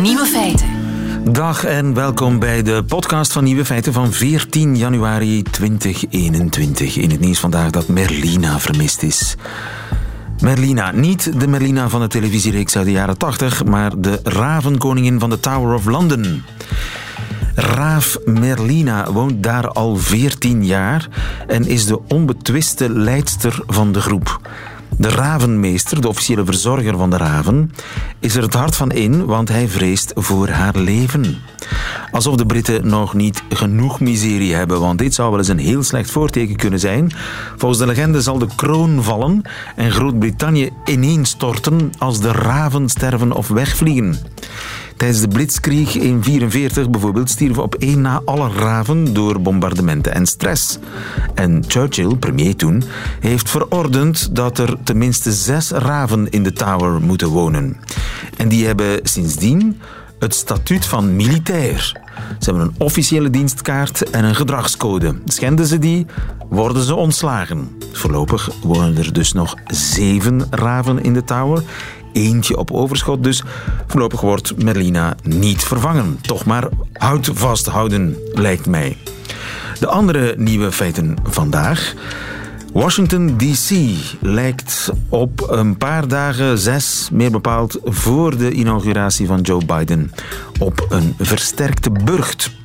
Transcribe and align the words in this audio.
Nieuwe 0.00 0.26
feiten. 0.26 0.68
Dag 1.32 1.64
en 1.64 1.94
welkom 1.94 2.38
bij 2.38 2.62
de 2.62 2.84
podcast 2.84 3.32
van 3.32 3.44
Nieuwe 3.44 3.64
Feiten 3.64 3.92
van 3.92 4.12
14 4.12 4.76
januari 4.76 5.42
2021. 5.42 6.96
In 6.96 7.10
het 7.10 7.20
nieuws 7.20 7.40
vandaag 7.40 7.70
dat 7.70 7.88
Merlina 7.88 8.58
vermist 8.58 9.02
is. 9.02 9.36
Merlina, 10.40 10.90
niet 10.90 11.40
de 11.40 11.48
Merlina 11.48 11.88
van 11.88 12.00
de 12.00 12.06
televisiereeks 12.06 12.76
uit 12.76 12.84
de 12.84 12.90
jaren 12.90 13.18
80, 13.18 13.64
maar 13.64 14.00
de 14.00 14.20
ravenkoningin 14.22 15.20
van 15.20 15.30
de 15.30 15.40
Tower 15.40 15.74
of 15.74 15.84
London. 15.84 16.42
Raaf 17.54 18.18
Merlina 18.24 19.12
woont 19.12 19.42
daar 19.42 19.68
al 19.68 19.96
14 19.96 20.64
jaar 20.64 21.08
en 21.46 21.66
is 21.66 21.86
de 21.86 22.00
onbetwiste 22.08 22.90
leidster 22.90 23.62
van 23.66 23.92
de 23.92 24.00
groep. 24.00 24.40
De 25.00 25.08
ravenmeester, 25.08 26.00
de 26.00 26.08
officiële 26.08 26.44
verzorger 26.44 26.96
van 26.96 27.10
de 27.10 27.16
raven, 27.16 27.72
is 28.18 28.36
er 28.36 28.42
het 28.42 28.54
hart 28.54 28.76
van 28.76 28.90
in, 28.90 29.24
want 29.24 29.48
hij 29.48 29.68
vreest 29.68 30.12
voor 30.14 30.48
haar 30.48 30.76
leven. 30.76 31.36
Alsof 32.10 32.36
de 32.36 32.46
Britten 32.46 32.86
nog 32.86 33.14
niet 33.14 33.42
genoeg 33.48 34.00
miserie 34.00 34.54
hebben, 34.54 34.80
want 34.80 34.98
dit 34.98 35.14
zou 35.14 35.30
wel 35.30 35.38
eens 35.38 35.48
een 35.48 35.58
heel 35.58 35.82
slecht 35.82 36.10
voorteken 36.10 36.56
kunnen 36.56 36.80
zijn. 36.80 37.12
Volgens 37.56 37.80
de 37.80 37.86
legende 37.86 38.20
zal 38.20 38.38
de 38.38 38.48
kroon 38.56 39.02
vallen 39.02 39.42
en 39.76 39.90
Groot-Brittannië 39.90 40.70
ineenstorten 40.84 41.92
als 41.98 42.20
de 42.20 42.32
raven 42.32 42.88
sterven 42.88 43.32
of 43.32 43.48
wegvliegen. 43.48 44.18
Tijdens 45.00 45.20
de 45.20 45.28
Blitzkrieg 45.28 45.94
in 45.94 46.00
1944 46.00 46.90
bijvoorbeeld 46.90 47.30
stierven 47.30 47.62
op 47.62 47.74
één 47.74 48.00
na 48.00 48.22
alle 48.24 48.50
raven 48.52 49.14
door 49.14 49.40
bombardementen 49.40 50.14
en 50.14 50.26
stress. 50.26 50.78
En 51.34 51.64
Churchill, 51.66 52.14
premier 52.16 52.56
toen, 52.56 52.82
heeft 53.20 53.50
verordend 53.50 54.34
dat 54.36 54.58
er 54.58 54.76
tenminste 54.84 55.32
zes 55.32 55.70
raven 55.70 56.30
in 56.30 56.42
de 56.42 56.52
tower 56.52 57.00
moeten 57.00 57.28
wonen. 57.28 57.76
En 58.36 58.48
die 58.48 58.66
hebben 58.66 59.00
sindsdien 59.02 59.80
het 60.18 60.34
statuut 60.34 60.86
van 60.86 61.16
militair. 61.16 62.00
Ze 62.38 62.50
hebben 62.50 62.62
een 62.62 62.74
officiële 62.78 63.30
dienstkaart 63.30 64.10
en 64.10 64.24
een 64.24 64.34
gedragscode. 64.34 65.14
Schenden 65.24 65.66
ze 65.66 65.78
die, 65.78 66.06
worden 66.48 66.82
ze 66.82 66.94
ontslagen. 66.94 67.76
Voorlopig 67.92 68.50
wonen 68.62 68.96
er 68.96 69.12
dus 69.12 69.32
nog 69.32 69.54
zeven 69.66 70.46
raven 70.50 71.02
in 71.02 71.12
de 71.12 71.24
tower 71.24 71.62
eentje 72.12 72.56
op 72.56 72.70
overschot. 72.70 73.24
Dus 73.24 73.42
voorlopig 73.86 74.20
wordt 74.20 74.62
Merlina 74.62 75.16
niet 75.22 75.64
vervangen. 75.64 76.18
Toch 76.20 76.44
maar 76.44 76.68
houd 76.92 77.30
vasthouden, 77.32 78.16
lijkt 78.32 78.66
mij. 78.66 78.96
De 79.78 79.86
andere 79.86 80.34
nieuwe 80.36 80.72
feiten 80.72 81.16
vandaag. 81.22 81.94
Washington 82.72 83.36
DC 83.36 83.70
lijkt 84.20 84.92
op 85.08 85.46
een 85.50 85.76
paar 85.76 86.08
dagen, 86.08 86.58
zes 86.58 87.08
meer 87.12 87.30
bepaald, 87.30 87.78
voor 87.84 88.36
de 88.36 88.50
inauguratie 88.50 89.26
van 89.26 89.40
Joe 89.40 89.64
Biden 89.64 90.12
op 90.58 90.86
een 90.88 91.14
versterkte 91.18 91.90
burcht. 91.90 92.59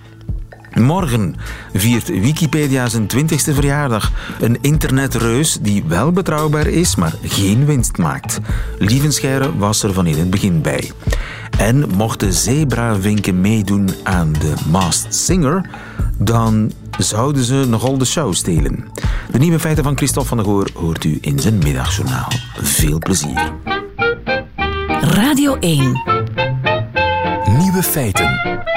Morgen 0.76 1.36
viert 1.74 2.08
Wikipedia 2.08 2.88
zijn 2.88 3.08
20ste 3.16 3.54
verjaardag. 3.54 4.12
Een 4.40 4.58
internetreus 4.62 5.58
die 5.62 5.84
wel 5.88 6.12
betrouwbaar 6.12 6.68
is, 6.68 6.96
maar 6.96 7.14
geen 7.24 7.66
winst 7.66 7.98
maakt. 7.98 8.40
Lievenscheire 8.80 9.58
was 9.58 9.84
er 9.84 9.94
van 9.94 10.08
in 10.08 10.18
het 10.18 10.30
begin 10.30 10.62
bij. 10.62 10.92
En 11.58 11.90
mochten 11.96 12.34
zebravinken 12.34 13.42
meedoen 13.42 13.90
aan 14.04 14.34
de 14.34 14.54
Masked 14.72 15.16
Singer, 15.16 15.70
dan 16.18 16.72
zouden 16.98 17.44
ze 17.44 17.66
nogal 17.68 17.98
de 17.98 18.06
show 18.06 18.34
stelen. 18.34 18.86
De 19.32 19.38
nieuwe 19.38 19.60
feiten 19.60 19.84
van 19.84 19.98
Christophe 19.98 20.28
van 20.28 20.38
der 20.38 20.46
Goor 20.46 20.70
hoort 20.74 21.04
u 21.04 21.18
in 21.22 21.40
zijn 21.40 21.58
middagjournaal. 21.58 22.32
Veel 22.62 23.00
plezier. 23.00 23.54
Radio 25.00 25.56
1. 25.60 26.02
Nieuwe 27.58 27.84
feiten. 27.84 28.75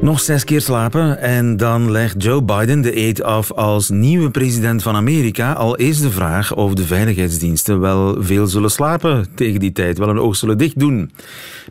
Nog 0.00 0.20
zes 0.20 0.44
keer 0.44 0.60
slapen 0.60 1.20
en 1.20 1.56
dan 1.56 1.90
legt 1.90 2.22
Joe 2.22 2.42
Biden 2.42 2.80
de 2.80 2.96
eet 2.96 3.22
af 3.22 3.52
als 3.52 3.88
nieuwe 3.88 4.30
president 4.30 4.82
van 4.82 4.94
Amerika. 4.94 5.52
Al 5.52 5.74
is 5.74 6.00
de 6.00 6.10
vraag 6.10 6.54
of 6.54 6.74
de 6.74 6.84
veiligheidsdiensten 6.84 7.80
wel 7.80 8.22
veel 8.22 8.46
zullen 8.46 8.70
slapen 8.70 9.26
tegen 9.34 9.60
die 9.60 9.72
tijd, 9.72 9.98
wel 9.98 10.08
een 10.08 10.18
oog 10.18 10.36
zullen 10.36 10.58
dicht 10.58 10.78
doen. 10.78 11.12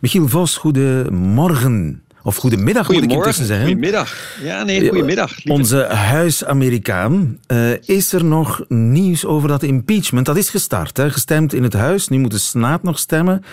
Michiel 0.02 0.28
Vos, 0.28 0.58
goedemorgen. 0.58 2.04
Of 2.24 2.36
goedemiddag 2.36 2.90
moet 2.90 3.04
ik 3.04 3.12
intussen 3.12 3.46
zeggen. 3.46 3.66
Goedemiddag. 3.66 4.38
Ja, 4.42 4.64
nee, 4.64 4.88
goedemiddag. 4.88 5.30
Lieve. 5.36 5.52
Onze 5.52 5.84
huis-Amerikaan. 5.86 7.38
Uh, 7.48 7.72
is 7.86 8.14
er 8.14 8.26
nog 8.26 8.66
nieuws 8.68 9.26
over 9.26 9.48
dat 9.48 9.64
impeachment? 9.64 10.26
Dat 10.26 10.38
is 10.38 10.50
gestart, 10.50 10.98
hè? 10.98 11.10
gestemd 11.10 11.54
in 11.54 11.64
het 11.64 11.74
huis. 11.74 12.08
Nu 12.08 12.18
moet 12.20 12.32
de 12.32 12.38
Senaat 12.38 12.84
nog 12.84 13.00
stemmen 13.00 13.44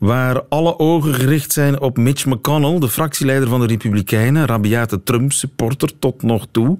waar 0.00 0.42
alle 0.48 0.78
ogen 0.78 1.14
gericht 1.14 1.52
zijn 1.52 1.80
op 1.80 1.96
Mitch 1.96 2.26
McConnell, 2.26 2.78
de 2.78 2.88
fractieleider 2.88 3.48
van 3.48 3.60
de 3.60 3.66
Republikeinen, 3.66 4.46
rabiate 4.46 5.02
Trump-supporter 5.02 5.98
tot 5.98 6.22
nog 6.22 6.46
toe. 6.50 6.78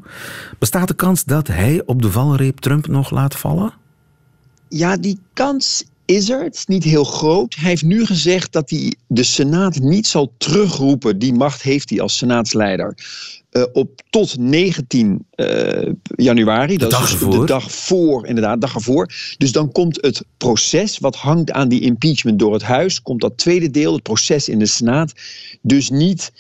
Bestaat 0.58 0.88
de 0.88 0.94
kans 0.94 1.24
dat 1.24 1.46
hij 1.46 1.82
op 1.86 2.02
de 2.02 2.10
valreep 2.10 2.58
Trump 2.58 2.86
nog 2.86 3.10
laat 3.10 3.36
vallen? 3.36 3.72
Ja, 4.68 4.96
die 4.96 5.18
kans 5.32 5.84
is 6.10 6.28
er. 6.28 6.42
Het 6.42 6.54
is 6.54 6.66
niet 6.66 6.84
heel 6.84 7.04
groot. 7.04 7.54
Hij 7.54 7.68
heeft 7.68 7.82
nu 7.82 8.06
gezegd 8.06 8.52
dat 8.52 8.70
hij 8.70 8.94
de 9.06 9.22
Senaat 9.22 9.78
niet 9.80 10.06
zal 10.06 10.34
terugroepen. 10.38 11.18
Die 11.18 11.32
macht 11.32 11.62
heeft 11.62 11.90
hij 11.90 12.00
als 12.00 12.16
senaatsleider. 12.16 12.94
Uh, 13.52 13.64
op 13.72 14.00
tot 14.10 14.38
19 14.38 15.26
uh, 15.36 15.92
januari. 16.16 16.72
De 16.72 16.78
dat 16.78 16.90
dag 16.90 17.04
is 17.04 17.12
ervoor. 17.12 17.40
de 17.40 17.46
dag 17.46 17.72
voor, 17.72 18.26
inderdaad, 18.26 18.54
de 18.54 18.60
dag 18.60 18.74
ervoor. 18.74 19.12
Dus 19.38 19.52
dan 19.52 19.72
komt 19.72 19.98
het 20.00 20.24
proces, 20.36 20.98
wat 20.98 21.16
hangt 21.16 21.52
aan 21.52 21.68
die 21.68 21.80
impeachment 21.80 22.38
door 22.38 22.52
het 22.52 22.62
huis, 22.62 23.02
komt 23.02 23.20
dat 23.20 23.38
tweede 23.38 23.70
deel, 23.70 23.92
het 23.92 24.02
proces 24.02 24.48
in 24.48 24.58
de 24.58 24.66
Senaat, 24.66 25.12
dus 25.62 25.90
niet 25.90 26.32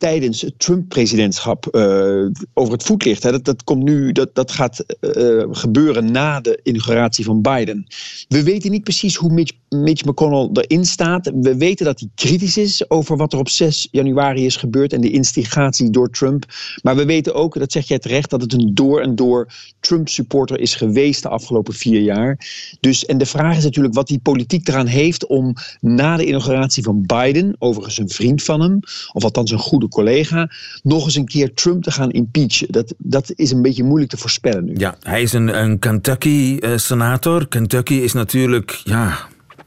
tijdens 0.00 0.40
het 0.40 0.58
Trump-presidentschap 0.58 1.68
uh, 1.72 2.26
over 2.54 2.72
het 2.72 2.82
voetlicht. 2.82 3.22
Hè. 3.22 3.30
Dat, 3.30 3.44
dat, 3.44 3.64
komt 3.64 3.82
nu, 3.82 4.12
dat, 4.12 4.34
dat 4.34 4.52
gaat 4.52 4.84
uh, 5.00 5.44
gebeuren 5.50 6.12
na 6.12 6.40
de 6.40 6.60
inauguratie 6.62 7.24
van 7.24 7.42
Biden. 7.42 7.86
We 8.28 8.42
weten 8.42 8.70
niet 8.70 8.84
precies 8.84 9.16
hoe 9.16 9.32
Mitch, 9.32 9.52
Mitch, 9.68 10.04
McConnell 10.04 10.48
erin 10.52 10.84
staat. 10.84 11.30
We 11.34 11.56
weten 11.56 11.84
dat 11.84 12.00
hij 12.00 12.08
kritisch 12.14 12.56
is 12.56 12.90
over 12.90 13.16
wat 13.16 13.32
er 13.32 13.38
op 13.38 13.48
6 13.48 13.88
januari 13.90 14.44
is 14.44 14.56
gebeurd 14.56 14.92
en 14.92 15.00
de 15.00 15.10
instigatie 15.10 15.90
door 15.90 16.10
Trump. 16.10 16.44
Maar 16.82 16.96
we 16.96 17.04
weten 17.04 17.34
ook, 17.34 17.58
dat 17.58 17.72
zeg 17.72 17.88
jij 17.88 17.98
terecht, 17.98 18.30
dat 18.30 18.40
het 18.40 18.52
een 18.52 18.74
door 18.74 19.00
en 19.00 19.14
door 19.14 19.52
Trump-supporter 19.80 20.60
is 20.60 20.74
geweest 20.74 21.22
de 21.22 21.28
afgelopen 21.28 21.74
vier 21.74 22.00
jaar. 22.00 22.38
Dus, 22.80 23.06
en 23.06 23.18
de 23.18 23.26
vraag 23.26 23.56
is 23.56 23.64
natuurlijk 23.64 23.94
wat 23.94 24.06
die 24.06 24.20
politiek 24.20 24.68
eraan 24.68 24.86
heeft 24.86 25.26
om 25.26 25.54
na 25.80 26.16
de 26.16 26.26
inauguratie 26.26 26.82
van 26.82 27.02
Biden, 27.06 27.56
overigens 27.58 27.98
een 27.98 28.08
vriend 28.08 28.42
van 28.42 28.60
hem, 28.60 28.80
of 29.12 29.24
althans 29.24 29.50
een 29.50 29.58
goede 29.58 29.88
collega, 29.90 30.50
nog 30.82 31.04
eens 31.04 31.14
een 31.14 31.26
keer 31.26 31.54
Trump 31.54 31.82
te 31.82 31.90
gaan 31.90 32.10
impeachen. 32.10 32.66
Dat, 32.70 32.94
dat 32.98 33.32
is 33.36 33.50
een 33.50 33.62
beetje 33.62 33.84
moeilijk 33.84 34.10
te 34.10 34.16
voorspellen 34.16 34.64
nu. 34.64 34.74
Ja, 34.76 34.96
hij 35.02 35.22
is 35.22 35.32
een, 35.32 35.62
een 35.62 35.78
Kentucky-senator. 35.78 37.48
Kentucky 37.48 37.94
is 37.94 38.12
natuurlijk 38.12 38.80
ja, 38.84 39.18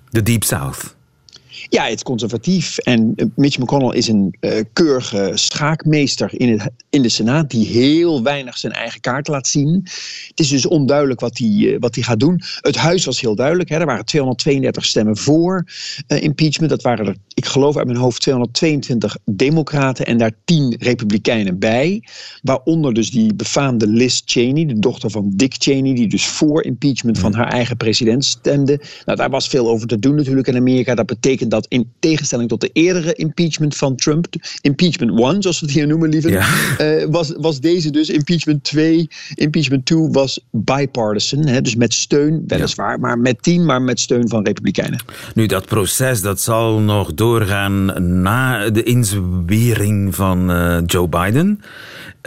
de 0.10 0.24
Deep 0.24 0.44
South. 0.44 0.96
Ja, 1.74 1.84
het 1.84 1.94
is 1.94 2.04
conservatief. 2.04 2.78
En 2.78 3.16
Mitch 3.36 3.58
McConnell 3.58 3.98
is 3.98 4.08
een 4.08 4.36
uh, 4.40 4.60
keurige 4.74 5.32
schaakmeester 5.34 6.30
in, 6.40 6.60
het, 6.60 6.72
in 6.90 7.02
de 7.02 7.10
Senaat... 7.10 7.50
die 7.50 7.68
heel 7.68 8.24
weinig 8.24 8.58
zijn 8.58 8.74
eigen 8.74 9.02
kaart 9.02 9.28
laat 9.28 9.48
zien. 9.48 9.82
Het 10.28 10.40
is 10.40 10.50
dus 10.50 10.66
onduidelijk 10.66 11.20
wat 11.20 11.38
hij, 11.38 11.48
uh, 11.48 11.76
wat 11.80 11.96
hij 11.96 12.04
gaat 12.04 12.20
doen. 12.20 12.42
Het 12.62 12.76
huis 12.76 13.06
was 13.06 13.22
heel 13.22 13.36
duidelijk. 13.36 13.70
Hè. 13.70 13.80
Er 13.80 13.86
waren 13.86 14.06
232 14.06 14.86
stemmen 14.86 15.18
voor 15.18 15.66
uh, 16.08 16.22
impeachment. 16.22 16.70
Dat 16.70 16.82
waren 16.82 17.06
er, 17.06 17.16
ik 17.34 17.46
geloof 17.46 17.78
uit 17.78 17.86
mijn 17.86 17.98
hoofd, 17.98 18.22
222 18.22 19.18
democraten... 19.26 20.06
en 20.06 20.18
daar 20.18 20.32
10 20.46 20.76
republikeinen 20.80 21.60
bij. 21.60 22.04
Waaronder 22.42 22.94
dus 22.94 23.12
die 23.12 23.34
befaamde 23.34 23.88
Liz 23.88 24.22
Cheney, 24.26 24.66
de 24.66 24.80
dochter 24.80 25.10
van 25.10 25.32
Dick 25.36 25.54
Cheney... 25.58 25.94
die 25.94 26.08
dus 26.08 26.26
voor 26.26 26.64
impeachment 26.64 27.20
van 27.20 27.34
haar 27.34 27.52
eigen 27.52 27.78
president 27.78 28.26
stemde. 28.26 28.82
Nou, 29.06 29.18
daar 29.18 29.30
was 29.30 29.48
veel 29.48 29.70
over 29.70 29.88
te 29.88 30.00
doen 30.00 30.16
natuurlijk 30.16 30.48
in 30.48 30.56
Amerika. 30.56 30.96
Dat 30.96 31.06
betekent 31.06 31.52
dat 31.52 31.62
in 31.68 31.92
tegenstelling 32.00 32.50
tot 32.50 32.62
de 32.62 32.70
eerdere 32.74 33.14
impeachment 33.14 33.76
van 33.76 33.96
Trump, 33.96 34.26
impeachment 34.62 35.20
1, 35.20 35.42
zoals 35.42 35.60
we 35.60 35.66
het 35.66 35.76
hier 35.76 35.88
noemen 35.88 36.10
liever, 36.10 36.32
ja. 36.32 36.48
uh, 36.82 37.06
was, 37.10 37.34
was 37.38 37.60
deze 37.60 37.90
dus 37.90 38.10
impeachment 38.10 38.64
2. 38.64 39.08
Impeachment 39.36 39.86
2 39.86 40.08
was 40.12 40.40
bipartisan, 40.52 41.48
hè, 41.48 41.62
dus 41.62 41.76
met 41.76 41.94
steun, 41.94 42.44
weliswaar, 42.48 42.92
ja. 42.92 42.98
maar 42.98 43.20
met 43.20 43.44
10, 43.44 43.66
maar 43.66 43.82
met 43.82 44.00
steun 44.00 44.30
van 44.30 44.46
republikeinen. 44.46 45.04
Nu, 45.34 45.46
dat 45.46 45.66
proces 45.66 46.22
dat 46.22 46.42
zal 46.42 46.80
nog 46.80 47.14
doorgaan 47.14 47.86
na 48.22 48.70
de 48.70 48.84
inzwering 48.84 50.16
van 50.16 50.52
uh, 50.52 50.78
Joe 50.86 51.08
Biden. 51.08 51.60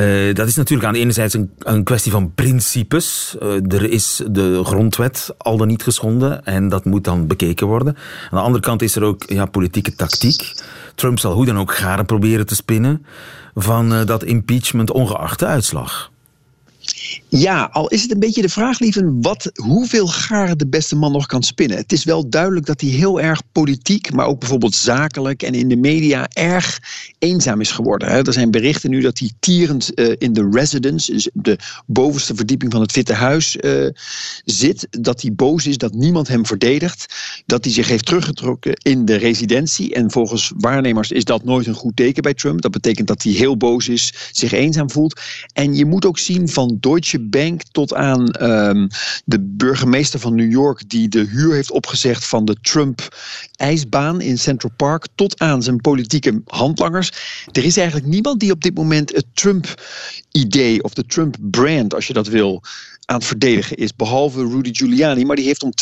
Uh, 0.00 0.34
dat 0.34 0.48
is 0.48 0.56
natuurlijk 0.56 0.88
aan 0.88 0.94
de 0.94 0.98
ene 0.98 1.12
zijde 1.12 1.38
een, 1.38 1.50
een 1.58 1.84
kwestie 1.84 2.12
van 2.12 2.32
principes. 2.34 3.36
Uh, 3.42 3.72
er 3.72 3.90
is 3.90 4.22
de 4.30 4.64
grondwet 4.64 5.34
al 5.38 5.56
dan 5.56 5.66
niet 5.66 5.82
geschonden 5.82 6.44
en 6.44 6.68
dat 6.68 6.84
moet 6.84 7.04
dan 7.04 7.26
bekeken 7.26 7.66
worden. 7.66 7.96
Aan 8.30 8.38
de 8.38 8.44
andere 8.44 8.64
kant 8.64 8.82
is 8.82 8.96
er 8.96 9.02
ook 9.02 9.24
ja, 9.28 9.46
politieke 9.46 9.94
tactiek. 9.94 10.52
Trump 10.94 11.18
zal 11.18 11.32
hoe 11.32 11.44
dan 11.44 11.58
ook 11.58 11.74
garen 11.74 12.06
proberen 12.06 12.46
te 12.46 12.54
spinnen 12.54 13.06
van 13.54 13.92
uh, 13.92 14.04
dat 14.04 14.24
impeachment 14.24 14.90
ongeacht 14.90 15.38
de 15.38 15.46
uitslag. 15.46 16.10
Ja, 17.28 17.68
al 17.72 17.88
is 17.88 18.02
het 18.02 18.12
een 18.12 18.18
beetje 18.18 18.42
de 18.42 18.48
vraag, 18.48 18.78
lieven, 18.78 19.22
wat, 19.22 19.50
hoeveel 19.54 20.06
garen 20.06 20.58
de 20.58 20.66
beste 20.66 20.96
man 20.96 21.12
nog 21.12 21.26
kan 21.26 21.42
spinnen. 21.42 21.76
Het 21.76 21.92
is 21.92 22.04
wel 22.04 22.28
duidelijk 22.28 22.66
dat 22.66 22.80
hij 22.80 22.90
heel 22.90 23.20
erg 23.20 23.42
politiek, 23.52 24.12
maar 24.12 24.26
ook 24.26 24.38
bijvoorbeeld 24.38 24.74
zakelijk 24.74 25.42
en 25.42 25.54
in 25.54 25.68
de 25.68 25.76
media 25.76 26.28
erg 26.32 26.80
eenzaam 27.18 27.60
is 27.60 27.70
geworden. 27.70 28.08
Er 28.08 28.32
zijn 28.32 28.50
berichten 28.50 28.90
nu 28.90 29.00
dat 29.00 29.18
hij 29.18 29.30
tierend 29.40 29.90
uh, 29.94 30.12
in 30.18 30.32
de 30.32 30.48
residence, 30.50 31.12
dus 31.12 31.30
de 31.32 31.58
bovenste 31.86 32.34
verdieping 32.34 32.72
van 32.72 32.80
het 32.80 32.92
Witte 32.92 33.12
Huis, 33.12 33.56
uh, 33.60 33.88
zit. 34.44 34.86
Dat 34.90 35.22
hij 35.22 35.34
boos 35.34 35.66
is 35.66 35.78
dat 35.78 35.94
niemand 35.94 36.28
hem 36.28 36.46
verdedigt. 36.46 37.14
Dat 37.46 37.64
hij 37.64 37.72
zich 37.72 37.88
heeft 37.88 38.06
teruggetrokken 38.06 38.72
in 38.72 39.04
de 39.04 39.16
residentie. 39.16 39.94
En 39.94 40.10
volgens 40.10 40.52
waarnemers 40.56 41.10
is 41.10 41.24
dat 41.24 41.44
nooit 41.44 41.66
een 41.66 41.74
goed 41.74 41.96
teken 41.96 42.22
bij 42.22 42.34
Trump. 42.34 42.60
Dat 42.60 42.70
betekent 42.70 43.08
dat 43.08 43.22
hij 43.22 43.32
heel 43.32 43.56
boos 43.56 43.88
is, 43.88 44.14
zich 44.30 44.52
eenzaam 44.52 44.90
voelt. 44.90 45.20
En 45.52 45.74
je 45.74 45.84
moet 45.84 46.04
ook 46.06 46.18
zien 46.18 46.48
van 46.48 46.76
Bank 47.20 47.62
tot 47.70 47.94
aan 47.94 48.42
um, 48.42 48.88
de 49.24 49.40
burgemeester 49.40 50.20
van 50.20 50.34
New 50.34 50.50
York, 50.50 50.88
die 50.88 51.08
de 51.08 51.24
huur 51.24 51.54
heeft 51.54 51.70
opgezegd 51.70 52.24
van 52.26 52.44
de 52.44 52.56
Trump-ijsbaan 52.60 54.20
in 54.20 54.38
Central 54.38 54.72
Park, 54.76 55.06
tot 55.14 55.40
aan 55.40 55.62
zijn 55.62 55.80
politieke 55.80 56.42
handlangers. 56.46 57.12
Er 57.52 57.64
is 57.64 57.76
eigenlijk 57.76 58.08
niemand 58.08 58.40
die 58.40 58.52
op 58.52 58.62
dit 58.62 58.74
moment 58.74 59.12
het 59.12 59.26
Trump-idee 59.32 60.82
of 60.82 60.94
de 60.94 61.06
Trump-brand, 61.06 61.94
als 61.94 62.06
je 62.06 62.12
dat 62.12 62.26
wil, 62.26 62.62
aan 63.06 63.16
het 63.16 63.26
verdedigen 63.26 63.76
is. 63.76 63.96
Behalve 63.96 64.48
Rudy 64.48 64.74
Giuliani. 64.74 65.24
Maar 65.24 65.36
die 65.36 65.44
heeft 65.44 65.62
om 65.62 65.72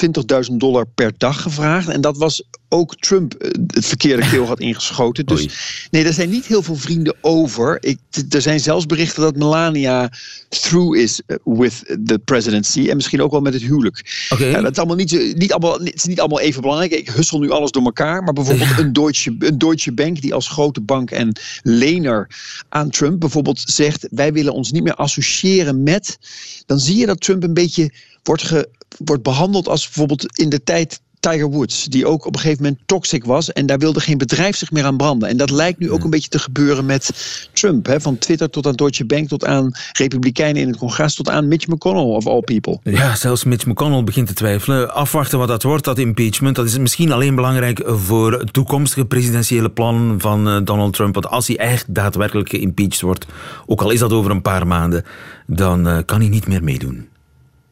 20.000 0.51 0.57
dollar 0.57 0.87
per 0.87 1.13
dag 1.17 1.43
gevraagd. 1.43 1.89
En 1.89 2.01
dat 2.01 2.17
was 2.17 2.45
ook 2.69 2.97
Trump 2.97 3.35
eh, 3.35 3.51
het 3.67 3.87
verkeerde 3.87 4.29
keel 4.31 4.47
had 4.47 4.61
ingeschoten. 4.61 5.27
Dus 5.27 5.49
nee, 5.91 6.05
er 6.05 6.13
zijn 6.13 6.31
niet 6.31 6.47
heel 6.47 6.63
veel 6.63 6.77
vrienden 6.77 7.17
over. 7.21 7.79
Ik, 7.81 7.99
er 8.31 8.43
zijn 8.43 8.61
zelfs 8.61 8.87
berichten 8.87 9.23
dat 9.23 9.37
Melania 9.37 10.11
through 10.49 10.99
is 10.99 11.21
eh, 11.27 11.37
with 11.45 11.97
the 12.05 12.19
presidency. 12.25 12.89
En 12.89 12.97
misschien 12.97 13.23
ook 13.23 13.31
wel 13.31 13.41
met 13.41 13.53
het 13.53 13.63
huwelijk. 13.63 14.27
Okay. 14.29 14.51
Ja, 14.51 14.61
dat 14.61 14.71
is 14.71 14.79
allemaal 14.79 14.97
niet, 14.97 15.35
niet, 15.37 15.53
allemaal, 15.53 15.79
het 15.79 15.95
is 15.95 16.05
niet 16.05 16.21
allemaal 16.21 16.41
even 16.41 16.61
belangrijk. 16.61 16.93
Ik 16.93 17.09
hussel 17.09 17.39
nu 17.39 17.51
alles 17.51 17.71
door 17.71 17.85
elkaar. 17.85 18.23
Maar 18.23 18.33
bijvoorbeeld 18.33 18.79
een, 18.79 18.93
Deutsche, 18.93 19.37
een 19.39 19.59
Deutsche 19.59 19.93
Bank 19.93 20.21
die 20.21 20.35
als 20.35 20.49
grote 20.49 20.81
bank 20.81 21.11
en 21.11 21.33
lener 21.63 22.29
aan 22.69 22.91
Trump 22.91 23.21
bijvoorbeeld 23.21 23.63
zegt... 23.65 24.09
wij 24.11 24.33
willen 24.33 24.53
ons 24.53 24.73
niet 24.73 24.83
meer 24.83 24.95
associëren 24.95 25.83
met... 25.83 26.19
dan 26.67 26.79
zie 26.79 26.97
je 26.97 27.07
dat 27.07 27.14
Trump 27.21 27.43
een 27.43 27.55
beetje 27.55 27.93
wordt, 28.23 28.67
wordt 29.05 29.23
behandeld 29.23 29.69
als 29.69 29.85
bijvoorbeeld 29.85 30.39
in 30.39 30.49
de 30.49 30.63
tijd 30.63 31.01
Tiger 31.31 31.51
Woods, 31.51 31.85
die 31.85 32.07
ook 32.07 32.27
op 32.27 32.35
een 32.35 32.41
gegeven 32.41 32.63
moment 32.63 32.81
toxic 32.87 33.25
was 33.25 33.53
en 33.53 33.67
daar 33.67 33.79
wilde 33.79 34.01
geen 34.01 34.19
bedrijf 34.19 34.57
zich 34.57 34.71
meer 34.71 34.85
aan 34.85 34.97
branden. 34.97 35.29
En 35.29 35.37
dat 35.37 35.51
lijkt 35.51 35.79
nu 35.79 35.91
ook 35.91 36.05
een 36.05 36.11
beetje 36.11 36.29
te 36.29 36.39
gebeuren 36.39 36.87
met 36.87 37.11
Trump. 37.53 37.87
Hè? 37.87 38.01
Van 38.01 38.19
Twitter 38.19 38.51
tot 38.51 38.67
aan 38.67 38.75
Deutsche 38.75 39.05
Bank, 39.05 39.29
tot 39.29 39.45
aan 39.45 39.73
Republikeinen 39.93 40.63
in 40.63 40.69
het 40.69 40.77
congres, 40.77 41.15
tot 41.15 41.29
aan 41.29 41.49
Mitch 41.49 41.67
McConnell 41.67 42.03
of 42.03 42.27
all 42.27 42.41
people. 42.41 42.79
Ja, 42.83 43.17
zelfs 43.17 43.45
Mitch 43.45 43.67
McConnell 43.67 44.05
begint 44.05 44.27
te 44.27 44.35
twijfelen. 44.35 44.95
Afwachten 44.95 45.39
wat 45.39 45.49
dat 45.49 45.63
wordt, 45.63 45.85
dat 45.85 45.99
impeachment. 45.99 46.57
Dat 46.57 46.67
is 46.67 46.79
misschien 46.79 47.13
alleen 47.13 47.35
belangrijk 47.35 47.83
voor 47.87 48.45
toekomstige 48.51 49.05
presidentiële 49.05 49.71
plannen 49.71 50.21
van 50.21 50.49
eh, 50.49 50.61
Donald 50.65 50.93
Trump. 50.93 51.15
Want 51.15 51.27
als 51.27 51.47
hij 51.47 51.59
echt 51.59 51.95
daadwerkelijk 51.95 52.49
geïmpeached 52.49 53.01
wordt, 53.01 53.27
ook 53.67 53.83
al 53.83 53.91
is 53.91 53.99
dat 53.99 54.13
over 54.13 54.31
een 54.31 54.43
paar 54.43 54.67
maanden, 54.67 55.05
dan 55.47 55.89
uh, 55.89 55.99
kan 56.07 56.21
hij 56.21 56.29
niet 56.29 56.47
meer 56.47 56.65
meedoen. 56.65 57.13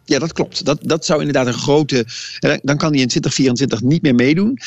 Ja, 0.05 0.19
dat 0.19 0.33
klopt. 0.33 0.65
Dat, 0.65 0.79
dat 0.83 1.05
zou 1.05 1.19
inderdaad 1.19 1.47
een 1.47 1.61
grote. 1.61 2.07
Dan 2.63 2.77
kan 2.77 2.93
hij 2.93 3.01
in 3.01 3.09
2024 3.09 3.83
niet 3.83 4.03
meer 4.03 4.15
meedoen. 4.15 4.59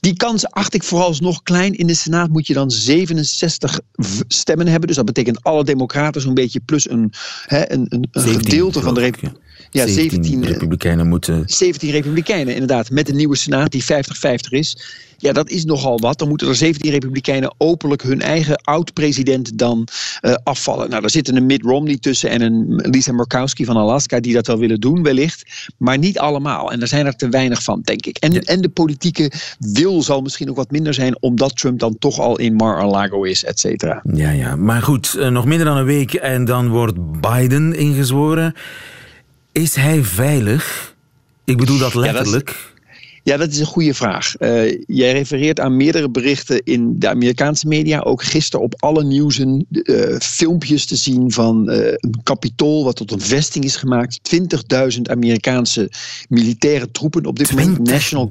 Die 0.00 0.16
kans 0.16 0.50
acht 0.50 0.74
ik 0.74 0.82
vooralsnog 0.82 1.42
klein. 1.42 1.72
In 1.72 1.86
de 1.86 1.94
Senaat 1.94 2.30
moet 2.30 2.46
je 2.46 2.54
dan 2.54 2.70
67 2.70 3.80
stemmen 4.28 4.66
hebben. 4.66 4.86
Dus 4.86 4.96
dat 4.96 5.04
betekent 5.04 5.42
alle 5.42 5.64
Democraten 5.64 6.20
zo'n 6.20 6.34
beetje 6.34 6.60
plus 6.60 6.90
een, 6.90 7.12
hè, 7.46 7.72
een, 7.72 7.86
een, 7.88 8.08
een 8.10 8.22
gedeelte 8.22 8.80
van 8.80 8.94
de. 8.94 9.12
Ja, 9.20 9.32
17, 9.82 10.24
17 10.24 10.44
Republikeinen 10.44 11.08
moeten. 11.08 11.42
17 11.46 11.90
Republikeinen, 11.90 12.52
inderdaad. 12.52 12.90
Met 12.90 13.06
de 13.06 13.14
nieuwe 13.14 13.36
Senaat 13.36 13.72
die 13.72 13.82
50-50 13.82 13.86
is. 14.48 14.76
Ja, 15.18 15.32
dat 15.32 15.50
is 15.50 15.64
nogal 15.64 16.00
wat. 16.00 16.18
Dan 16.18 16.28
moeten 16.28 16.48
er 16.48 16.54
17 16.54 16.90
Republikeinen 16.90 17.54
openlijk 17.58 18.02
hun 18.02 18.20
eigen 18.20 18.56
oud-president 18.56 19.58
dan 19.58 19.88
uh, 20.22 20.34
afvallen. 20.42 20.88
Nou, 20.88 21.00
daar 21.00 21.10
zitten 21.10 21.36
een 21.36 21.46
Mitt 21.46 21.62
Romney 21.62 21.98
tussen 21.98 22.30
en 22.30 22.40
een 22.40 22.74
Lisa 22.90 23.12
Murkowski 23.12 23.64
van 23.64 23.76
Alaska 23.76 24.20
die 24.20 24.34
dat 24.34 24.46
wel 24.46 24.58
willen 24.58 24.80
doen, 24.80 25.02
wellicht. 25.02 25.70
Maar 25.78 25.98
niet 25.98 26.18
allemaal. 26.18 26.72
En 26.72 26.78
daar 26.78 26.88
zijn 26.88 27.06
er 27.06 27.16
te 27.16 27.28
weinig 27.28 27.62
van, 27.62 27.80
denk 27.84 28.06
ik. 28.06 28.16
En, 28.16 28.32
ja. 28.32 28.40
en 28.40 28.60
de 28.60 28.68
politieke 28.68 29.32
wil 29.58 30.02
zal 30.02 30.20
misschien 30.20 30.50
ook 30.50 30.56
wat 30.56 30.70
minder 30.70 30.94
zijn, 30.94 31.22
omdat 31.22 31.56
Trump 31.56 31.78
dan 31.78 31.98
toch 31.98 32.18
al 32.18 32.38
in 32.38 32.54
Mar-a-Lago 32.54 33.22
is, 33.22 33.44
et 33.44 33.60
cetera. 33.60 34.02
Ja, 34.12 34.30
ja. 34.30 34.56
Maar 34.56 34.82
goed, 34.82 35.14
uh, 35.18 35.28
nog 35.28 35.44
minder 35.44 35.66
dan 35.66 35.76
een 35.76 35.84
week 35.84 36.14
en 36.14 36.44
dan 36.44 36.68
wordt 36.68 37.20
Biden 37.20 37.74
ingezworen. 37.76 38.54
Is 39.54 39.74
hij 39.74 40.04
veilig? 40.04 40.94
Ik 41.44 41.56
bedoel 41.56 41.78
dat 41.78 41.94
letterlijk. 41.94 42.48
Ja, 42.48 42.54
dat 42.54 42.64
is... 42.73 42.73
Ja, 43.24 43.36
dat 43.36 43.50
is 43.50 43.58
een 43.58 43.66
goede 43.66 43.94
vraag. 43.94 44.34
Uh, 44.38 44.78
jij 44.86 45.12
refereert 45.12 45.60
aan 45.60 45.76
meerdere 45.76 46.10
berichten 46.10 46.62
in 46.64 46.98
de 46.98 47.08
Amerikaanse 47.08 47.66
media. 47.66 48.00
Ook 48.00 48.22
gisteren 48.22 48.64
op 48.64 48.74
alle 48.78 49.04
nieuwsen 49.04 49.66
uh, 49.70 50.18
filmpjes 50.18 50.86
te 50.86 50.96
zien 50.96 51.32
van 51.32 51.70
uh, 51.70 51.76
een 51.86 52.20
kapitool 52.22 52.84
wat 52.84 52.96
tot 52.96 53.12
een 53.12 53.20
vesting 53.20 53.64
is 53.64 53.76
gemaakt. 53.76 54.20
20.000 54.96 55.00
Amerikaanse 55.02 55.90
militaire 56.28 56.90
troepen 56.90 57.26
op 57.26 57.36
dit 57.36 57.46
20 57.46 57.68
moment. 57.68 57.90
National 57.90 58.28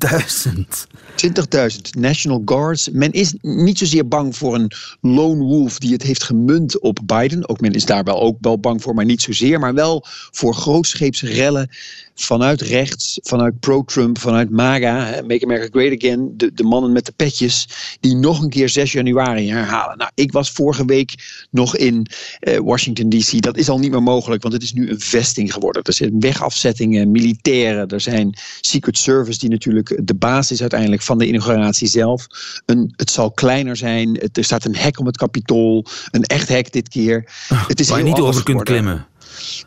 20.000 1.73 1.81
National 1.97 2.41
Guards. 2.45 2.89
Men 2.89 3.11
is 3.11 3.33
niet 3.41 3.77
zozeer 3.77 4.07
bang 4.07 4.35
voor 4.35 4.55
een 4.55 4.71
lone 5.01 5.43
wolf 5.43 5.79
die 5.79 5.93
het 5.93 6.03
heeft 6.03 6.23
gemunt 6.23 6.79
op 6.79 6.99
Biden. 7.05 7.49
Ook 7.49 7.61
men 7.61 7.73
is 7.73 7.85
daar 7.85 8.03
wel 8.03 8.21
ook 8.21 8.37
wel 8.41 8.59
bang 8.59 8.81
voor, 8.81 8.93
maar 8.93 9.05
niet 9.05 9.21
zozeer. 9.21 9.59
Maar 9.59 9.73
wel 9.73 10.05
voor 10.31 10.53
grootscheepse 10.53 11.27
rellen 11.27 11.69
vanuit 12.15 12.61
rechts, 12.61 13.19
vanuit 13.23 13.59
pro-Trump, 13.59 14.19
vanuit 14.19 14.49
MAGA, 14.49 15.21
Make 15.27 15.43
America 15.43 15.67
Great 15.71 16.03
Again, 16.03 16.33
de, 16.37 16.53
de 16.53 16.63
mannen 16.63 16.91
met 16.91 17.05
de 17.05 17.13
petjes, 17.15 17.67
die 17.99 18.15
nog 18.15 18.41
een 18.41 18.49
keer 18.49 18.69
6 18.69 18.91
januari 18.91 19.49
herhalen. 19.49 19.97
Nou, 19.97 20.11
ik 20.15 20.31
was 20.31 20.51
vorige 20.51 20.85
week 20.85 21.13
nog 21.51 21.77
in 21.77 22.07
uh, 22.39 22.57
Washington 22.57 23.09
DC. 23.09 23.41
Dat 23.41 23.57
is 23.57 23.69
al 23.69 23.79
niet 23.79 23.91
meer 23.91 24.03
mogelijk, 24.03 24.41
want 24.41 24.53
het 24.53 24.63
is 24.63 24.73
nu 24.73 24.89
een 24.89 24.99
vesting 24.99 25.53
geworden. 25.53 25.83
Er 25.83 25.93
zijn 25.93 26.19
wegafzettingen, 26.19 27.11
militairen, 27.11 27.87
er 27.87 28.01
zijn 28.01 28.37
Secret 28.61 28.97
Service 28.97 29.39
die 29.39 29.49
natuurlijk 29.49 30.01
de 30.03 30.15
basis 30.15 30.51
is 30.51 30.61
uiteindelijk 30.61 31.01
van 31.01 31.17
de 31.17 31.27
inauguratie 31.27 31.87
zelf. 31.87 32.27
Een, 32.65 32.93
het 32.95 33.11
zal 33.11 33.31
kleiner 33.31 33.77
zijn, 33.77 34.17
het, 34.19 34.37
er 34.37 34.43
staat 34.43 34.65
een 34.65 34.75
hek 34.75 34.99
om 34.99 35.05
het 35.05 35.17
kapitool, 35.17 35.85
een 36.11 36.23
echt 36.23 36.47
hek 36.47 36.71
dit 36.71 36.89
keer. 36.89 37.25
Oh, 37.49 37.67
het 37.67 37.79
is 37.79 37.89
waar 37.89 37.97
je 37.97 38.03
niet 38.03 38.19
over 38.19 38.43
kunt 38.43 38.63
klimmen. 38.63 39.07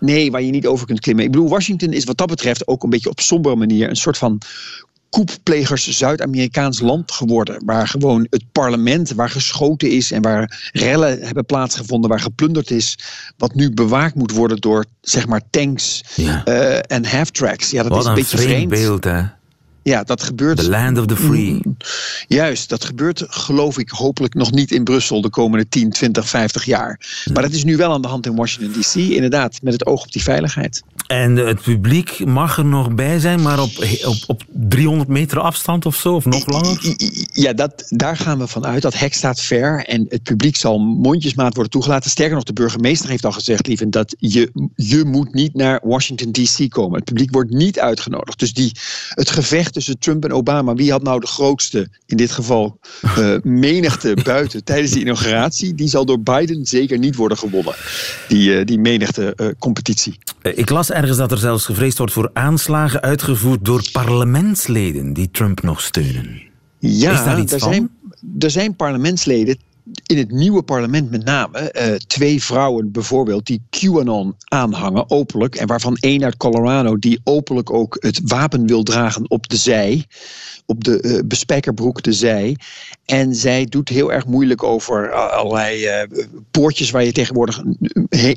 Nee, 0.01 0.31
waar 0.31 0.43
je 0.43 0.51
niet 0.51 0.67
over 0.67 0.87
kunt 0.87 1.01
klimmen. 1.01 1.25
Ik 1.25 1.31
bedoel, 1.31 1.49
Washington 1.49 1.93
is 1.93 2.05
wat 2.05 2.17
dat 2.17 2.29
betreft 2.29 2.69
ook 2.69 2.83
een 2.83 2.91
beetje 2.91 3.11
op 3.11 3.21
sombere 3.21 3.57
manier 3.57 3.89
een 3.89 3.97
soort 3.97 4.19
van 4.19 4.41
koepplegers 5.11 5.89
Zuid-Amerikaans 5.89 6.81
land 6.81 7.13
geworden. 7.13 7.63
Waar 7.65 7.89
gewoon 7.89 8.27
het 8.31 8.45
parlement, 8.53 9.13
waar 9.13 9.31
geschoten 9.31 9.91
is 9.91 10.13
en 10.13 10.23
waar 10.23 10.71
rellen 10.73 11.23
hebben 11.23 11.45
plaatsgevonden, 11.45 12.11
waar 12.11 12.21
geplunderd 12.21 12.71
is. 12.71 12.99
Wat 13.37 13.55
nu 13.55 13.71
bewaakt 13.71 14.15
moet 14.15 14.33
worden 14.33 14.61
door 14.61 14.85
zeg 15.01 15.27
maar 15.27 15.43
tanks 15.51 16.05
ja. 16.15 16.43
uh, 16.49 16.79
en 16.87 17.07
half-tracks. 17.07 17.71
Ja, 17.71 17.83
dat 17.83 17.93
wat 17.93 18.01
is 18.01 18.05
een, 18.05 18.11
een 18.11 18.19
beetje 18.19 18.39
vreemd 18.39 18.53
vreemd. 18.53 18.71
beeld, 18.71 19.05
hè? 19.05 19.23
Ja, 19.87 20.03
dat 20.03 20.23
gebeurt. 20.23 20.57
The 20.57 20.69
land 20.69 20.99
of 20.99 21.07
the 21.07 21.17
free. 21.17 21.61
Juist, 22.29 22.69
dat 22.69 22.85
gebeurt 22.85 23.25
geloof 23.29 23.79
ik 23.79 23.91
hopelijk 23.91 24.35
nog 24.35 24.53
niet 24.53 24.71
in 24.71 24.85
Brussel 24.85 25.21
de 25.21 25.31
komende 25.31 25.69
10, 25.69 25.91
20, 25.91 26.29
50 26.29 26.65
jaar. 26.65 27.01
Maar 27.33 27.43
dat 27.43 27.53
is 27.53 27.65
nu 27.65 27.77
wel 27.77 27.93
aan 27.93 28.03
de 28.03 28.09
hand 28.09 28.27
in 28.27 28.37
Washington 28.37 28.81
DC, 28.81 28.95
inderdaad, 28.95 29.63
met 29.63 29.73
het 29.73 29.87
oog 29.87 30.03
op 30.03 30.13
die 30.13 30.23
veiligheid. 30.23 30.83
En 31.07 31.37
het 31.37 31.63
publiek 31.63 32.25
mag 32.25 32.59
er 32.59 32.65
nog 32.65 32.95
bij 32.95 33.19
zijn, 33.19 33.43
maar 33.43 33.61
op, 33.61 33.71
op, 34.05 34.17
op 34.27 34.43
300 34.49 35.09
meter 35.09 35.41
afstand 35.41 35.87
of 35.87 35.97
zo, 35.97 36.15
of 36.15 36.25
nog 36.25 36.47
langer? 36.47 36.97
Ja, 37.33 37.53
dat, 37.53 37.85
daar 37.89 38.17
gaan 38.17 38.39
we 38.39 38.47
vanuit. 38.47 38.83
Dat 38.83 38.99
hek 38.99 39.15
staat 39.15 39.41
ver 39.41 39.85
en 39.85 40.07
het 40.09 40.23
publiek 40.23 40.57
zal 40.57 40.79
mondjesmaat 40.79 41.55
worden 41.55 41.73
toegelaten. 41.73 42.11
Sterker 42.11 42.35
nog, 42.35 42.45
de 42.45 42.53
burgemeester 42.53 43.09
heeft 43.09 43.25
al 43.25 43.33
gezegd, 43.33 43.67
lieve, 43.67 43.89
dat 43.89 44.17
je, 44.19 44.71
je 44.75 45.05
moet 45.05 45.35
niet 45.35 45.55
naar 45.55 45.81
Washington 45.83 46.33
DC 46.33 46.71
komen. 46.71 46.97
Het 46.97 47.05
publiek 47.05 47.31
wordt 47.31 47.51
niet 47.51 47.81
uitgenodigd. 47.81 48.39
Dus 48.39 48.53
die, 48.53 48.73
het 49.09 49.31
gevecht 49.31 49.76
tussen 49.77 49.99
Trump 49.99 50.25
en 50.25 50.33
Obama, 50.33 50.75
wie 50.75 50.91
had 50.91 51.03
nou 51.03 51.21
de 51.21 51.27
grootste, 51.27 51.89
in 52.07 52.17
dit 52.17 52.31
geval, 52.31 52.79
uh, 53.19 53.37
menigte 53.67 54.17
buiten 54.25 54.65
tijdens 54.65 54.93
de 54.93 55.01
inauguratie, 55.01 55.75
die 55.75 55.89
zal 55.89 56.05
door 56.05 56.21
Biden 56.21 56.67
zeker 56.67 56.99
niet 56.99 57.17
worden 57.17 57.39
gewonnen. 57.39 57.75
Die, 58.29 58.51
uh, 58.51 58.65
die 58.65 58.79
menigte 58.79 59.33
uh, 59.37 59.49
competitie. 59.59 60.19
Ik 60.43 60.71
las 60.71 60.91
ergens 60.91 61.17
dat 61.17 61.33
er 61.33 61.39
zelfs 61.39 61.65
gevreesd 61.65 61.99
wordt 61.99 62.13
voor 62.13 62.31
aanslagen 62.33 63.01
uitgevoerd 63.01 63.65
door 63.65 63.83
parlementsleden 63.93 65.13
die 65.13 65.31
Trump 65.31 65.63
nog 65.63 65.81
steunen. 65.81 66.43
Ja, 66.79 67.13
Is 67.13 67.25
daar 67.25 67.41
iets 67.41 67.55
van? 67.55 67.73
zijn, 67.73 67.91
er 68.39 68.51
zijn 68.51 68.77
parlementsleden 68.77 69.59
in 70.07 70.19
het 70.19 70.31
nieuwe 70.31 70.63
parlement 70.63 71.11
met 71.11 71.25
name 71.25 71.73
uh, 71.77 71.95
twee 71.95 72.43
vrouwen 72.43 72.93
bijvoorbeeld 72.93 73.47
die 73.47 73.63
QAnon 73.71 74.35
aanhangen 74.45 75.11
openlijk 75.11 75.55
en 75.55 75.67
waarvan 75.67 75.97
één 75.97 76.25
uit 76.25 76.37
Colorado 76.37 76.99
die 76.99 77.21
openlijk 77.25 77.71
ook 77.71 77.97
het 77.99 78.21
wapen 78.25 78.67
wil 78.67 78.83
dragen 78.83 79.31
op 79.31 79.49
de 79.49 79.57
zij 79.57 80.07
op 80.67 80.85
de 80.85 81.03
uh, 81.03 81.19
bespijkerbroek 81.25 82.03
de 82.03 82.13
zij. 82.13 82.57
En 83.05 83.35
zij 83.35 83.65
doet 83.65 83.89
heel 83.89 84.13
erg 84.13 84.27
moeilijk 84.27 84.63
over 84.63 85.13
allerlei 85.13 85.87
uh, 85.87 86.19
poortjes 86.51 86.91
waar 86.91 87.05
je 87.05 87.13
tegenwoordig 87.13 87.63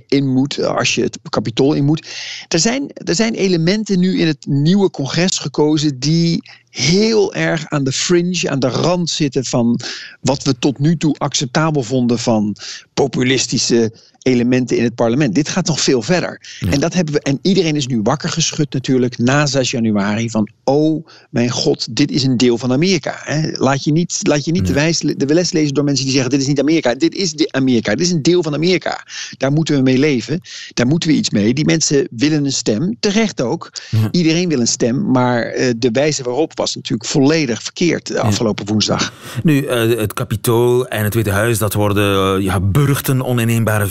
in 0.08 0.28
moet 0.28 0.64
als 0.64 0.96
je 0.96 1.02
het 1.02 1.20
kapitool 1.30 1.74
in 1.74 1.86
moet. 1.86 2.08
Er 2.48 2.60
zijn, 2.60 2.92
er 2.94 3.16
zijn 3.16 3.34
elementen 3.34 4.00
nu 4.00 4.20
in 4.20 4.28
het 4.28 4.46
nieuwe 4.46 4.90
congres 4.90 5.38
gekozen 5.38 6.00
die 6.00 6.42
heel 6.70 7.34
erg 7.34 7.66
aan 7.68 7.84
de 7.84 7.92
fringe, 7.92 8.50
aan 8.50 8.60
de 8.60 8.68
rand 8.68 9.10
zitten 9.10 9.46
van 9.46 9.80
wat 10.22 10.44
we 10.44 10.60
tot 10.60 10.80
nu 10.80 10.98
toe 10.98 11.16
acceptabel 11.18 11.84
vonden 11.84 12.20
van 12.20 12.56
populistische 12.94 13.94
elementen 14.22 14.78
in 14.78 14.84
het 14.84 14.96
parlement. 14.96 15.36
Dit 15.36 15.50
gaat 15.50 15.68
nog 15.68 15.82
veel 15.82 16.02
verder. 16.02 16.42
En, 16.70 16.80
dat 16.80 16.94
hebben 16.94 17.14
we, 17.14 17.20
en 17.22 17.40
iedereen 17.42 17.76
is 17.76 17.88
nu 17.88 18.02
wakker 18.02 18.30
geschud 18.30 18.74
natuurlijk 18.74 19.18
na 19.18 19.46
6 19.46 19.72
januari 19.72 20.30
van 20.30 20.50
oh 20.64 21.08
mijn 21.30 21.50
god, 21.50 21.96
dit 21.96 22.12
is 22.12 22.24
een 22.24 22.38
deel 22.38 22.58
van 22.58 22.72
Amerika. 22.72 23.16
Hè. 23.24 23.52
Laat 23.52 23.84
je 23.84 23.92
niet, 23.92 24.20
laat 24.22 24.46
je 24.46 24.52
niet 24.52 24.68
de, 24.68 24.74
wijs, 24.74 25.00
de 25.00 25.34
les 25.34 25.52
lezen 25.52 25.74
door 25.74 25.84
mensen 25.84 26.06
die 26.06 26.14
zeggen 26.14 26.32
dit 26.32 26.42
is 26.42 26.48
niet 26.48 26.60
Amerika. 26.60 26.96
Dit 26.96 27.16
is 27.16 27.34
de 27.34 27.52
Amerika, 27.52 27.96
dit 27.96 28.06
is 28.06 28.12
een 28.12 28.22
deel 28.22 28.44
van 28.44 28.54
Amerika. 28.54 29.06
Daar 29.38 29.52
moeten 29.52 29.76
we 29.76 29.82
mee 29.82 29.98
leven, 29.98 30.42
daar 30.74 30.88
moeten 30.88 31.10
we 31.10 31.16
iets 31.16 31.30
mee. 31.30 31.54
Die 31.54 31.66
mensen 31.66 32.08
willen 32.12 32.46
een 32.46 32.52
stem, 32.52 32.96
terecht 33.00 33.42
ook. 33.42 33.72
Iedereen 34.12 34.50
wil 34.50 34.60
een 34.60 34.68
stem, 34.68 35.12
maar 35.12 35.56
uh, 35.56 35.70
de 35.78 35.92
wijze 35.92 36.24
waarop 36.24 36.58
was 36.58 36.76
natuurlijk 36.76 37.10
volledig 37.10 37.64
verkeerd 37.64 38.08
de 38.08 38.20
afgelopen 38.20 38.66
woensdag. 38.66 39.14
Nu, 39.44 39.62
uh, 39.62 39.98
het 39.98 40.14
Capitool 40.14 40.88
en 40.88 41.04
het 41.04 41.14
Witte 41.14 41.30
Huis, 41.30 41.58
dat 41.58 41.74
worden 41.74 42.38
uh, 42.38 42.46
ja, 42.46 42.60
burchten 42.60 43.26
oninneembare 43.26 43.88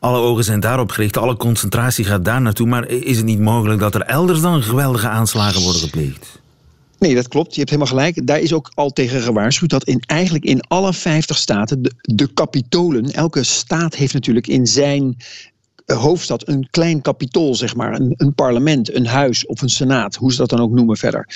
alle 0.00 0.18
ogen 0.18 0.44
zijn 0.44 0.60
daarop 0.60 0.90
gericht, 0.90 1.16
alle 1.16 1.36
concentratie 1.36 2.04
gaat 2.04 2.24
daar 2.24 2.40
naartoe. 2.40 2.66
Maar 2.66 2.88
is 2.88 3.16
het 3.16 3.26
niet 3.26 3.40
mogelijk 3.40 3.80
dat 3.80 3.94
er 3.94 4.02
elders 4.02 4.40
dan 4.40 4.62
geweldige 4.62 5.08
aanslagen 5.08 5.62
worden 5.62 5.80
gepleegd? 5.80 6.40
Nee, 6.98 7.14
dat 7.14 7.28
klopt. 7.28 7.52
Je 7.52 7.58
hebt 7.58 7.70
helemaal 7.70 7.92
gelijk. 7.92 8.26
Daar 8.26 8.40
is 8.40 8.52
ook 8.52 8.70
al 8.74 8.90
tegen 8.90 9.20
gewaarschuwd 9.20 9.70
dat 9.70 9.84
in, 9.84 10.02
eigenlijk 10.06 10.44
in 10.44 10.60
alle 10.60 10.92
50 10.92 11.36
staten 11.36 11.82
de, 11.82 11.92
de 12.00 12.32
kapitolen, 12.32 13.12
elke 13.12 13.42
staat 13.42 13.94
heeft 13.94 14.12
natuurlijk 14.12 14.46
in 14.46 14.66
zijn 14.66 15.16
eh, 15.86 15.96
hoofdstad 15.96 16.48
een 16.48 16.68
klein 16.70 17.00
kapitool, 17.00 17.54
zeg 17.54 17.76
maar. 17.76 17.94
Een, 17.94 18.14
een 18.16 18.34
parlement, 18.34 18.94
een 18.94 19.06
huis 19.06 19.46
of 19.46 19.62
een 19.62 19.68
senaat, 19.68 20.14
hoe 20.14 20.32
ze 20.32 20.38
dat 20.38 20.48
dan 20.48 20.60
ook 20.60 20.72
noemen 20.72 20.96
verder. 20.96 21.28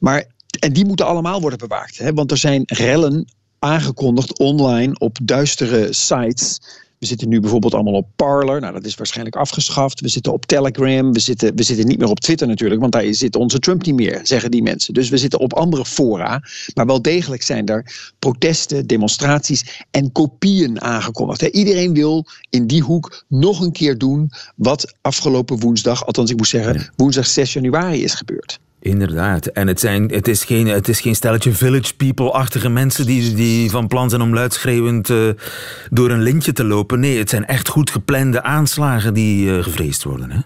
Maar 0.00 0.24
en 0.58 0.72
die 0.72 0.86
moeten 0.86 1.06
allemaal 1.06 1.40
worden 1.40 1.58
bewaakt. 1.58 1.98
Hè? 1.98 2.12
Want 2.12 2.30
er 2.30 2.36
zijn 2.36 2.62
rellen 2.66 3.28
aangekondigd 3.58 4.38
online 4.38 4.98
op 4.98 5.18
duistere 5.22 5.92
sites 5.92 6.60
we 6.98 7.06
zitten 7.06 7.28
nu 7.28 7.40
bijvoorbeeld 7.40 7.74
allemaal 7.74 7.92
op 7.92 8.08
Parler. 8.16 8.60
Nou, 8.60 8.72
dat 8.72 8.84
is 8.84 8.94
waarschijnlijk 8.94 9.36
afgeschaft. 9.36 10.00
We 10.00 10.08
zitten 10.08 10.32
op 10.32 10.46
Telegram. 10.46 11.12
We 11.12 11.18
zitten, 11.18 11.56
we 11.56 11.62
zitten 11.62 11.86
niet 11.86 11.98
meer 11.98 12.08
op 12.08 12.20
Twitter 12.20 12.46
natuurlijk, 12.46 12.80
want 12.80 12.92
daar 12.92 13.14
zit 13.14 13.36
onze 13.36 13.58
Trump 13.58 13.84
niet 13.84 13.94
meer, 13.94 14.20
zeggen 14.22 14.50
die 14.50 14.62
mensen. 14.62 14.94
Dus 14.94 15.08
we 15.08 15.18
zitten 15.18 15.40
op 15.40 15.54
andere 15.54 15.84
fora. 15.84 16.42
Maar 16.74 16.86
wel 16.86 17.02
degelijk 17.02 17.42
zijn 17.42 17.66
er 17.66 18.12
protesten, 18.18 18.86
demonstraties 18.86 19.84
en 19.90 20.12
kopieën 20.12 20.80
aangekondigd. 20.80 21.42
Iedereen 21.42 21.94
wil 21.94 22.26
in 22.50 22.66
die 22.66 22.82
hoek 22.82 23.24
nog 23.28 23.60
een 23.60 23.72
keer 23.72 23.98
doen 23.98 24.30
wat 24.56 24.94
afgelopen 25.00 25.58
woensdag, 25.58 26.06
althans 26.06 26.30
ik 26.30 26.36
moet 26.36 26.48
zeggen, 26.48 26.92
woensdag 26.96 27.26
6 27.26 27.52
januari 27.52 28.02
is 28.02 28.14
gebeurd. 28.14 28.58
Inderdaad. 28.86 29.46
En 29.46 29.66
het, 29.66 29.80
zijn, 29.80 30.10
het, 30.10 30.28
is 30.28 30.44
geen, 30.44 30.66
het 30.66 30.88
is 30.88 31.00
geen 31.00 31.14
stelletje 31.14 31.52
village 31.52 31.94
people-achtige 31.96 32.68
mensen 32.68 33.06
die, 33.06 33.34
die 33.34 33.70
van 33.70 33.86
plan 33.86 34.10
zijn 34.10 34.22
om 34.22 34.34
luidschreeuwend 34.34 35.08
uh, 35.08 35.30
door 35.90 36.10
een 36.10 36.22
lintje 36.22 36.52
te 36.52 36.64
lopen. 36.64 37.00
Nee, 37.00 37.18
het 37.18 37.30
zijn 37.30 37.46
echt 37.46 37.68
goed 37.68 37.90
geplande 37.90 38.42
aanslagen 38.42 39.14
die 39.14 39.46
uh, 39.46 39.62
gevreesd 39.62 40.04
worden. 40.04 40.30
Hè? 40.30 40.38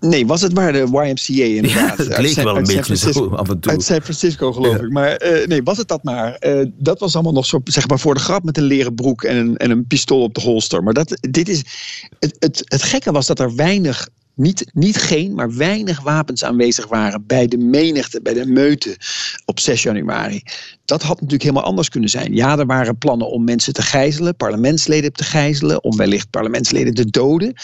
Nee, 0.00 0.26
was 0.26 0.40
het 0.40 0.54
maar 0.54 0.72
de 0.72 0.78
YMCA 0.78 1.44
inderdaad. 1.60 1.98
Ja, 1.98 2.04
het 2.04 2.18
leek 2.18 2.34
wel 2.34 2.56
een 2.56 2.64
beetje 2.64 2.96
zo 2.96 3.28
af 3.28 3.48
en 3.48 3.60
toe. 3.60 3.72
Uit 3.72 3.82
San 3.82 4.02
Francisco 4.02 4.52
geloof 4.52 4.76
ja. 4.76 4.84
ik. 4.84 4.90
Maar 4.90 5.22
uh, 5.24 5.46
nee, 5.46 5.62
was 5.62 5.78
het 5.78 5.88
dat 5.88 6.04
maar. 6.04 6.36
Uh, 6.46 6.66
dat 6.76 7.00
was 7.00 7.14
allemaal 7.14 7.32
nog 7.32 7.46
zo, 7.46 7.60
zeg 7.64 7.88
maar, 7.88 7.98
voor 7.98 8.14
de 8.14 8.20
grap 8.20 8.44
met 8.44 8.56
een 8.56 8.64
leren 8.64 8.94
broek 8.94 9.22
en 9.22 9.36
een, 9.36 9.56
en 9.56 9.70
een 9.70 9.86
pistool 9.86 10.22
op 10.22 10.34
de 10.34 10.40
holster. 10.40 10.82
Maar 10.82 10.94
dat, 10.94 11.18
dit 11.30 11.48
is, 11.48 11.62
het, 12.18 12.36
het, 12.38 12.62
het 12.64 12.82
gekke 12.82 13.12
was 13.12 13.26
dat 13.26 13.40
er 13.40 13.54
weinig 13.54 14.08
niet, 14.36 14.70
niet 14.72 14.96
geen, 14.96 15.34
maar 15.34 15.54
weinig 15.54 16.00
wapens 16.00 16.44
aanwezig 16.44 16.86
waren 16.86 17.26
bij 17.26 17.46
de 17.46 17.58
menigte, 17.58 18.22
bij 18.22 18.34
de 18.34 18.46
meute 18.46 18.96
op 19.44 19.60
6 19.60 19.82
januari. 19.82 20.42
Dat 20.84 21.02
had 21.02 21.14
natuurlijk 21.14 21.42
helemaal 21.42 21.64
anders 21.64 21.88
kunnen 21.88 22.10
zijn. 22.10 22.34
Ja, 22.34 22.58
er 22.58 22.66
waren 22.66 22.98
plannen 22.98 23.30
om 23.30 23.44
mensen 23.44 23.72
te 23.72 23.82
gijzelen, 23.82 24.36
parlementsleden 24.36 25.12
te 25.12 25.24
gijzelen, 25.24 25.84
om 25.84 25.96
wellicht 25.96 26.30
parlementsleden 26.30 26.94
te 26.94 27.10
doden. 27.10 27.54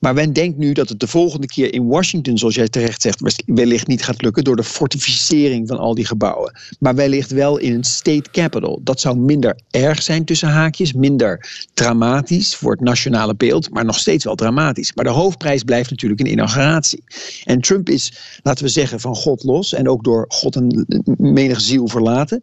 Maar 0.00 0.14
men 0.14 0.32
denkt 0.32 0.58
nu 0.58 0.72
dat 0.72 0.88
het 0.88 1.00
de 1.00 1.06
volgende 1.06 1.46
keer 1.46 1.72
in 1.72 1.86
Washington, 1.86 2.38
zoals 2.38 2.54
jij 2.54 2.68
terecht 2.68 3.02
zegt, 3.02 3.42
wellicht 3.46 3.86
niet 3.86 4.04
gaat 4.04 4.22
lukken 4.22 4.44
door 4.44 4.56
de 4.56 4.64
fortificering 4.64 5.68
van 5.68 5.78
al 5.78 5.94
die 5.94 6.06
gebouwen. 6.06 6.58
Maar 6.78 6.94
wellicht 6.94 7.30
wel 7.30 7.58
in 7.58 7.74
een 7.74 7.84
state 7.84 8.30
capital. 8.30 8.80
Dat 8.82 9.00
zou 9.00 9.18
minder 9.18 9.58
erg 9.70 10.02
zijn 10.02 10.24
tussen 10.24 10.48
haakjes, 10.48 10.92
minder 10.92 11.66
dramatisch 11.74 12.54
voor 12.54 12.70
het 12.70 12.80
nationale 12.80 13.34
beeld, 13.34 13.70
maar 13.70 13.84
nog 13.84 13.98
steeds 13.98 14.24
wel 14.24 14.34
dramatisch. 14.34 14.94
Maar 14.94 15.04
de 15.04 15.10
hoofdprijs 15.10 15.62
blijft 15.62 15.90
natuurlijk 15.90 16.15
een 16.20 16.30
inauguratie. 16.30 17.04
En 17.44 17.60
Trump 17.60 17.88
is, 17.88 18.12
laten 18.42 18.64
we 18.64 18.70
zeggen, 18.70 19.00
van 19.00 19.14
God 19.14 19.44
los 19.44 19.72
en 19.72 19.88
ook 19.88 20.04
door 20.04 20.24
God 20.28 20.56
een 20.56 20.86
menig 21.18 21.60
ziel 21.60 21.88
verlaten. 21.88 22.42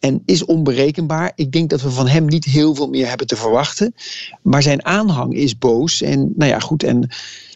En 0.00 0.22
is 0.24 0.44
onberekenbaar. 0.44 1.32
Ik 1.34 1.52
denk 1.52 1.70
dat 1.70 1.82
we 1.82 1.90
van 1.90 2.08
hem 2.08 2.24
niet 2.24 2.44
heel 2.44 2.74
veel 2.74 2.88
meer 2.88 3.08
hebben 3.08 3.26
te 3.26 3.36
verwachten. 3.36 3.94
Maar 4.42 4.62
zijn 4.62 4.84
aanhang 4.84 5.34
is 5.34 5.58
boos. 5.58 6.02
En 6.02 6.32
nou 6.36 6.50
ja, 6.50 6.58
goed. 6.58 6.82
En 6.82 7.08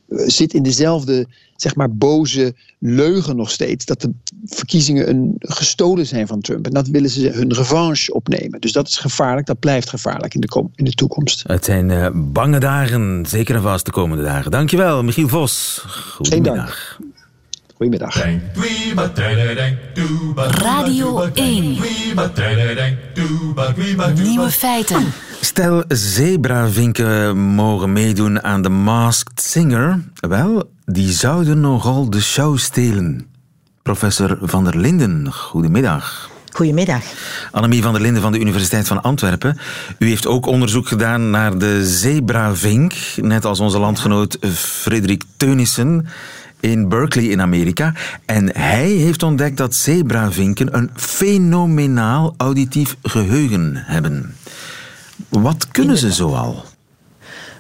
zit 0.09 0.55
in 0.55 0.63
dezelfde, 0.63 1.27
zeg 1.57 1.75
maar, 1.75 1.95
boze 1.95 2.55
leugen 2.79 3.37
nog 3.37 3.51
steeds. 3.51 3.85
Dat 3.85 4.01
de 4.01 4.13
verkiezingen 4.45 5.09
een, 5.09 5.35
gestolen 5.39 6.07
zijn 6.07 6.27
van 6.27 6.41
Trump. 6.41 6.67
En 6.67 6.73
dat 6.73 6.89
willen 6.89 7.11
ze 7.11 7.29
hun 7.29 7.53
revanche 7.53 8.13
opnemen. 8.15 8.61
Dus 8.61 8.73
dat 8.73 8.89
is 8.89 8.97
gevaarlijk. 8.97 9.47
Dat 9.47 9.59
blijft 9.59 9.89
gevaarlijk 9.89 10.35
in 10.35 10.41
de, 10.41 10.65
in 10.75 10.85
de 10.85 10.93
toekomst. 10.95 11.45
Het 11.47 11.65
zijn 11.65 11.91
uh, 11.91 12.09
bange 12.15 12.59
dagen. 12.59 13.27
Zeker 13.29 13.55
en 13.55 13.63
vast 13.63 13.85
de 13.85 13.91
komende 13.91 14.23
dagen. 14.23 14.51
Dankjewel, 14.51 15.03
Michiel 15.03 15.29
Vos. 15.29 15.85
Goedemiddag. 16.15 16.99
Goedemiddag. 17.77 18.25
Radio 20.37 21.23
1. 21.35 21.79
Nieuwe 24.15 24.51
feiten. 24.51 25.13
Stel 25.47 25.85
zebravinken 25.89 27.39
mogen 27.39 27.93
meedoen 27.93 28.43
aan 28.43 28.63
The 28.63 28.69
Masked 28.69 29.41
Singer. 29.41 30.01
Wel, 30.15 30.71
die 30.85 31.13
zouden 31.13 31.61
nogal 31.61 32.11
de 32.11 32.21
show 32.21 32.59
stelen. 32.59 33.27
Professor 33.83 34.39
Van 34.41 34.65
der 34.65 34.79
Linden, 34.79 35.33
goedemiddag. 35.33 36.31
Goedemiddag. 36.53 37.03
Annemie 37.51 37.83
van 37.83 37.93
der 37.93 38.03
Linden 38.03 38.23
van 38.23 38.33
de 38.33 38.39
Universiteit 38.39 38.87
van 38.87 39.03
Antwerpen. 39.03 39.59
U 39.99 40.09
heeft 40.09 40.27
ook 40.27 40.47
onderzoek 40.47 40.89
gedaan 40.89 41.31
naar 41.31 41.59
de 41.59 41.87
zebravink, 41.87 42.95
net 43.17 43.45
als 43.45 43.61
onze 43.61 43.79
landgenoot 43.79 44.39
Frederik 44.55 45.23
Teunissen 45.37 46.07
in 46.61 46.89
Berkeley 46.89 47.25
in 47.25 47.41
Amerika. 47.41 47.95
En 48.25 48.57
hij 48.57 48.89
heeft 48.89 49.23
ontdekt 49.23 49.57
dat 49.57 49.75
zebravinken 49.75 50.77
een 50.77 50.91
fenomenaal 50.95 52.35
auditief 52.37 52.97
geheugen 53.03 53.73
hebben. 53.75 54.35
Wat 55.29 55.69
kunnen 55.69 55.99
ze 55.99 56.13
zoal? 56.13 56.65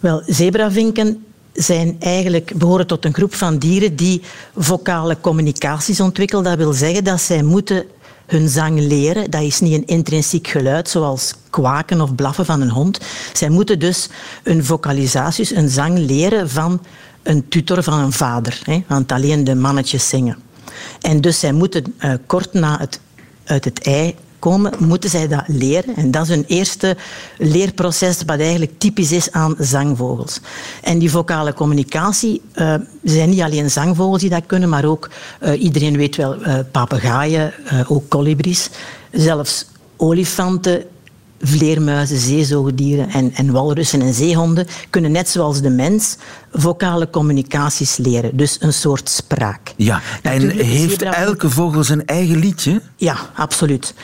Wel, 0.01 0.23
zebravinken 0.27 1.25
zijn 1.53 1.97
eigenlijk, 2.01 2.53
behoren 2.57 2.87
tot 2.87 3.05
een 3.05 3.15
groep 3.15 3.35
van 3.35 3.59
dieren 3.59 3.97
die 3.97 4.23
vocale 4.57 5.21
communicaties 5.21 6.01
ontwikkelen. 6.01 6.45
Dat 6.45 6.57
wil 6.57 6.73
zeggen 6.73 7.05
dat 7.05 7.21
zij 7.21 7.43
moeten 7.43 7.85
hun 8.27 8.49
zang 8.49 8.79
leren. 8.81 9.31
Dat 9.31 9.43
is 9.43 9.61
niet 9.61 9.75
een 9.75 9.87
intrinsiek 9.87 10.47
geluid 10.49 10.89
zoals 10.89 11.35
kwaken 11.51 12.01
of 12.01 12.15
blaffen 12.15 12.45
van 12.45 12.61
een 12.61 12.71
hond. 12.71 13.01
Zij 13.33 13.49
moeten 13.49 13.79
dus 13.79 14.09
hun 14.43 14.65
vocalisaties, 14.65 15.51
een 15.51 15.69
zang 15.69 15.99
leren 15.99 16.51
van 16.51 16.83
een 17.23 17.49
tutor 17.49 17.83
van 17.83 17.99
een 17.99 18.13
vader. 18.13 18.61
Hè, 18.65 18.85
want 18.89 19.13
alleen 19.13 19.45
de 19.45 19.55
mannetjes 19.55 20.09
zingen. 20.09 20.39
En 21.01 21.21
dus 21.21 21.39
zij 21.39 21.53
moeten 21.53 21.95
uh, 21.99 22.13
kort 22.27 22.53
na 22.53 22.79
het 22.79 23.01
uit 23.45 23.65
het 23.65 23.81
ei 23.81 24.15
komen, 24.51 24.73
moeten 24.79 25.11
zij 25.11 25.29
dat 25.29 25.43
leren. 25.47 25.97
En 25.97 26.11
dat 26.11 26.23
is 26.23 26.29
een 26.29 26.45
eerste 26.47 26.97
leerproces 27.39 28.23
wat 28.27 28.39
eigenlijk 28.39 28.79
typisch 28.79 29.13
is 29.13 29.33
aan 29.33 29.55
zangvogels. 29.59 30.41
En 30.83 30.99
die 30.99 31.11
vocale 31.11 31.53
communicatie 31.55 32.43
uh, 32.55 32.75
zijn 33.03 33.29
niet 33.29 33.41
alleen 33.41 33.71
zangvogels 33.71 34.21
die 34.21 34.31
dat 34.31 34.47
kunnen, 34.47 34.69
maar 34.69 34.85
ook, 34.85 35.11
uh, 35.43 35.63
iedereen 35.63 35.97
weet 35.97 36.17
wel, 36.17 36.35
uh, 36.41 36.59
papegaaien, 36.71 37.53
ook 37.89 38.09
kolibries. 38.09 38.71
Zelfs 39.13 39.67
olifanten, 39.97 40.85
vleermuizen, 41.41 42.19
zeezoogdieren 42.19 43.09
en, 43.09 43.33
en 43.35 43.53
walrussen 43.53 44.01
en 44.01 44.15
zeehonden 44.15 44.67
kunnen 44.91 45.13
net 45.13 45.29
zoals 45.29 45.61
de 45.61 45.71
mens 45.71 46.17
vocale 46.53 47.11
communicaties 47.11 47.97
leren. 47.97 48.37
Dus 48.37 48.57
een 48.61 48.73
soort 48.73 49.09
spraak. 49.09 49.73
Ja, 49.77 50.01
en 50.23 50.51
heeft 50.51 51.03
elke 51.03 51.51
vogel 51.51 51.85
zijn 51.85 52.07
eigen 52.07 52.37
liedje? 52.37 52.81
Ja, 52.97 53.17
absoluut. 53.35 53.95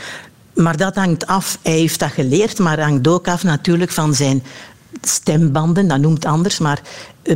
Maar 0.54 0.76
dat 0.76 0.94
hangt 0.94 1.26
af. 1.26 1.58
Hij 1.62 1.72
heeft 1.72 1.98
dat 1.98 2.10
geleerd, 2.10 2.58
maar 2.58 2.80
hangt 2.80 3.08
ook 3.08 3.28
af 3.28 3.42
natuurlijk 3.42 3.90
van 3.90 4.14
zijn 4.14 4.42
stembanden. 5.02 5.88
Dat 5.88 6.00
noemt 6.00 6.24
anders, 6.24 6.58
maar 6.58 6.82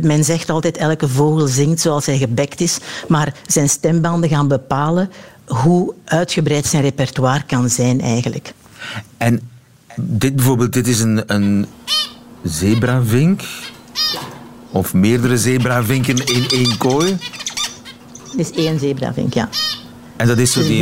men 0.01 0.23
zegt 0.23 0.49
altijd 0.49 0.77
elke 0.77 1.07
vogel 1.07 1.47
zingt 1.47 1.81
zoals 1.81 2.05
hij 2.05 2.17
gebekt 2.17 2.61
is. 2.61 2.77
Maar 3.07 3.33
zijn 3.45 3.69
stembanden 3.69 4.29
gaan 4.29 4.47
bepalen 4.47 5.11
hoe 5.45 5.93
uitgebreid 6.05 6.65
zijn 6.65 6.81
repertoire 6.81 7.43
kan 7.43 7.69
zijn 7.69 8.01
eigenlijk. 8.01 8.53
En 9.17 9.41
dit 9.95 10.35
bijvoorbeeld, 10.35 10.73
dit 10.73 10.87
is 10.87 10.99
een, 10.99 11.23
een 11.27 11.65
zebravink. 12.43 13.41
Of 14.71 14.93
meerdere 14.93 15.37
zebravinken 15.37 16.25
in 16.25 16.45
één 16.47 16.77
kooi. 16.77 17.17
Dit 18.35 18.51
is 18.51 18.65
één 18.65 18.79
zebravink, 18.79 19.33
ja. 19.33 19.49
En 20.17 20.27
dat 20.27 20.37
is 20.37 20.51
zo 20.51 20.61
die... 20.61 20.77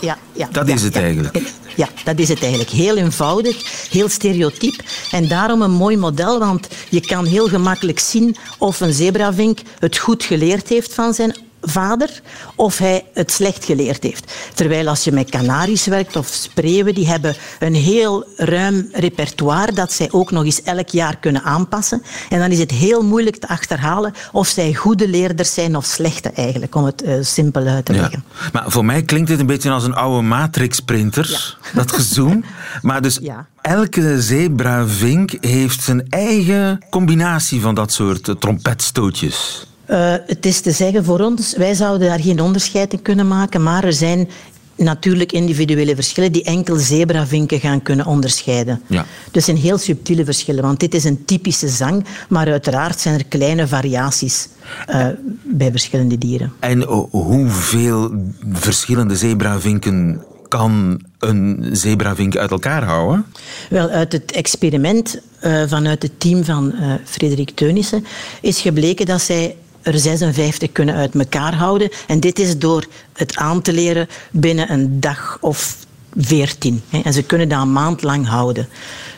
Ja, 0.00 0.18
ja, 0.32 0.48
Dat 0.52 0.68
ja, 0.68 0.74
is 0.74 0.82
het 0.82 0.94
ja. 0.94 1.00
eigenlijk. 1.00 1.42
Ja, 1.76 1.88
dat 2.04 2.18
is 2.18 2.28
het 2.28 2.40
eigenlijk. 2.40 2.70
Heel 2.70 2.96
eenvoudig, 2.96 3.88
heel 3.90 4.08
stereotyp. 4.08 4.82
En 5.10 5.28
daarom 5.28 5.62
een 5.62 5.70
mooi 5.70 5.96
model, 5.96 6.38
want 6.38 6.68
je 6.88 7.00
kan 7.00 7.24
heel 7.24 7.48
gemakkelijk 7.48 7.98
zien 7.98 8.36
of 8.58 8.80
een 8.80 8.92
zebravink 8.92 9.58
het 9.78 9.98
goed 9.98 10.24
geleerd 10.24 10.68
heeft 10.68 10.94
van 10.94 11.14
zijn 11.14 11.36
vader 11.66 12.20
of 12.54 12.78
hij 12.78 13.04
het 13.14 13.32
slecht 13.32 13.64
geleerd 13.64 14.02
heeft. 14.02 14.32
Terwijl 14.54 14.88
als 14.88 15.04
je 15.04 15.12
met 15.12 15.30
kanaries 15.30 15.86
werkt 15.86 16.16
of 16.16 16.26
spreeuwen, 16.26 16.94
die 16.94 17.08
hebben 17.08 17.34
een 17.58 17.74
heel 17.74 18.24
ruim 18.36 18.88
repertoire 18.92 19.72
dat 19.72 19.92
zij 19.92 20.08
ook 20.10 20.30
nog 20.30 20.44
eens 20.44 20.62
elk 20.62 20.88
jaar 20.88 21.16
kunnen 21.16 21.42
aanpassen. 21.42 22.02
En 22.28 22.38
dan 22.38 22.50
is 22.50 22.58
het 22.58 22.70
heel 22.70 23.02
moeilijk 23.02 23.36
te 23.36 23.48
achterhalen 23.48 24.14
of 24.32 24.48
zij 24.48 24.74
goede 24.74 25.08
leerders 25.08 25.54
zijn 25.54 25.76
of 25.76 25.84
slechte 25.84 26.30
eigenlijk, 26.30 26.74
om 26.74 26.84
het 26.84 27.02
eh, 27.02 27.14
simpel 27.20 27.66
uit 27.66 27.84
te 27.84 27.92
Ja. 27.92 28.00
leggen. 28.00 28.24
Maar 28.52 28.64
voor 28.66 28.84
mij 28.84 29.02
klinkt 29.02 29.28
dit 29.28 29.40
een 29.40 29.46
beetje 29.46 29.70
als 29.70 29.84
een 29.84 29.94
oude 29.94 30.22
matrix-printer, 30.26 31.56
dat 31.74 31.92
gezoem. 31.92 32.44
Maar 32.82 33.02
dus 33.02 33.18
Ja. 33.22 33.46
elke 33.60 34.20
zebravink 34.22 35.30
heeft 35.40 35.82
zijn 35.82 36.06
eigen 36.08 36.84
combinatie 36.90 37.60
van 37.60 37.74
dat 37.74 37.92
soort 37.92 38.28
eh, 38.28 38.34
trompetstootjes. 38.34 39.66
Eh, 39.86 40.14
het 40.26 40.46
is 40.46 40.60
te 40.60 40.70
zeggen 40.70 41.04
voor 41.04 41.20
ons, 41.20 41.54
wij 41.56 41.74
zouden 41.74 42.08
daar 42.08 42.20
geen 42.20 42.40
onderscheid 42.40 42.92
in 42.92 43.02
kunnen 43.02 43.28
maken, 43.28 43.62
maar 43.62 43.84
er 43.84 43.92
zijn 43.92 44.28
natuurlijk 44.76 45.32
individuele 45.32 45.94
verschillen 45.94 46.32
die 46.32 46.44
enkel 46.44 46.76
zebravinken 46.76 47.60
gaan 47.60 47.82
kunnen 47.82 48.06
onderscheiden. 48.06 48.82
Ja. 48.86 49.04
Dus 49.30 49.44
zijn 49.44 49.56
heel 49.56 49.78
subtiele 49.78 50.24
verschillen, 50.24 50.62
want 50.62 50.80
dit 50.80 50.94
is 50.94 51.04
een 51.04 51.24
typische 51.24 51.68
zang, 51.68 52.04
maar 52.28 52.50
uiteraard 52.50 53.00
zijn 53.00 53.14
er 53.18 53.24
kleine 53.26 53.66
variaties 53.68 54.48
eh, 54.86 55.06
bij 55.42 55.70
verschillende 55.70 56.18
dieren. 56.18 56.52
En 56.60 56.82
ho- 56.82 57.08
hoeveel 57.10 58.14
verschillende 58.52 59.16
zebravinken 59.16 60.22
kan 60.48 61.00
een 61.18 61.68
zebravink 61.72 62.36
uit 62.36 62.50
elkaar 62.50 62.82
houden? 62.84 63.24
Wel, 63.70 63.88
uit 63.88 64.12
het 64.12 64.32
experiment 64.32 65.20
eh, 65.40 65.62
vanuit 65.66 66.02
het 66.02 66.20
team 66.20 66.44
van 66.44 66.74
Frederik 67.04 67.50
Teunissen 67.50 68.04
is 68.40 68.60
gebleken 68.60 69.06
dat 69.06 69.20
zij 69.20 69.56
er 69.86 69.98
56 69.98 70.72
kunnen 70.72 70.94
uit 70.94 71.14
elkaar 71.14 71.54
houden. 71.54 71.90
En 72.06 72.20
dit 72.20 72.38
is 72.38 72.58
door 72.58 72.86
het 73.12 73.36
aan 73.36 73.62
te 73.62 73.72
leren 73.72 74.08
binnen 74.30 74.72
een 74.72 75.00
dag 75.00 75.38
of 75.40 75.76
14. 76.16 76.82
hè. 76.88 77.00
En 77.04 77.12
ze 77.12 77.22
kunnen 77.22 77.48
dat 77.48 77.62
een 77.62 77.72
maand 77.72 78.02
lang 78.02 78.26
houden. 78.26 78.68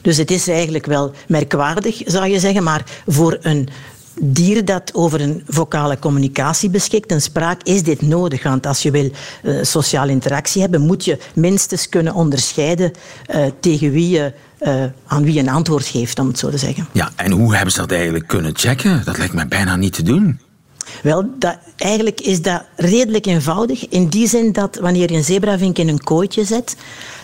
Dus 0.03 0.17
het 0.17 0.31
is 0.31 0.49
eigenlijk 0.49 0.87
wel 0.87 1.13
merkwaardig, 1.29 2.03
zou 2.05 2.27
je 2.27 2.39
zeggen. 2.39 2.63
Maar 2.63 2.85
voor 3.07 3.39
een 3.41 3.69
dier 4.21 4.65
dat 4.65 4.95
over 4.95 5.21
een 5.21 5.43
vocale 5.47 5.99
communicatie 5.99 6.71
beschikt, 6.71 7.13
een 7.13 7.21
spraak, 7.21 7.63
is 7.63 7.83
dit 7.83 8.03
nodig. 8.03 8.43
Want 8.43 8.67
als 8.67 8.83
je 8.83 8.91
wil 8.91 9.11
eh, 9.43 9.55
sociale 9.63 10.13
interactie 10.13 10.61
hebben, 10.61 10.81
moet 10.81 11.05
je 11.05 11.19
minstens 11.35 11.89
kunnen 11.89 12.15
onderscheiden 12.15 12.93
eh, 13.27 13.45
tegen 13.61 13.91
wie 13.91 14.09
je, 14.09 14.33
eh, 14.59 14.85
aan 15.07 15.25
wie 15.25 15.35
je 15.35 15.41
een 15.41 15.49
antwoord 15.49 15.87
geeft, 15.87 16.19
om 16.19 16.27
het 16.27 16.39
zo 16.39 16.51
te 16.51 16.59
zeggen. 16.59 16.89
Ja, 16.93 17.11
en 17.17 17.31
hoe 17.31 17.55
hebben 17.55 17.73
ze 17.73 17.81
dat 17.81 17.93
eigenlijk 17.93 18.27
kunnen 18.27 18.57
checken? 18.57 19.03
Dat 19.05 19.19
lijkt 19.19 19.35
mij 19.35 19.49
bijna 19.49 19.77
niet 19.77 19.93
te 19.93 20.03
doen. 20.03 20.41
Wel, 21.03 21.25
dat, 21.39 21.57
eigenlijk 21.77 22.21
is 22.21 22.43
dat 22.43 22.63
redelijk 22.77 23.27
eenvoudig. 23.27 23.89
In 23.89 24.09
die 24.09 24.29
zin 24.29 24.53
dat 24.53 24.79
wanneer 24.81 25.11
je 25.11 25.17
een 25.17 25.25
zebravink 25.25 25.79
in 25.79 25.89
een 25.89 26.03
kooitje 26.03 26.45
zet 26.45 26.77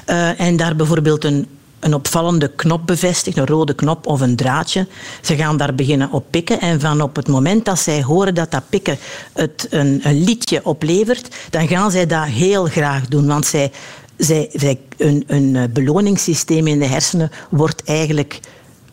eh, 0.05 0.41
en 0.41 0.57
daar 0.57 0.77
bijvoorbeeld 0.77 1.25
een, 1.25 1.47
een 1.81 1.95
opvallende 1.95 2.49
knop 2.49 2.87
bevestigt, 2.87 3.37
een 3.37 3.47
rode 3.47 3.75
knop 3.75 4.07
of 4.07 4.21
een 4.21 4.37
draadje, 4.37 4.87
ze 5.21 5.37
gaan 5.37 5.57
daar 5.57 5.75
beginnen 5.75 6.11
op 6.13 6.25
pikken. 6.31 6.61
En 6.61 6.81
van 6.81 7.01
op 7.01 7.17
het 7.17 7.29
moment 7.29 7.65
dat 7.65 7.79
zij 7.79 8.03
horen 8.03 8.35
dat 8.35 8.51
dat 8.51 8.69
pikken 8.69 8.99
het 9.33 9.67
een, 9.71 10.01
een 10.03 10.25
liedje 10.25 10.65
oplevert, 10.65 11.37
dan 11.51 11.69
gaan 11.69 11.91
zij 11.91 12.07
dat 12.07 12.25
heel 12.25 12.65
graag 12.65 13.09
doen. 13.09 13.27
Want 13.27 13.47
zij, 13.47 13.71
zij, 14.17 14.49
zij, 14.53 14.79
een, 14.97 15.25
een 15.27 15.57
eh, 15.57 15.63
beloningssysteem 15.71 16.67
in 16.67 16.79
de 16.79 16.87
hersenen 16.87 17.31
wordt 17.51 17.85
eigenlijk 17.85 18.41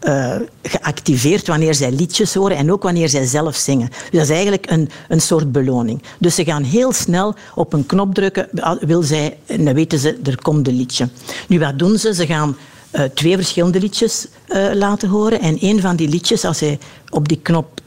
eh, 0.01 0.35
geactiveerd 0.63 1.47
wanneer 1.47 1.73
zij 1.75 1.91
liedjes 1.91 2.33
horen 2.33 2.57
en 2.57 2.71
ook 2.71 2.83
wanneer 2.83 3.09
zij 3.09 3.25
zelf 3.25 3.55
zingen. 3.55 3.87
Dus 3.89 4.09
dat 4.11 4.21
is 4.21 4.29
eigenlijk 4.29 4.71
een, 4.71 4.89
een 5.09 5.21
soort 5.21 5.51
beloning. 5.51 6.01
Dus 6.19 6.35
ze 6.35 6.43
gaan 6.43 6.63
heel 6.63 6.91
snel 6.91 7.35
op 7.55 7.73
een 7.73 7.85
knop 7.85 8.13
drukken, 8.13 8.47
wil 8.81 9.03
zij, 9.03 9.37
en 9.45 9.65
dan 9.65 9.73
weten 9.73 9.99
ze, 9.99 10.19
er 10.23 10.41
komt 10.41 10.67
een 10.67 10.75
liedje. 10.75 11.09
Nu, 11.47 11.59
wat 11.59 11.79
doen 11.79 11.97
ze? 11.97 12.13
Ze 12.13 12.25
gaan 12.25 12.57
eh, 12.91 13.03
twee 13.03 13.35
verschillende 13.35 13.79
liedjes 13.79 14.27
eh, 14.47 14.65
laten 14.73 15.09
horen 15.09 15.39
en 15.41 15.57
een 15.59 15.81
van 15.81 15.95
die 15.95 16.09
liedjes, 16.09 16.45
als 16.45 16.59
hij 16.59 16.79
op 17.09 17.27
die 17.27 17.39
knop 17.41 17.79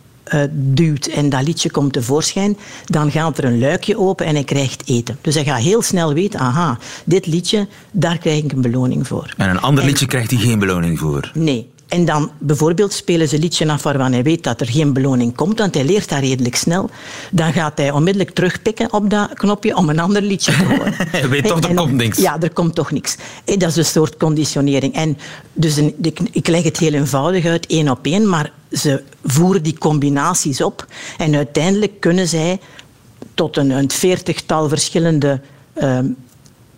duwt 0.50 1.07
en 1.07 1.29
dat 1.29 1.42
liedje 1.42 1.70
komt 1.70 1.92
tevoorschijn, 1.92 2.57
dan 2.87 3.11
gaat 3.11 3.38
er 3.38 3.44
een 3.44 3.59
luikje 3.59 3.98
open 3.98 4.27
en 4.27 4.35
hij 4.35 4.44
krijgt 4.44 4.83
eten. 4.88 5.18
Dus 5.20 5.35
hij 5.35 5.44
gaat 5.44 5.61
heel 5.61 5.83
snel 5.83 6.14
weten, 6.14 6.40
aha, 6.40 6.79
dit 7.05 7.27
liedje, 7.27 7.66
daar 7.92 8.18
krijg 8.18 8.44
ik 8.44 8.53
een 8.53 8.61
beloning 8.61 9.07
voor. 9.07 9.35
En 9.37 9.50
een 9.50 9.61
ander 9.61 9.83
En- 9.83 9.88
liedje 9.88 10.07
krijgt 10.07 10.31
hij 10.31 10.40
geen 10.40 10.59
beloning 10.59 10.98
voor. 10.98 11.31
Nee. 11.35 11.70
En 11.88 12.05
dan 12.05 12.31
bijvoorbeeld 12.38 12.92
spelen 12.92 13.29
ze 13.29 13.35
een 13.35 13.40
liedje 13.40 13.68
af 13.70 13.83
waarvan 13.83 14.12
hij 14.12 14.23
weet 14.23 14.42
dat 14.42 14.61
er 14.61 14.66
geen 14.66 14.92
beloning 14.92 15.35
komt, 15.35 15.59
want 15.59 15.75
hij 15.75 15.85
leert 15.85 16.09
dat 16.09 16.18
redelijk 16.18 16.57
snel. 16.57 16.90
Dan 17.31 17.53
gaat 17.53 17.79
hij 17.79 17.90
onmiddellijk 17.90 18.35
terugpikken 18.35 18.92
op 18.92 19.11
dat 19.11 19.35
knopje 19.35 19.77
om 19.77 19.88
een 19.88 19.99
ander 19.99 20.23
liedje 20.23 20.53
te 20.53 20.64
horen. 20.64 20.94
Hij 21.11 21.29
weet 21.29 21.47
toch, 21.47 21.59
er 21.62 21.68
En- 21.70 21.77
komt 21.77 21.92
niks. 21.92 22.18
Ja, 22.18 22.40
er 22.40 22.53
komt 22.53 22.75
toch 22.75 22.90
niks. 22.90 23.16
En 23.44 23.59
dat 23.59 23.70
is 23.70 23.77
een 23.77 23.85
soort 23.85 24.16
conditionering. 24.16 24.94
En 24.94 25.18
dus 25.53 25.77
een, 25.77 25.94
ik, 26.03 26.20
ik 26.33 26.49
leg 26.49 26.62
het 26.62 26.77
heel 26.79 26.92
eenvoudig 26.92 27.44
uit, 27.44 27.66
één 27.66 27.88
op 27.88 28.07
één, 28.07 28.29
maar 28.29 28.53
ze 28.73 29.03
voeren 29.25 29.62
die 29.62 29.79
combinaties 29.79 30.62
op. 30.62 30.87
En 31.18 31.35
uiteindelijk 31.35 32.01
kunnen 32.01 32.29
zij 32.29 32.61
tot 33.35 33.57
een, 33.57 33.70
een 33.70 33.90
veertigtal 33.90 34.68
verschillende 34.68 35.40
ehm, 35.75 36.07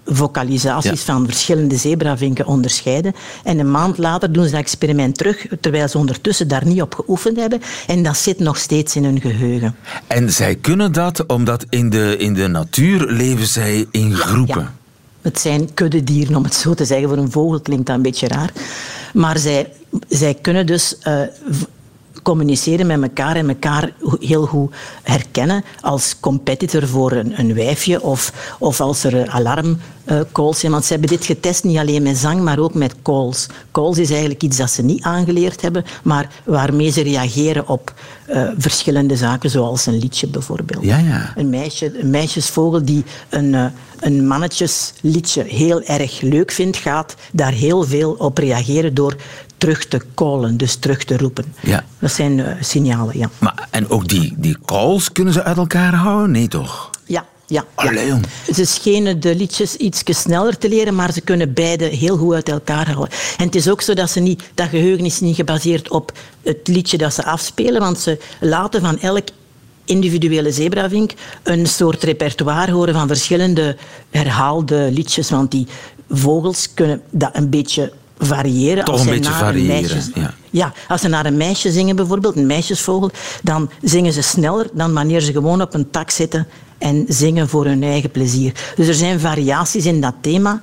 vocalisaties 0.06 0.90
Ja. 0.90 1.12
van 1.12 1.24
verschillende 1.26 1.76
zebravinken 1.76 2.46
onderscheiden. 2.46 3.14
En 3.44 3.58
een 3.58 3.70
maand 3.70 3.98
later 3.98 4.32
doen 4.32 4.44
ze 4.44 4.50
dat 4.50 4.60
experiment 4.60 5.18
terug, 5.18 5.46
terwijl 5.60 5.88
ze 5.88 5.98
ondertussen 5.98 6.48
daar 6.48 6.66
niet 6.66 6.82
op 6.82 6.94
geoefend 6.94 7.36
hebben. 7.36 7.60
En 7.86 8.02
dat 8.02 8.16
zit 8.16 8.38
nog 8.38 8.56
steeds 8.56 8.96
in 8.96 9.04
hun 9.04 9.20
geheugen. 9.20 9.76
En 10.06 10.32
zij 10.32 10.54
kunnen 10.54 10.92
dat 10.92 11.26
omdat 11.26 11.64
in 11.68 11.90
de, 11.90 12.16
in 12.18 12.34
de 12.34 12.46
natuur 12.46 13.10
leven 13.12 13.46
zij 13.46 13.86
in 13.90 14.14
groepen. 14.14 14.60
Ja. 14.60 14.72
Het 15.22 15.40
zijn 15.40 15.74
kuddedieren, 15.74 16.36
om 16.36 16.44
het 16.44 16.54
zo 16.54 16.74
te 16.74 16.84
zeggen. 16.84 17.08
Voor 17.08 17.18
een 17.18 17.30
vogel 17.30 17.60
klinkt 17.60 17.86
dat 17.86 17.96
een 17.96 18.02
beetje 18.02 18.28
raar. 18.28 18.52
Maar 19.12 19.38
zij, 19.38 19.72
zij 20.08 20.34
kunnen 20.34 20.66
dus 20.66 20.98
eh, 20.98 21.20
communiceren 22.22 22.86
met 22.86 23.02
elkaar 23.02 23.36
en 23.36 23.48
elkaar 23.48 23.92
heel 24.20 24.46
goed 24.46 24.74
herkennen 25.02 25.64
als 25.80 26.16
competitor 26.20 26.86
voor 26.88 27.12
een, 27.12 27.38
een 27.40 27.54
wijfje 27.54 28.02
of, 28.02 28.32
of 28.58 28.80
als 28.80 29.04
er 29.04 29.28
alarmcalls 30.06 30.60
zijn. 30.60 30.72
Want 30.72 30.84
ze 30.84 30.92
hebben 30.92 31.10
dit 31.10 31.24
getest 31.24 31.64
niet 31.64 31.78
alleen 31.78 32.02
met 32.02 32.16
zang, 32.16 32.40
maar 32.40 32.58
ook 32.58 32.74
met 32.74 32.94
calls. 33.02 33.46
Calls 33.72 33.98
is 33.98 34.10
eigenlijk 34.10 34.42
iets 34.42 34.56
dat 34.56 34.70
ze 34.70 34.82
niet 34.82 35.02
aangeleerd 35.02 35.60
hebben, 35.60 35.84
maar 36.02 36.30
waarmee 36.44 36.90
ze 36.90 37.02
reageren 37.02 37.68
op 37.68 37.94
eh, 38.26 38.48
verschillende 38.58 39.16
zaken, 39.16 39.50
zoals 39.50 39.86
een 39.86 39.98
liedje 39.98 40.26
bijvoorbeeld. 40.26 40.84
Ja, 40.84 40.98
ja. 40.98 41.32
Een, 41.36 41.50
meisje, 41.50 42.00
een 42.00 42.10
meisjesvogel 42.10 42.84
die 42.84 43.04
een, 43.28 43.54
eh, 43.54 43.64
een 44.00 44.26
mannetjesliedje 44.26 45.42
heel 45.42 45.82
erg 45.82 46.20
leuk 46.20 46.50
vindt, 46.50 46.76
gaat 46.76 47.14
daar 47.32 47.52
heel 47.52 47.82
veel 47.82 48.12
op 48.12 48.38
reageren 48.38 48.94
door 48.94 49.16
terug 49.56 49.86
te 49.86 50.00
callen, 50.14 50.56
dus 50.56 50.74
terug 50.76 51.04
te 51.04 51.16
roepen. 51.16 51.44
Ja. 51.62 51.84
Dat 51.98 52.12
zijn 52.12 52.56
signalen, 52.60 53.18
ja. 53.18 53.30
Maar, 53.38 53.68
en 53.70 53.88
ook 53.88 54.08
die, 54.08 54.34
die 54.36 54.56
calls 54.64 55.12
kunnen 55.12 55.32
ze 55.32 55.42
uit 55.42 55.56
elkaar 55.56 55.94
houden? 55.94 56.30
Nee, 56.30 56.48
toch? 56.48 56.90
Ja, 57.04 57.24
ja. 57.46 57.64
Allee. 57.74 58.12
Ze 58.54 58.64
schenen 58.64 59.20
de 59.20 59.34
liedjes 59.34 59.76
iets 59.76 60.02
sneller 60.04 60.58
te 60.58 60.68
leren, 60.68 60.94
maar 60.94 61.12
ze 61.12 61.20
kunnen 61.20 61.52
beide 61.52 61.84
heel 61.84 62.16
goed 62.16 62.34
uit 62.34 62.48
elkaar 62.48 62.90
houden. 62.92 63.18
En 63.36 63.44
het 63.44 63.54
is 63.54 63.68
ook 63.68 63.82
zo 63.82 63.94
dat 63.94 64.10
ze 64.10 64.20
niet, 64.20 64.42
dat 64.54 64.68
geheugen 64.68 65.04
is 65.04 65.20
niet 65.20 65.36
gebaseerd 65.36 65.90
op 65.90 66.12
het 66.42 66.68
liedje 66.68 66.98
dat 66.98 67.14
ze 67.14 67.24
afspelen, 67.24 67.80
want 67.80 67.98
ze 67.98 68.18
laten 68.40 68.80
van 68.80 68.98
elk 68.98 69.28
individuele 69.84 70.52
zebravink 70.52 71.12
een 71.42 71.66
soort 71.66 72.02
repertoire 72.02 72.72
horen 72.72 72.94
van 72.94 73.06
verschillende 73.06 73.76
herhaalde 74.10 74.88
liedjes, 74.92 75.30
want 75.30 75.50
die 75.50 75.66
vogels 76.10 76.74
kunnen 76.74 77.02
dat 77.10 77.30
een 77.32 77.50
beetje 77.50 77.92
variëren. 78.18 78.84
Toch 78.84 78.94
als 78.94 79.02
een 79.02 79.10
beetje 79.10 79.30
naar 79.30 79.38
variëren, 79.38 79.66
meisje- 79.66 80.10
ja. 80.14 80.34
ja, 80.50 80.72
als 80.88 81.00
ze 81.00 81.08
naar 81.08 81.26
een 81.26 81.36
meisje 81.36 81.70
zingen 81.70 81.96
bijvoorbeeld, 81.96 82.36
een 82.36 82.46
meisjesvogel, 82.46 83.10
dan 83.42 83.70
zingen 83.82 84.12
ze 84.12 84.22
sneller 84.22 84.66
dan 84.72 84.94
wanneer 84.94 85.20
ze 85.20 85.32
gewoon 85.32 85.62
op 85.62 85.74
een 85.74 85.90
tak 85.90 86.10
zitten 86.10 86.46
en 86.78 87.04
zingen 87.08 87.48
voor 87.48 87.64
hun 87.64 87.82
eigen 87.82 88.10
plezier. 88.10 88.52
Dus 88.76 88.88
er 88.88 88.94
zijn 88.94 89.20
variaties 89.20 89.86
in 89.86 90.00
dat 90.00 90.14
thema. 90.20 90.60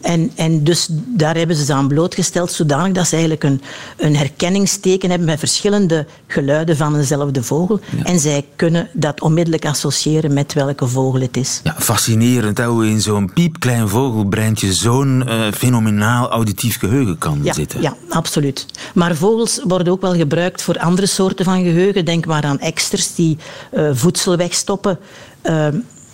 En, 0.00 0.30
en 0.34 0.64
dus 0.64 0.88
daar 0.90 1.36
hebben 1.36 1.56
ze 1.56 1.64
ze 1.64 1.72
aan 1.72 1.88
blootgesteld, 1.88 2.52
zodanig 2.52 2.92
dat 2.92 3.06
ze 3.06 3.12
eigenlijk 3.12 3.44
een, 3.44 3.60
een 3.96 4.16
herkenningsteken 4.16 5.08
hebben 5.10 5.28
met 5.28 5.38
verschillende 5.38 6.06
geluiden 6.26 6.76
van 6.76 6.92
dezelfde 6.92 7.42
vogel. 7.42 7.80
En 8.02 8.18
zij 8.18 8.44
kunnen 8.56 8.88
dat 8.92 9.20
onmiddellijk 9.20 9.66
associëren 9.66 10.32
met 10.32 10.52
welke 10.52 10.86
vogel 10.86 11.20
het 11.20 11.36
is. 11.36 11.60
Ja, 11.62 11.74
fascinerend 11.78 12.58
hè, 12.58 12.66
hoe 12.66 12.86
in 12.86 13.00
zo'n 13.00 13.32
piepklein 13.32 13.88
vogelbreintje 13.88 14.72
zo'n 14.72 15.28
eh, 15.28 15.52
fenomenaal 15.52 16.28
auditief 16.30 16.78
geheugen 16.78 17.18
kan 17.18 17.40
Ja, 17.42 17.52
zitten. 17.52 17.82
ja, 17.82 17.96
absoluut. 18.08 18.66
Maar 18.94 19.14
vogels 19.16 19.60
worden 19.62 19.92
ook 19.92 20.00
wel 20.00 20.14
gebruikt 20.14 20.62
voor 20.62 20.78
andere 20.78 21.06
soorten 21.06 21.44
van 21.44 21.62
geheugen. 21.62 22.04
Denk 22.04 22.26
maar 22.26 22.42
aan 22.44 22.58
eksters 22.60 23.14
die 23.14 23.38
eh, 23.70 23.88
voedsel 23.92 24.36
wegstoppen 24.36 24.98
eh, 25.44 25.66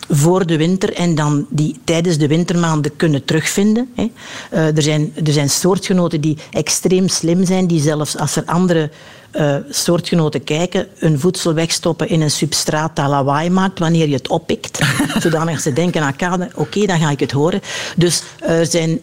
voor 0.09 0.47
de 0.47 0.57
winter 0.57 0.93
en 0.95 1.15
dan 1.15 1.47
die 1.49 1.81
tijdens 1.85 2.19
de 2.19 2.27
wintermaanden 2.27 2.97
kunnen 2.97 3.25
terugvinden. 3.25 3.91
Hè. 3.95 4.11
Eh, 4.51 4.77
er, 4.77 4.83
zijn, 4.83 5.13
er 5.25 5.33
zijn 5.33 5.51
soortgenoten 5.51 6.21
die 6.21 6.39
extreem 6.51 7.09
slim 7.09 7.45
zijn, 7.45 7.67
die 7.67 7.81
zelfs 7.81 8.17
als 8.17 8.37
er 8.37 8.45
andere 8.45 8.91
eh, 9.31 9.57
soortgenoten 9.69 10.45
kijken, 10.45 10.89
hun 10.95 11.21
voedsel 11.21 11.55
wegstoppen 11.55 12.09
in 12.09 12.21
een 12.21 12.31
substraat 12.31 12.97
dat 12.97 13.09
lawaai 13.09 13.51
maakt 13.51 13.79
wanneer 13.79 14.09
je 14.09 14.15
het 14.15 14.29
oppikt. 14.29 14.79
zodanig 15.23 15.61
ze 15.61 15.73
denken, 15.73 16.03
ah, 16.03 16.17
kade, 16.17 16.51
oké, 16.55 16.87
dan 16.87 16.99
ga 16.99 17.11
ik 17.11 17.21
het 17.21 17.33
horen. 17.33 17.61
Dus 17.97 18.23
er 18.39 18.67
zijn 18.67 19.01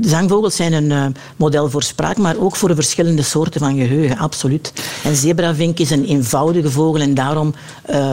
zangvogels 0.00 0.56
zijn 0.56 0.72
een 0.72 0.90
eh, 0.90 1.06
model 1.36 1.70
voor 1.70 1.82
spraak, 1.82 2.18
maar 2.18 2.36
ook 2.38 2.56
voor 2.56 2.68
de 2.68 2.74
verschillende 2.74 3.22
soorten 3.22 3.60
van 3.60 3.76
geheugen, 3.76 4.18
absoluut. 4.18 4.72
En 5.04 5.16
zebravink 5.16 5.78
is 5.78 5.90
een 5.90 6.04
eenvoudige 6.04 6.70
vogel 6.70 7.00
en 7.00 7.14
daarom 7.14 7.54
eh, 7.82 8.10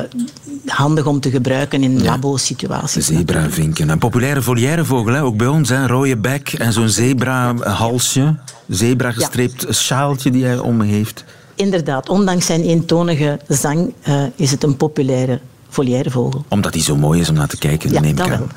handig 0.65 1.05
om 1.05 1.19
te 1.19 1.29
gebruiken 1.29 1.83
in 1.83 2.03
labo-situaties. 2.03 3.05
Zebravinken. 3.05 3.89
Een 3.89 3.99
populaire 3.99 4.41
volière 4.41 4.85
vogel, 4.85 5.13
hè? 5.13 5.23
ook 5.23 5.37
bij 5.37 5.47
ons. 5.47 5.69
Hè? 5.69 5.87
Rode 5.87 6.17
bek 6.17 6.53
en 6.53 6.73
zo'n 6.73 6.89
zebra-halsje. 6.89 8.35
Zebra-gestreept 8.67 9.65
sjaaltje 9.69 10.31
die 10.31 10.45
hij 10.45 10.59
om 10.59 10.81
heeft. 10.81 11.23
Inderdaad, 11.55 12.09
ondanks 12.09 12.45
zijn 12.45 12.63
eentonige 12.63 13.39
zang 13.47 13.93
eh, 14.01 14.23
is 14.35 14.51
het 14.51 14.63
een 14.63 14.77
populaire 14.77 15.39
volière 15.69 16.09
vogel. 16.11 16.45
Omdat 16.47 16.73
hij 16.73 16.83
zo 16.83 16.95
mooi 16.95 17.19
is 17.19 17.29
om 17.29 17.35
naar 17.35 17.47
te 17.47 17.57
kijken, 17.57 17.91
Ja, 17.91 17.99
neem 17.99 18.09
ik 18.09 18.17
dat 18.17 18.29
aan. 18.29 18.37
wel. 18.37 18.47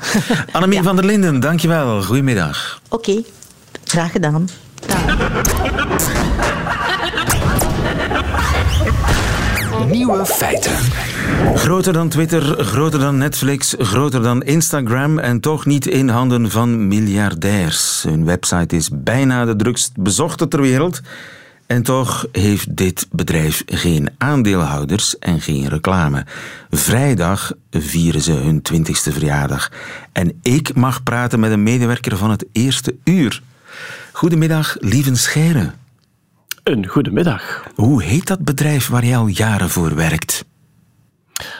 Annemie 0.51 0.77
Ja. 0.79 0.83
van 0.83 0.95
der 0.95 1.05
Linden, 1.05 1.39
dankjewel. 1.39 2.01
Goedemiddag. 2.03 2.79
Oké, 2.89 3.21
graag 3.85 4.11
gedaan. 4.11 4.49
Dag. 4.87 5.01
Nieuwe 9.89 10.25
feiten. 10.25 10.71
Groter 11.55 11.93
dan 11.93 12.09
Twitter, 12.09 12.63
groter 12.65 12.99
dan 12.99 13.17
Netflix, 13.17 13.75
groter 13.77 14.21
dan 14.21 14.43
Instagram 14.43 15.19
en 15.19 15.39
toch 15.39 15.65
niet 15.65 15.87
in 15.87 16.09
handen 16.09 16.51
van 16.51 16.87
miljardairs. 16.87 18.03
Hun 18.07 18.25
website 18.25 18.75
is 18.75 18.89
bijna 18.93 19.45
de 19.45 19.55
drukst 19.55 19.91
bezochte 19.95 20.47
ter 20.47 20.61
wereld. 20.61 21.01
En 21.73 21.83
toch 21.83 22.27
heeft 22.31 22.77
dit 22.77 23.07
bedrijf 23.11 23.63
geen 23.65 24.09
aandeelhouders 24.17 25.19
en 25.19 25.41
geen 25.41 25.67
reclame. 25.67 26.25
Vrijdag 26.69 27.53
vieren 27.71 28.21
ze 28.21 28.31
hun 28.31 28.61
twintigste 28.61 29.11
verjaardag. 29.11 29.71
En 30.11 30.39
ik 30.41 30.75
mag 30.75 31.03
praten 31.03 31.39
met 31.39 31.51
een 31.51 31.63
medewerker 31.63 32.17
van 32.17 32.29
het 32.29 32.45
eerste 32.51 32.95
uur. 33.03 33.41
Goedemiddag, 34.11 34.75
Lieven 34.79 35.17
Scheire. 35.17 35.71
Een 36.63 36.87
goedemiddag. 36.87 37.63
Hoe 37.75 38.03
heet 38.03 38.27
dat 38.27 38.39
bedrijf 38.39 38.87
waar 38.87 39.05
jij 39.05 39.17
al 39.17 39.27
jaren 39.27 39.69
voor 39.69 39.95
werkt? 39.95 40.45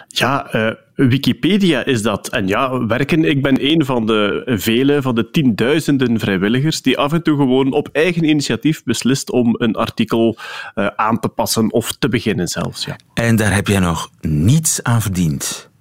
Ja, 0.07 0.51
eh, 0.51 0.71
Wikipedia 0.95 1.85
is 1.85 2.01
dat. 2.01 2.27
En 2.27 2.47
ja, 2.47 2.85
werken, 2.85 3.25
ik 3.25 3.41
ben 3.41 3.71
een 3.71 3.85
van 3.85 4.05
de 4.05 4.43
vele, 4.45 5.01
van 5.01 5.15
de 5.15 5.29
tienduizenden 5.29 6.19
vrijwilligers 6.19 6.81
die 6.81 6.97
af 6.97 7.13
en 7.13 7.23
toe 7.23 7.37
gewoon 7.37 7.73
op 7.73 7.89
eigen 7.91 8.23
initiatief 8.23 8.83
beslist 8.83 9.31
om 9.31 9.55
een 9.57 9.75
artikel 9.75 10.37
eh, 10.73 10.87
aan 10.95 11.19
te 11.19 11.27
passen 11.27 11.71
of 11.71 11.91
te 11.91 12.09
beginnen 12.09 12.47
zelfs. 12.47 12.85
Ja. 12.85 12.95
En 13.13 13.35
daar 13.35 13.53
heb 13.53 13.67
jij 13.67 13.79
nog 13.79 14.09
niets 14.21 14.83
aan 14.83 15.01
verdiend. 15.01 15.71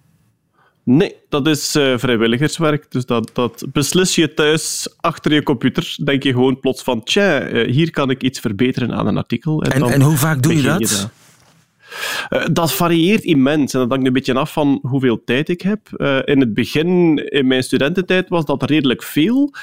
Nee, 0.84 1.16
dat 1.28 1.46
is 1.46 1.74
eh, 1.74 1.98
vrijwilligerswerk. 1.98 2.90
Dus 2.90 3.06
dat, 3.06 3.30
dat 3.32 3.64
beslis 3.72 4.14
je 4.14 4.34
thuis 4.34 4.94
achter 5.00 5.32
je 5.32 5.42
computer. 5.42 5.96
Denk 6.04 6.22
je 6.22 6.32
gewoon 6.32 6.60
plots 6.60 6.82
van, 6.82 7.02
tja, 7.02 7.46
hier 7.66 7.90
kan 7.90 8.10
ik 8.10 8.22
iets 8.22 8.40
verbeteren 8.40 8.92
aan 8.92 9.06
een 9.06 9.16
artikel. 9.16 9.62
En, 9.62 9.80
dan 9.80 9.90
en 9.90 10.00
hoe 10.00 10.16
vaak 10.16 10.42
doe 10.42 10.56
je 10.56 10.62
dat? 10.62 11.10
Eh, 12.28 12.44
dat 12.52 12.72
varieert 12.72 13.24
immens 13.24 13.74
en 13.74 13.80
dat 13.80 13.90
hangt 13.90 14.06
een 14.06 14.12
beetje 14.12 14.34
af 14.34 14.52
van 14.52 14.78
hoeveel 14.82 15.24
tijd 15.24 15.48
ik 15.48 15.60
heb. 15.60 15.80
Eh, 15.96 16.18
in 16.24 16.40
het 16.40 16.54
begin, 16.54 17.16
in 17.16 17.46
mijn 17.46 17.62
studententijd, 17.62 18.28
was 18.28 18.44
dat 18.44 18.62
redelijk 18.62 19.02
veel. 19.02 19.54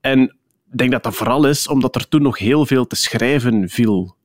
En 0.00 0.22
ik 0.70 0.78
denk 0.78 0.92
dat 0.92 1.02
dat 1.02 1.14
vooral 1.14 1.46
is 1.46 1.68
omdat 1.68 1.94
er 1.94 2.08
toen 2.08 2.22
nog 2.22 2.38
heel 2.38 2.66
veel 2.66 2.86
te 2.86 2.96
schrijven 2.96 3.68
viel. 3.68 4.16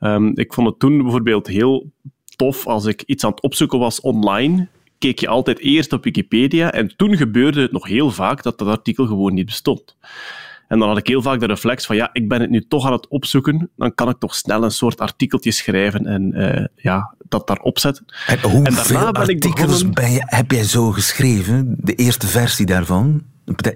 Ehm, 0.00 0.30
ik 0.34 0.52
vond 0.52 0.66
het 0.66 0.78
toen 0.78 1.02
bijvoorbeeld 1.02 1.46
heel 1.46 1.90
tof 2.36 2.66
als 2.66 2.84
ik 2.86 3.02
iets 3.06 3.24
aan 3.24 3.30
het 3.30 3.42
opzoeken 3.42 3.78
was 3.78 4.00
online. 4.00 4.68
Keek 4.98 5.18
je 5.18 5.28
altijd 5.28 5.58
eerst 5.58 5.92
op 5.92 6.04
Wikipedia 6.04 6.72
en 6.72 6.96
toen 6.96 7.16
gebeurde 7.16 7.60
het 7.60 7.72
nog 7.72 7.86
heel 7.86 8.10
vaak 8.10 8.42
dat 8.42 8.58
dat 8.58 8.68
artikel 8.68 9.06
gewoon 9.06 9.34
niet 9.34 9.46
bestond. 9.46 9.96
En 10.70 10.78
dan 10.78 10.88
had 10.88 10.98
ik 10.98 11.06
heel 11.06 11.22
vaak 11.22 11.40
de 11.40 11.46
reflex 11.46 11.86
van, 11.86 11.96
ja, 11.96 12.10
ik 12.12 12.28
ben 12.28 12.40
het 12.40 12.50
nu 12.50 12.64
toch 12.68 12.86
aan 12.86 12.92
het 12.92 13.08
opzoeken, 13.08 13.70
dan 13.76 13.94
kan 13.94 14.08
ik 14.08 14.18
toch 14.18 14.34
snel 14.34 14.62
een 14.64 14.70
soort 14.70 15.00
artikeltje 15.00 15.50
schrijven 15.50 16.06
en 16.06 16.32
eh, 16.32 16.64
ja, 16.76 17.14
dat 17.28 17.46
daarop 17.46 17.78
zetten. 17.78 18.04
En 18.26 18.40
hoeveel 18.40 19.12
ben 19.12 19.28
ik 19.28 19.44
artikels 19.44 19.88
begonnen- 19.88 20.12
je, 20.12 20.22
heb 20.24 20.50
jij 20.50 20.64
zo 20.64 20.90
geschreven? 20.90 21.76
De 21.78 21.94
eerste 21.94 22.26
versie 22.26 22.66
daarvan? 22.66 23.22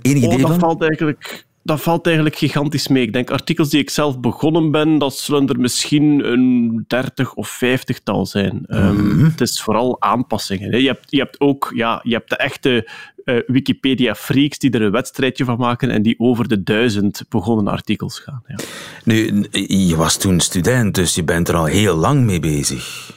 Enig 0.03 0.23
Oh, 0.23 0.33
idee 0.33 0.39
dat 0.41 0.51
van? 0.51 0.59
valt 0.59 0.83
eigenlijk... 0.83 1.47
Dat 1.67 1.81
valt 1.81 2.07
eigenlijk 2.07 2.37
gigantisch 2.37 2.89
mee. 2.89 3.03
Ik 3.03 3.13
denk, 3.13 3.31
artikels 3.31 3.69
die 3.71 3.81
ik 3.81 3.91
zelf 3.91 4.21
begonnen 4.21 4.71
ben, 4.71 4.99
dat 4.99 5.15
zullen 5.17 5.49
er 5.49 5.61
misschien 5.61 6.33
een 6.33 6.85
dertig 6.87 7.35
of 7.35 7.49
vijftigtal 7.49 8.27
zijn. 8.27 8.65
Ehm, 8.67 9.07
Mhm. 9.07 9.25
Het 9.25 9.41
is 9.41 9.63
vooral 9.63 10.01
aanpassingen. 10.01 10.71
hè. 10.71 10.77
Je 10.77 10.87
hebt, 10.87 11.07
je 11.11 11.19
hebt 11.19 11.41
ook 11.41 11.73
ja, 11.75 12.01
je 12.03 12.13
hebt 12.15 12.31
de 12.31 12.37
echte 12.37 12.89
eh, 13.25 13.37
Wikipedia-freaks 13.47 14.59
die 14.59 14.71
er 14.71 14.83
een 14.83 14.91
wedstrijdje 14.91 15.45
van 15.45 15.59
maken 15.59 15.91
en 15.91 16.03
die 16.03 16.15
over 16.19 16.49
de 16.49 16.63
duizend 16.63 17.23
begonnen 17.29 17.69
artikels 17.69 18.19
gaan. 18.19 18.43
Ja. 18.47 18.57
Nu, 19.05 19.47
je 19.69 19.97
was 19.97 20.17
toen 20.17 20.41
student, 20.41 20.95
dus 20.95 21.15
je 21.15 21.25
bent 21.25 21.49
er 21.49 21.55
al 21.57 21.65
heel 21.65 21.97
lang 21.97 22.25
mee 22.25 22.41
bezig. 22.41 23.13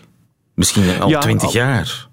Misschien 0.54 1.00
al 1.00 1.10
Ja, 1.10 1.20
twintig 1.20 1.48
al- 1.48 1.54
jaar. 1.54 2.08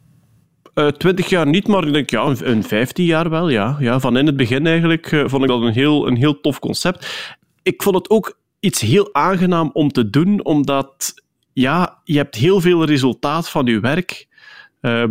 Eh, 0.75 0.87
Twintig 0.89 1.29
jaar 1.29 1.47
niet, 1.47 1.67
maar 1.67 1.87
ik 1.87 1.93
denk 1.93 2.11
ja, 2.11 2.35
een, 2.41 2.63
15 2.63 3.05
jaar 3.05 3.31
wel. 3.31 3.49
Ja. 3.49 3.77
Ja, 3.81 4.01
van 4.01 4.17
in 4.17 4.27
het 4.27 4.37
begin 4.37 4.67
eigenlijk 4.67 5.13
eh, 5.13 5.25
vond 5.27 5.43
ik 5.43 5.49
dat 5.49 5.63
een 5.63 5.73
heel, 5.73 6.07
een 6.07 6.17
heel 6.17 6.41
tof 6.41 6.59
concept. 6.59 7.33
Ik 7.63 7.83
vond 7.83 7.97
het 7.97 8.11
ook 8.11 8.39
iets 8.61 8.81
heel 8.81 9.15
aangenaam 9.15 9.71
om 9.73 9.93
te 9.93 10.11
doen, 10.11 10.45
omdat 10.45 11.15
ja, 11.53 11.99
je 12.05 12.17
hebt 12.17 12.35
heel 12.35 12.61
veel 12.61 12.85
resultaat 12.85 13.49
van 13.49 13.67
je 13.67 13.81
werk. 13.81 14.29
Eh, 14.81 15.05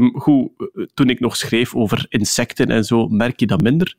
toen 0.94 1.10
ik 1.10 1.20
nog 1.20 1.36
schreef 1.36 1.76
over 1.76 2.06
insecten 2.10 2.68
en 2.68 2.84
zo, 2.84 3.08
merk 3.08 3.40
je 3.40 3.48
dat 3.48 3.62
minder. 3.62 3.96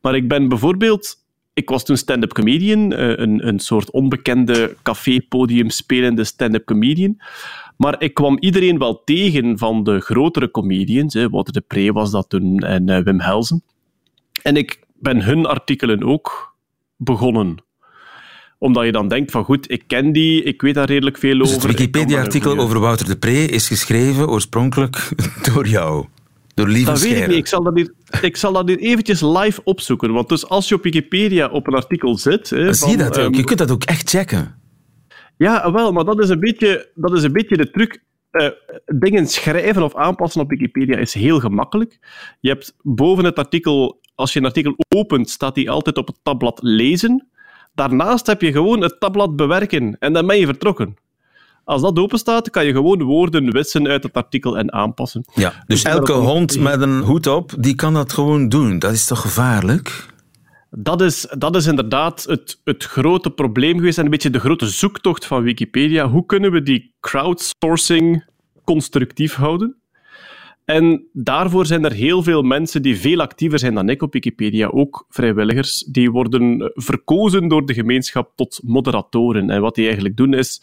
Maar 0.00 0.14
ik 0.14 0.28
ben 0.28 0.48
bijvoorbeeld... 0.48 1.24
Ik 1.52 1.68
was 1.68 1.84
toen 1.84 1.96
stand-up 1.96 2.32
comedian, 2.32 2.92
een, 2.92 3.46
een 3.46 3.58
soort 3.58 3.90
onbekende 3.90 4.76
café-podium 4.82 5.70
spelende 5.70 6.24
stand-up 6.24 6.64
comedian. 6.64 7.18
Maar 7.76 8.02
ik 8.02 8.14
kwam 8.14 8.36
iedereen 8.40 8.78
wel 8.78 9.02
tegen 9.04 9.58
van 9.58 9.84
de 9.84 10.00
grotere 10.00 10.50
comedians. 10.50 11.14
Hè. 11.14 11.28
Wouter 11.28 11.52
de 11.52 11.60
Pre 11.60 11.92
was 11.92 12.10
dat 12.10 12.28
toen 12.28 12.58
en 12.58 12.88
eh, 12.88 13.02
Wim 13.04 13.20
Helsen. 13.20 13.62
En 14.42 14.56
ik 14.56 14.78
ben 14.94 15.22
hun 15.22 15.46
artikelen 15.46 16.02
ook 16.04 16.54
begonnen. 16.96 17.56
Omdat 18.58 18.84
je 18.84 18.92
dan 18.92 19.08
denkt 19.08 19.30
van 19.30 19.44
goed, 19.44 19.70
ik 19.70 19.82
ken 19.86 20.12
die, 20.12 20.42
ik 20.42 20.62
weet 20.62 20.74
daar 20.74 20.86
redelijk 20.86 21.18
veel 21.18 21.38
Dus 21.38 21.54
over. 21.54 21.68
het 21.68 21.78
Wikipedia-artikel 21.78 22.56
over 22.58 22.80
Wouter 22.80 23.06
de 23.06 23.16
Pre 23.16 23.44
is 23.44 23.68
geschreven 23.68 24.28
oorspronkelijk 24.28 25.08
door 25.52 25.66
jou. 25.68 26.06
Door 26.54 26.68
Lieve 26.68 26.90
Dat 26.90 27.00
weet 27.00 27.16
ik 27.20 27.26
niet. 27.26 27.36
Ik 27.36 27.46
zal 27.46 27.62
dat, 27.62 27.74
hier, 27.74 27.92
ik 28.20 28.36
zal 28.36 28.52
dat 28.52 28.68
hier 28.68 28.78
eventjes 28.78 29.20
live 29.20 29.60
opzoeken. 29.64 30.12
Want 30.12 30.28
dus 30.28 30.48
als 30.48 30.68
je 30.68 30.74
op 30.74 30.82
Wikipedia 30.82 31.48
op 31.48 31.66
een 31.66 31.74
artikel 31.74 32.18
zit... 32.18 32.50
Hè, 32.50 32.72
Zie 32.74 32.88
je 32.88 32.94
van, 32.96 33.04
dat 33.04 33.18
ook? 33.18 33.24
ehm, 33.24 33.34
Je 33.34 33.44
kunt 33.44 33.58
dat 33.58 33.70
ook 33.70 33.84
echt 33.84 34.08
checken. 34.10 34.54
Ja, 35.36 35.72
wel, 35.72 35.92
maar 35.92 36.04
dat 36.04 36.18
is 36.18 36.28
een 36.28 36.40
beetje, 36.40 36.90
dat 36.94 37.12
is 37.12 37.22
een 37.22 37.32
beetje 37.32 37.56
de 37.56 37.70
truc. 37.70 38.04
Eh, 38.30 38.48
dingen 38.86 39.26
schrijven 39.26 39.82
of 39.82 39.94
aanpassen 39.94 40.40
op 40.40 40.50
Wikipedia 40.50 40.96
is 40.96 41.14
heel 41.14 41.40
gemakkelijk. 41.40 41.98
Je 42.40 42.48
hebt 42.48 42.76
boven 42.82 43.24
het 43.24 43.36
artikel, 43.36 44.00
als 44.14 44.32
je 44.32 44.38
een 44.38 44.44
artikel 44.44 44.74
opent, 44.96 45.30
staat 45.30 45.54
die 45.54 45.70
altijd 45.70 45.96
op 45.96 46.06
het 46.06 46.18
tabblad 46.22 46.58
lezen. 46.62 47.28
Daarnaast 47.74 48.26
heb 48.26 48.40
je 48.40 48.52
gewoon 48.52 48.82
het 48.82 49.00
tabblad 49.00 49.36
bewerken 49.36 49.96
en 49.98 50.12
dan 50.12 50.26
ben 50.26 50.38
je 50.38 50.46
vertrokken. 50.46 50.96
Als 51.64 51.82
dat 51.82 51.98
open 51.98 52.18
staat, 52.18 52.50
kan 52.50 52.66
je 52.66 52.72
gewoon 52.72 53.02
woorden 53.02 53.52
wissen 53.52 53.88
uit 53.88 54.02
het 54.02 54.12
artikel 54.12 54.58
en 54.58 54.72
aanpassen. 54.72 55.24
Ja, 55.34 55.64
dus 55.66 55.82
elke 55.82 56.12
hond 56.12 56.58
met 56.58 56.80
een 56.80 57.00
hoed 57.00 57.26
op, 57.26 57.54
die 57.58 57.74
kan 57.74 57.94
dat 57.94 58.12
gewoon 58.12 58.48
doen. 58.48 58.78
Dat 58.78 58.92
is 58.92 59.06
toch 59.06 59.20
gevaarlijk? 59.20 60.06
Dat 60.70 61.00
is, 61.00 61.34
dat 61.38 61.56
is 61.56 61.66
inderdaad 61.66 62.24
het, 62.24 62.60
het 62.64 62.84
grote 62.84 63.30
probleem 63.30 63.76
geweest 63.76 63.98
en 63.98 64.04
een 64.04 64.10
beetje 64.10 64.30
de 64.30 64.40
grote 64.40 64.66
zoektocht 64.66 65.26
van 65.26 65.42
Wikipedia. 65.42 66.08
Hoe 66.08 66.26
kunnen 66.26 66.52
we 66.52 66.62
die 66.62 66.94
crowdsourcing 67.00 68.24
constructief 68.64 69.34
houden? 69.34 69.76
En 70.64 71.08
daarvoor 71.12 71.66
zijn 71.66 71.84
er 71.84 71.92
heel 71.92 72.22
veel 72.22 72.42
mensen 72.42 72.82
die 72.82 72.98
veel 72.98 73.20
actiever 73.20 73.58
zijn 73.58 73.74
dan 73.74 73.88
ik 73.88 74.02
op 74.02 74.12
Wikipedia, 74.12 74.66
ook 74.66 75.06
vrijwilligers, 75.08 75.84
die 75.84 76.10
worden 76.10 76.72
verkozen 76.74 77.48
door 77.48 77.66
de 77.66 77.74
gemeenschap 77.74 78.32
tot 78.34 78.60
moderatoren. 78.64 79.50
En 79.50 79.60
wat 79.60 79.74
die 79.74 79.84
eigenlijk 79.84 80.16
doen 80.16 80.34
is, 80.34 80.62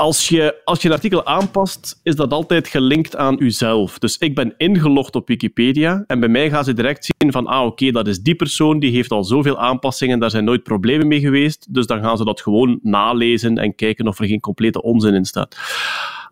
als 0.00 0.28
je, 0.28 0.60
als 0.64 0.82
je 0.82 0.88
een 0.88 0.94
artikel 0.94 1.26
aanpast, 1.26 2.00
is 2.02 2.16
dat 2.16 2.32
altijd 2.32 2.68
gelinkt 2.68 3.16
aan 3.16 3.42
uzelf. 3.42 3.98
Dus 3.98 4.18
ik 4.18 4.34
ben 4.34 4.54
ingelogd 4.56 5.14
op 5.16 5.28
Wikipedia 5.28 6.04
en 6.06 6.20
bij 6.20 6.28
mij 6.28 6.50
gaan 6.50 6.64
ze 6.64 6.72
direct 6.72 7.12
zien 7.16 7.32
van, 7.32 7.46
ah 7.46 7.66
oké, 7.66 7.90
dat 7.90 8.06
is 8.06 8.20
die 8.20 8.34
persoon, 8.34 8.78
die 8.78 8.92
heeft 8.92 9.10
al 9.10 9.24
zoveel 9.24 9.58
aanpassingen, 9.58 10.18
daar 10.18 10.30
zijn 10.30 10.44
nooit 10.44 10.62
problemen 10.62 11.06
mee 11.06 11.20
geweest, 11.20 11.74
dus 11.74 11.86
dan 11.86 12.00
gaan 12.00 12.16
ze 12.16 12.24
dat 12.24 12.40
gewoon 12.40 12.78
nalezen 12.82 13.58
en 13.58 13.74
kijken 13.74 14.08
of 14.08 14.18
er 14.18 14.26
geen 14.26 14.40
complete 14.40 14.82
onzin 14.82 15.14
in 15.14 15.24
staat. 15.24 15.56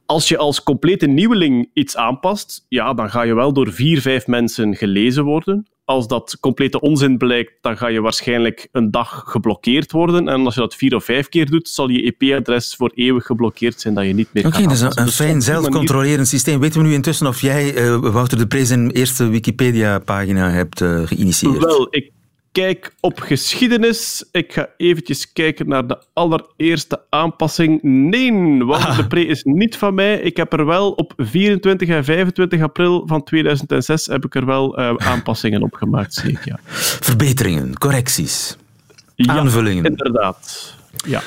Als 0.07 0.29
je 0.29 0.37
als 0.37 0.63
complete 0.63 1.07
nieuweling 1.07 1.71
iets 1.73 1.97
aanpast, 1.97 2.65
ja, 2.69 2.95
dan 2.95 3.11
ga 3.11 3.23
je 3.23 3.35
wel 3.35 3.53
door 3.53 3.73
vier, 3.73 4.01
vijf 4.01 4.27
mensen 4.27 4.75
gelezen 4.75 5.25
worden. 5.25 5.67
Als 5.85 6.09
dat 6.09 6.37
complete 6.41 6.81
onzin 6.81 7.19
blijkt, 7.19 7.53
dan 7.61 7.77
ga 7.77 7.89
je 7.89 8.01
waarschijnlijk 8.01 8.69
een 8.73 8.91
dag 8.91 9.23
geblokkeerd 9.27 9.93
worden. 9.93 10.29
En 10.29 10.45
als 10.45 10.55
je 10.55 10.61
dat 10.61 10.75
vier 10.75 10.95
of 10.95 11.05
vijf 11.05 11.29
keer 11.29 11.51
doet, 11.51 11.69
zal 11.69 11.89
je 11.89 12.15
EP-adres 12.19 12.75
voor 12.75 12.93
eeuwig 12.95 13.25
geblokkeerd 13.25 13.81
zijn, 13.81 13.95
dat 13.95 14.07
je 14.07 14.13
niet 14.13 14.29
meer 14.33 14.47
Oké, 14.47 14.55
kan 14.55 14.63
dat 14.63 14.73
is 14.73 14.81
een, 14.81 15.05
Dus 15.05 15.15
fijn 15.15 15.43
zelfcontrolerend 15.43 16.29
systeem. 16.29 16.61
Weten 16.61 16.81
we 16.81 16.87
nu 16.87 16.95
intussen 16.95 17.27
of 17.27 17.41
jij, 17.41 17.75
eh, 17.75 17.99
Wouter 17.99 18.39
de 18.39 18.47
Pre, 18.47 18.67
zijn 18.67 18.91
eerste 18.91 19.29
Wikipedia-pagina 19.29 20.51
hebt 20.51 20.81
eh, 20.81 21.01
geïnitieerd? 21.05 21.65
Wel, 21.65 21.87
ik 21.91 22.11
kijk 22.57 22.93
op 23.01 23.21
geschiedenis. 23.21 24.25
Ik 24.31 24.53
ga 24.53 24.69
eventjes 24.77 25.33
kijken 25.33 25.69
naar 25.69 25.87
de 25.87 25.99
allereerste 26.13 27.01
aanpassing. 27.11 27.83
Nee, 27.83 28.65
Wouter 28.65 28.97
de 29.03 29.07
Pre 29.07 29.27
is 29.27 29.43
niet 29.45 29.77
van 29.77 29.95
mij. 29.95 30.19
Ik 30.21 30.37
heb 30.37 30.53
er 30.53 30.67
wel 30.67 30.91
op 30.91 31.13
24 31.17 31.89
en 31.89 32.05
25 32.05 32.63
april 32.63 33.03
van 33.07 33.25
2006 33.25 34.07
heb 34.07 34.25
ik 34.25 34.35
er 34.35 34.47
wel 34.47 34.77
eh, 34.77 34.95
aanpassingen 34.97 35.63
op 35.63 35.75
gemaakt, 35.75 36.15
zeker. 36.15 36.43
Ja. 36.45 36.59
Verbeteringen, 37.01 37.79
correcties, 37.79 38.57
Ja, 39.15 39.33
aanvullingen. 39.33 39.85
Inderdaad. 39.85 40.75
Ja. 41.07 41.23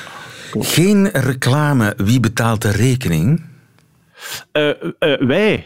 Geen 0.50 1.08
reclame, 1.08 1.94
wie 1.96 2.20
betaalt 2.20 2.62
de 2.62 2.70
rekening? 2.70 3.44
Eh, 4.52 4.68
eh, 4.68 5.20
wij. 5.20 5.54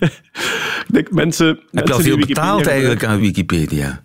ik 0.00 0.92
denk 0.92 1.10
mensen. 1.10 1.46
Heb 1.46 1.58
je 1.58 1.68
mensen 1.72 1.94
al 1.94 2.00
veel 2.00 2.18
betaald 2.18 2.66
eigenlijk 2.66 3.04
aan 3.04 3.20
Wikipedia? 3.20 4.04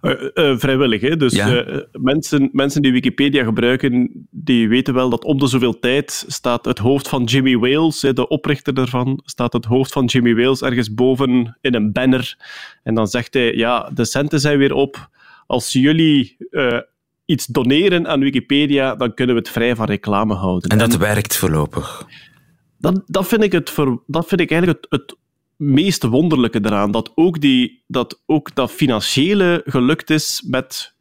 Eh, 0.00 0.50
eh, 0.50 0.58
vrijwillig, 0.58 1.00
hè? 1.00 1.16
Dus 1.16 1.34
Ja. 1.34 1.64
eh, 1.64 1.78
mensen, 1.92 2.48
mensen 2.52 2.82
die 2.82 2.92
Wikipedia 2.92 3.44
gebruiken, 3.44 4.26
die 4.30 4.68
weten 4.68 4.94
wel 4.94 5.10
dat 5.10 5.24
om 5.24 5.38
de 5.38 5.46
zoveel 5.46 5.78
tijd 5.78 6.24
staat 6.26 6.64
het 6.64 6.78
hoofd 6.78 7.08
van 7.08 7.24
Jimmy 7.24 7.56
Wales, 7.56 8.00
de 8.00 8.28
oprichter 8.28 8.74
daarvan, 8.74 9.20
staat 9.24 9.52
het 9.52 9.64
hoofd 9.64 9.92
van 9.92 10.04
Jimmy 10.04 10.34
Wales 10.34 10.62
ergens 10.62 10.94
boven 10.94 11.58
in 11.60 11.74
een 11.74 11.92
banner. 11.92 12.36
En 12.82 12.94
dan 12.94 13.06
zegt 13.06 13.34
hij, 13.34 13.54
ja, 13.54 13.90
de 13.94 14.04
centen 14.04 14.40
zijn 14.40 14.58
weer 14.58 14.72
op. 14.72 15.08
Als 15.46 15.72
jullie 15.72 16.36
iets 17.24 17.46
doneren 17.46 18.08
aan 18.08 18.20
Wikipedia, 18.20 18.94
dan 18.94 19.14
kunnen 19.14 19.34
we 19.34 19.40
het 19.40 19.50
vrij 19.50 19.76
van 19.76 19.86
reclame 19.86 20.34
houden. 20.34 20.70
En 20.70 20.78
dat 20.78 20.96
werkt 20.96 21.36
voorlopig. 21.36 22.06
Dat, 22.78 23.02
dat, 23.06 23.26
vind 23.26 23.42
ik 23.42 23.52
het 23.52 23.74
dat 24.06 24.26
vind 24.26 24.40
ik 24.40 24.50
eigenlijk 24.50 24.86
het, 24.90 25.00
het 25.00 25.16
meest 25.60 26.02
wonderlijke 26.02 26.60
eraan. 26.62 26.90
Dat 26.90 27.12
ook, 27.14 27.40
die, 27.40 27.82
dat 27.86 28.22
ook 28.26 28.54
dat 28.54 28.70
financiële 28.70 29.62
gelukt 29.64 30.10
is 30.10 30.44
met 30.46 30.94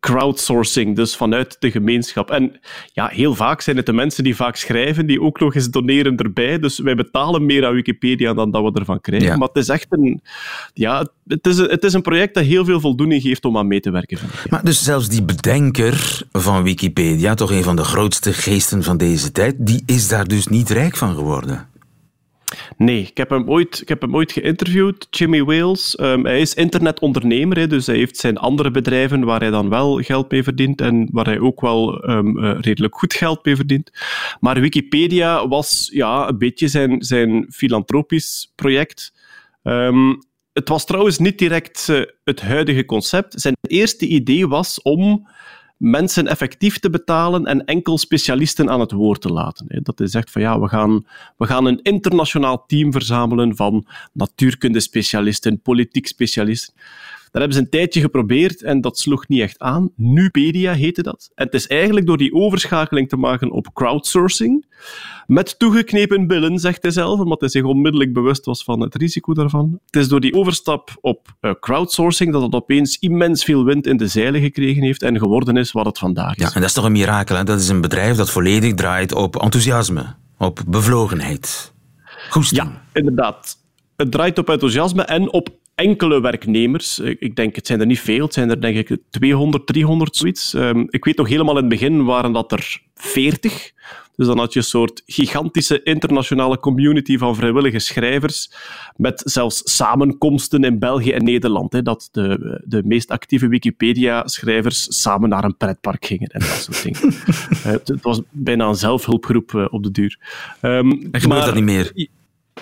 crowdsourcing, 0.00 0.96
dus 0.96 1.16
vanuit 1.16 1.56
de 1.58 1.70
gemeenschap. 1.70 2.30
En 2.30 2.60
ja, 2.92 3.06
heel 3.12 3.34
vaak 3.34 3.60
zijn 3.60 3.76
het 3.76 3.86
de 3.86 3.92
mensen 3.92 4.24
die 4.24 4.36
vaak 4.36 4.56
schrijven, 4.56 5.06
die 5.06 5.20
ook 5.20 5.40
nog 5.40 5.54
eens 5.54 5.70
doneren 5.70 6.16
erbij. 6.16 6.58
Dus 6.58 6.78
wij 6.78 6.94
betalen 6.94 7.46
meer 7.46 7.66
aan 7.66 7.74
Wikipedia 7.74 8.34
dan 8.34 8.50
dat 8.50 8.62
we 8.62 8.78
ervan 8.78 9.00
krijgen. 9.00 9.28
Ja. 9.28 9.36
Maar 9.36 9.48
het 9.48 9.56
is 9.56 9.68
echt 9.68 9.86
een... 9.90 10.20
Ja, 10.74 11.06
het 11.26 11.46
is, 11.46 11.58
een- 11.58 11.70
het 11.70 11.84
is 11.84 11.92
een 11.92 12.02
project 12.02 12.34
dat 12.34 12.44
heel 12.44 12.64
veel 12.64 12.80
voldoening 12.80 13.22
geeft 13.22 13.44
om 13.44 13.56
aan 13.58 13.66
mee 13.66 13.80
te 13.80 13.90
werken. 13.90 14.18
Maar 14.50 14.64
dus 14.64 14.82
zelfs 14.82 15.08
die 15.08 15.22
bedenker 15.22 16.22
van 16.32 16.62
Wikipedia, 16.62 17.34
toch 17.34 17.50
een 17.50 17.62
van 17.62 17.76
de 17.76 17.84
grootste 17.84 18.32
geesten 18.32 18.82
van 18.82 18.96
deze 18.96 19.32
tijd, 19.32 19.54
die 19.58 19.82
is 19.86 20.08
daar 20.08 20.26
dus 20.26 20.46
niet 20.46 20.70
rijk 20.70 20.96
van 20.96 21.14
geworden. 21.14 21.68
Nee, 22.76 23.00
ik 23.00 23.16
heb 23.16 23.30
hem 23.30 23.50
ooit, 23.50 23.80
ik 23.80 23.88
heb 23.88 24.00
hem 24.00 24.14
ooit 24.14 24.32
geïnterviewd, 24.32 25.06
Jimmy 25.10 25.44
Wales. 25.44 25.96
Ehm, 25.96 26.24
hij 26.24 26.40
is 26.40 26.54
internetondernemer, 26.54 27.58
hè, 27.58 27.66
dus 27.66 27.86
hij 27.86 27.96
heeft 27.96 28.16
zijn 28.16 28.38
andere 28.38 28.70
bedrijven 28.70 29.24
waar 29.24 29.40
hij 29.40 29.50
dan 29.50 29.68
wel 29.68 30.02
geld 30.02 30.30
mee 30.30 30.42
verdient 30.42 30.80
en 30.80 31.08
waar 31.12 31.24
hij 31.24 31.38
ook 31.38 31.60
wel 31.60 32.02
ehm, 32.02 32.38
eh, 32.38 32.60
redelijk 32.60 32.94
goed 32.94 33.14
geld 33.14 33.44
mee 33.44 33.56
verdient. 33.56 33.90
Maar 34.40 34.60
Wikipedia 34.60 35.48
was 35.48 35.88
ja, 35.92 36.28
een 36.28 36.38
beetje 36.38 36.68
zijn, 36.68 37.02
zijn 37.02 37.46
filantropisch 37.50 38.52
project. 38.54 39.12
Ehm, 39.62 40.14
het 40.52 40.68
was 40.68 40.84
trouwens 40.84 41.18
niet 41.18 41.38
direct 41.38 41.88
eh, 41.88 42.00
het 42.24 42.40
huidige 42.40 42.84
concept. 42.84 43.40
Zijn 43.40 43.56
eerste 43.60 44.06
idee 44.06 44.48
was 44.48 44.82
om 44.82 45.28
mensen 45.82 46.26
effectief 46.26 46.78
te 46.78 46.90
betalen 46.90 47.46
en 47.46 47.64
enkel 47.64 47.98
specialisten 47.98 48.70
aan 48.70 48.80
het 48.80 48.92
woord 48.92 49.20
te 49.20 49.32
laten. 49.32 49.66
Dat 49.82 49.98
hij 49.98 50.06
zegt 50.06 50.30
van 50.30 50.42
ja, 50.42 50.60
we 50.60 50.68
gaan, 50.68 51.06
we 51.36 51.46
gaan 51.46 51.64
een 51.64 51.82
internationaal 51.82 52.66
team 52.66 52.92
verzamelen 52.92 53.56
van 53.56 53.86
natuurkunde-specialisten, 54.12 55.60
politiek 55.60 56.06
specialisten. 56.06 56.74
Dat 57.32 57.40
hebben 57.40 57.52
ze 57.52 57.64
een 57.64 57.70
tijdje 57.70 58.00
geprobeerd 58.00 58.62
en 58.62 58.80
dat 58.80 58.98
sloeg 58.98 59.28
niet 59.28 59.40
echt 59.40 59.58
aan. 59.58 59.90
Nupedia 59.96 60.72
heette 60.72 61.02
dat. 61.02 61.30
En 61.34 61.44
het 61.44 61.54
is 61.54 61.66
eigenlijk 61.66 62.06
door 62.06 62.16
die 62.16 62.32
overschakeling 62.32 63.08
te 63.08 63.16
maken 63.16 63.50
op 63.50 63.74
crowdsourcing, 63.74 64.66
met 65.26 65.58
toegeknepen 65.58 66.26
billen, 66.26 66.58
zegt 66.58 66.82
hij 66.82 66.90
zelf, 66.90 67.20
omdat 67.20 67.40
hij 67.40 67.48
zich 67.48 67.62
onmiddellijk 67.62 68.12
bewust 68.12 68.44
was 68.44 68.64
van 68.64 68.80
het 68.80 68.94
risico 68.94 69.34
daarvan. 69.34 69.78
Het 69.86 69.96
is 69.96 70.08
door 70.08 70.20
die 70.20 70.34
overstap 70.34 70.90
op 71.00 71.36
eh, 71.40 71.50
crowdsourcing 71.60 72.32
dat 72.32 72.42
het 72.42 72.54
opeens 72.54 72.98
immens 72.98 73.44
veel 73.44 73.64
wind 73.64 73.86
in 73.86 73.96
de 73.96 74.06
zeilen 74.06 74.40
gekregen 74.40 74.82
heeft 74.82 75.02
en 75.02 75.18
geworden 75.18 75.56
is 75.56 75.72
wat 75.72 75.86
het 75.86 75.98
vandaag 75.98 76.34
is. 76.34 76.42
Ja, 76.42 76.46
en 76.54 76.60
dat 76.60 76.68
is 76.68 76.72
toch 76.72 76.84
een 76.84 76.92
mirakel. 76.92 77.36
Hè? 77.36 77.44
Dat 77.44 77.60
is 77.60 77.68
een 77.68 77.80
bedrijf 77.80 78.16
dat 78.16 78.30
volledig 78.30 78.74
draait 78.74 79.14
op 79.14 79.36
enthousiasme, 79.36 80.14
op 80.38 80.60
bevlogenheid. 80.68 81.72
Goesting. 82.28 82.62
Ja, 82.62 82.82
inderdaad. 82.92 83.56
Het 83.96 84.10
draait 84.10 84.38
op 84.38 84.50
enthousiasme 84.50 85.02
en 85.02 85.32
op 85.32 85.60
enkele 85.74 86.20
werknemers. 86.20 86.98
Ik 86.98 87.20
ik 87.20 87.36
denk, 87.36 87.56
het 87.56 87.66
zijn 87.66 87.80
er 87.80 87.86
niet 87.86 88.00
veel. 88.00 88.24
Het 88.24 88.34
zijn 88.34 88.50
er 88.50 88.60
denk 88.60 88.88
ik 88.88 88.98
200, 89.10 89.66
300, 89.66 90.16
zoiets. 90.16 90.54
Ehm, 90.54 90.84
ik 90.88 91.04
weet 91.04 91.16
nog 91.16 91.28
helemaal 91.28 91.54
in 91.56 91.60
het 91.60 91.68
begin 91.68 92.04
waren 92.04 92.32
dat 92.32 92.52
er 92.52 92.82
40. 92.94 93.72
Dus 94.16 94.26
dan 94.26 94.38
had 94.38 94.52
je 94.52 94.58
een 94.58 94.64
soort 94.64 95.02
gigantische 95.06 95.82
internationale 95.82 96.58
community 96.58 97.18
van 97.18 97.34
vrijwillige 97.36 97.78
schrijvers, 97.78 98.50
met 98.96 99.22
zelfs 99.24 99.62
samenkomsten 99.64 100.64
in 100.64 100.78
België 100.78 101.12
en 101.12 101.24
Nederland. 101.24 101.72
Hè, 101.72 101.82
dat 101.82 102.08
de, 102.12 102.60
de 102.64 102.82
meest 102.84 103.10
actieve 103.10 103.48
Wikipedia-schrijvers 103.48 105.00
samen 105.00 105.28
naar 105.28 105.44
een 105.44 105.56
pretpark 105.56 106.04
gingen 106.04 106.28
en 106.28 106.40
dat 106.40 106.48
soort 106.70 106.82
dingen. 106.82 107.00
Eh, 107.64 107.70
het, 107.70 107.88
het 107.88 108.02
was 108.02 108.20
bijna 108.30 108.66
een 108.68 108.74
zelfhulpgroep 108.74 109.54
eh, 109.54 109.66
op 109.70 109.82
de 109.82 109.90
duur. 109.90 110.18
Ehm, 110.60 110.90
En 110.90 110.98
gebeurt 111.00 111.26
maar- 111.26 111.44
dat 111.44 111.54
niet 111.54 111.64
meer? 111.64 111.92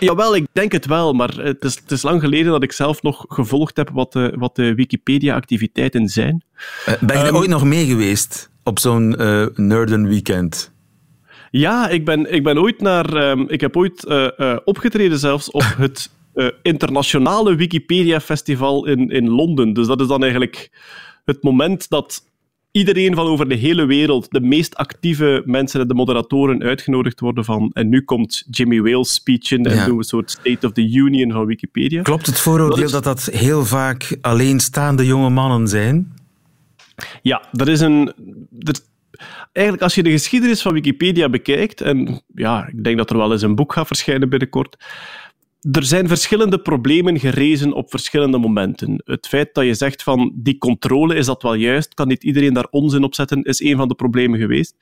Jawel, 0.01 0.37
ik 0.37 0.47
denk 0.53 0.73
het 0.73 0.87
wel, 0.87 1.13
maar 1.13 1.35
het 1.35 1.65
is, 1.65 1.75
het 1.75 1.91
is 1.91 2.03
lang 2.03 2.21
geleden 2.21 2.53
dat 2.53 2.63
ik 2.63 2.73
zelf 2.73 3.03
nog 3.03 3.25
gevolgd 3.29 3.77
heb 3.77 3.91
wat 3.93 4.13
de, 4.13 4.35
wat 4.39 4.57
de 4.57 4.75
Wikipedia-activiteiten 4.75 6.09
zijn. 6.09 6.45
Eh, 6.85 6.95
ben 7.01 7.17
je 7.17 7.23
er 7.23 7.29
Ehm, 7.29 7.37
ooit 7.37 7.49
nog 7.49 7.65
mee 7.65 7.87
geweest 7.87 8.51
op 8.65 8.79
zo'n 8.79 9.09
Nerden 9.55 10.09
Weekend? 10.09 10.73
Ja, 11.51 11.89
ik 11.89 12.05
ben, 12.05 12.33
ik 12.33 12.43
ben 12.43 12.59
ooit 12.59 12.81
naar... 12.81 13.15
ehm, 13.15 13.45
ik 13.47 13.61
heb 13.61 13.77
ooit 13.77 14.05
eh, 14.05 14.57
opgetreden 14.65 15.19
zelfs 15.19 15.51
op 15.51 15.65
het 15.79 16.11
internationale 16.63 17.55
Wikipedia-festival 17.55 18.87
in, 18.87 19.11
in 19.11 19.29
Londen. 19.29 19.73
Dus 19.73 19.87
dat 19.87 20.01
is 20.01 20.07
dan 20.07 20.23
eigenlijk 20.23 20.71
het 21.25 21.43
moment 21.43 21.89
dat 21.89 22.30
iedereen 22.73 23.15
van 23.15 23.27
over 23.27 23.49
de 23.49 23.55
hele 23.55 23.85
wereld, 23.85 24.31
de 24.31 24.41
meest 24.41 24.75
actieve 24.75 25.43
mensen 25.45 25.81
en 25.81 25.89
de 25.89 25.95
moderatoren 25.95 26.63
uitgenodigd 26.63 27.21
worden 27.21 27.45
van 27.45 27.71
en 27.73 27.89
nu 27.89 28.03
komt 28.03 28.45
Jimmy 28.51 28.81
Wales 28.81 29.15
speechen 29.15 29.63
en 29.63 29.75
Ja. 29.75 29.85
doen 29.85 29.93
we 29.93 29.99
een 29.99 30.05
soort 30.05 30.31
State 30.31 30.67
of 30.67 30.73
the 30.73 30.91
Union 30.93 31.33
van 31.33 31.47
Wikipedia. 31.47 32.03
Klopt 32.03 32.27
het 32.27 32.39
vooroordeel 32.39 32.77
Dat 32.77 32.85
is- 32.87 32.93
dat 32.93 33.05
dat 33.05 33.25
heel 33.25 33.65
vaak 33.65 34.17
alleenstaande 34.21 35.07
jonge 35.07 35.31
mannen 35.31 35.69
zijn? 35.69 36.13
Ja, 37.23 37.43
er 37.53 37.69
is 37.69 37.81
een. 37.81 38.13
Er, 38.59 38.75
eigenlijk, 39.53 39.83
als 39.85 39.95
je 39.95 40.03
de 40.03 40.11
geschiedenis 40.11 40.63
van 40.63 40.73
Wikipedia 40.73 41.29
bekijkt, 41.29 41.81
en 41.81 42.23
ja, 42.35 42.67
ik 42.69 42.85
denk 42.85 42.97
dat 42.97 43.11
er 43.11 43.17
wel 43.17 43.33
eens 43.33 43.43
een 43.43 43.55
boek 43.55 43.73
gaat 43.73 43.87
verschijnen 43.87 44.29
binnenkort, 44.29 44.77
er 45.61 45.85
zijn 45.85 46.09
verschillende 46.09 46.59
problemen 46.59 47.19
gerezen 47.19 47.73
op 47.73 47.91
verschillende 47.91 48.39
momenten. 48.39 49.03
Het 49.05 49.27
feit 49.27 49.55
dat 49.55 49.65
je 49.65 49.75
zegt 49.75 50.03
van 50.03 50.33
die 50.35 50.59
controle, 50.59 51.15
is 51.15 51.27
dat 51.27 51.43
wel 51.43 51.55
juist? 51.55 51.95
Kan 51.95 52.09
niet 52.09 52.25
iedereen 52.25 52.53
daar 52.53 52.67
onzin 52.71 53.05
op 53.05 53.15
zetten? 53.15 53.43
Is 53.43 53.61
een 53.61 53.77
van 53.77 53.89
de 53.89 53.95
problemen 53.95 54.39
geweest. 54.39 54.77